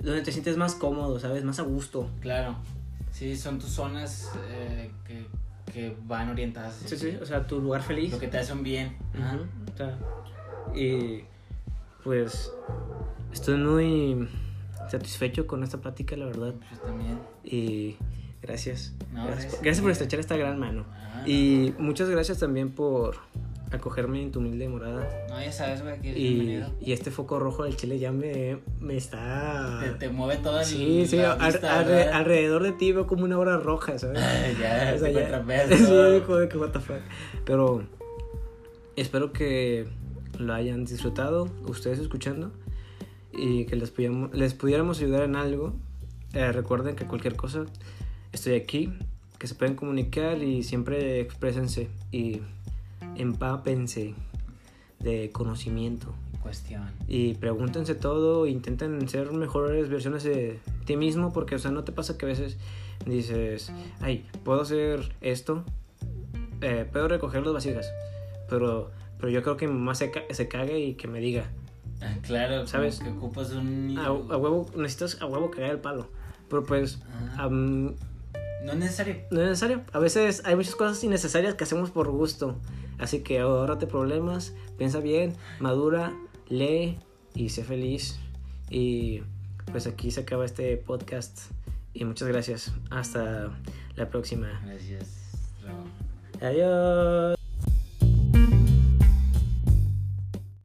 Donde 0.00 0.22
te 0.22 0.32
sientes 0.32 0.56
más 0.56 0.74
cómodo, 0.74 1.18
¿sabes? 1.18 1.44
Más 1.44 1.58
a 1.58 1.62
gusto. 1.62 2.08
Claro. 2.20 2.56
Sí, 3.10 3.36
son 3.36 3.58
tus 3.58 3.70
zonas 3.70 4.30
eh, 4.48 4.90
que, 5.04 5.26
que, 5.72 5.96
van 6.06 6.30
orientadas. 6.30 6.74
Sí, 6.86 6.96
sí, 6.96 7.18
o 7.20 7.26
sea, 7.26 7.46
tu 7.46 7.60
lugar 7.60 7.82
feliz. 7.82 8.12
Lo 8.12 8.18
que 8.18 8.28
te 8.28 8.38
hace 8.38 8.52
un 8.52 8.62
bien. 8.62 8.96
O 9.72 9.76
sea, 9.76 9.98
y 10.74 11.24
pues 12.04 12.52
estoy 13.32 13.56
muy 13.56 14.28
satisfecho 14.90 15.46
con 15.46 15.62
esta 15.62 15.78
plática, 15.78 16.16
la 16.16 16.26
verdad. 16.26 16.54
Yo 16.70 16.78
también. 16.78 17.18
Y 17.44 17.96
gracias. 18.42 18.94
gracias, 19.62 19.80
por 19.80 19.90
estrechar 19.90 20.20
esta 20.20 20.36
gran 20.36 20.58
mano. 20.58 20.84
Ah, 20.90 21.24
y 21.26 21.74
muchas 21.78 22.08
gracias 22.08 22.38
también 22.38 22.70
por 22.70 23.16
acogerme 23.70 24.22
en 24.22 24.32
tu 24.32 24.38
humilde 24.38 24.68
morada. 24.68 25.06
No, 25.28 25.40
ya 25.40 25.52
sabes, 25.52 25.82
güey, 25.82 26.00
que 26.00 26.18
y, 26.18 26.64
y 26.80 26.92
este 26.92 27.10
foco 27.10 27.38
rojo 27.38 27.64
del 27.64 27.76
chile 27.76 27.98
ya 27.98 28.12
me, 28.12 28.58
me 28.80 28.96
está... 28.96 29.96
Te, 29.98 30.08
mueve 30.08 30.40
todo 30.40 30.60
el... 30.60 30.64
Sí, 30.64 31.06
sí, 31.06 31.18
alrededor 31.20 32.62
de 32.62 32.72
ti 32.72 32.92
veo 32.92 33.06
como 33.06 33.24
una 33.24 33.38
hora 33.38 33.58
roja, 33.58 33.98
¿sabes? 33.98 34.18
ya, 34.60 34.92
o 34.94 34.98
sea, 34.98 35.10
ya, 35.10 35.44
sí, 35.76 36.22
joder, 36.26 36.48
que 36.48 36.56
what 36.58 36.70
the 36.70 36.80
fuck. 36.80 37.00
Pero 37.44 37.84
espero 38.96 39.32
que 39.32 39.86
lo 40.38 40.54
hayan 40.54 40.84
disfrutado, 40.84 41.50
ustedes 41.66 41.98
escuchando 41.98 42.52
y 43.38 43.64
que 43.66 43.76
les, 43.76 43.90
pudiéramos, 43.90 44.34
les 44.34 44.54
pudiéramos 44.54 44.98
ayudar 44.98 45.22
en 45.22 45.36
algo, 45.36 45.74
eh, 46.34 46.52
recuerden 46.52 46.96
que 46.96 47.06
cualquier 47.06 47.36
cosa, 47.36 47.64
estoy 48.32 48.54
aquí, 48.54 48.92
que 49.38 49.46
se 49.46 49.54
pueden 49.54 49.76
comunicar 49.76 50.42
y 50.42 50.62
siempre 50.62 51.20
exprésense 51.20 51.88
y 52.10 52.40
empápense 53.16 54.14
de 54.98 55.30
conocimiento. 55.30 56.12
Cuestión. 56.42 56.90
Y 57.08 57.34
pregúntense 57.34 57.94
todo, 57.94 58.46
intenten 58.46 59.08
ser 59.08 59.32
mejores 59.32 59.88
versiones 59.88 60.22
de 60.22 60.58
ti 60.86 60.96
mismo, 60.96 61.32
porque, 61.32 61.56
o 61.56 61.58
sea, 61.58 61.70
no 61.70 61.84
te 61.84 61.92
pasa 61.92 62.16
que 62.16 62.26
a 62.26 62.28
veces 62.28 62.56
dices, 63.06 63.72
ay, 64.00 64.24
puedo 64.44 64.62
hacer 64.62 65.14
esto, 65.20 65.64
eh, 66.60 66.88
puedo 66.90 67.08
recoger 67.08 67.44
las 67.44 67.52
vasijas, 67.52 67.90
pero, 68.48 68.90
pero 69.18 69.30
yo 69.30 69.42
creo 69.42 69.56
que 69.56 69.66
mi 69.66 69.74
mamá 69.74 69.94
se, 69.94 70.10
se 70.30 70.48
cague 70.48 70.78
y 70.80 70.94
que 70.94 71.08
me 71.08 71.20
diga, 71.20 71.50
Claro, 72.22 72.66
¿sabes? 72.66 73.00
Que 73.00 73.10
ocupas 73.10 73.52
un. 73.52 73.98
A, 73.98 74.12
huevo, 74.12 74.66
necesitas 74.76 75.20
a 75.20 75.26
huevo 75.26 75.50
cagar 75.50 75.70
el 75.70 75.80
palo. 75.80 76.08
Pero 76.48 76.64
pues. 76.64 76.98
no 77.38 78.72
es 78.72 78.76
necesario. 78.76 79.16
No 79.30 79.40
es 79.40 79.48
necesario. 79.48 79.82
A 79.92 79.98
veces 79.98 80.42
hay 80.44 80.56
muchas 80.56 80.76
cosas 80.76 81.02
innecesarias 81.02 81.54
que 81.54 81.64
hacemos 81.64 81.90
por 81.90 82.10
gusto. 82.10 82.56
Así 82.98 83.22
que 83.22 83.38
ahórrate 83.38 83.86
problemas, 83.86 84.54
piensa 84.76 84.98
bien, 84.98 85.36
madura, 85.60 86.12
lee 86.48 86.98
y 87.34 87.50
sé 87.50 87.64
feliz. 87.64 88.18
Y 88.70 89.22
pues 89.70 89.86
aquí 89.86 90.10
se 90.10 90.20
acaba 90.20 90.44
este 90.44 90.76
podcast. 90.76 91.38
Y 91.94 92.04
muchas 92.04 92.28
gracias. 92.28 92.72
Hasta 92.90 93.50
la 93.96 94.08
próxima. 94.08 94.60
Gracias. 94.64 95.18
Adiós. 96.40 97.37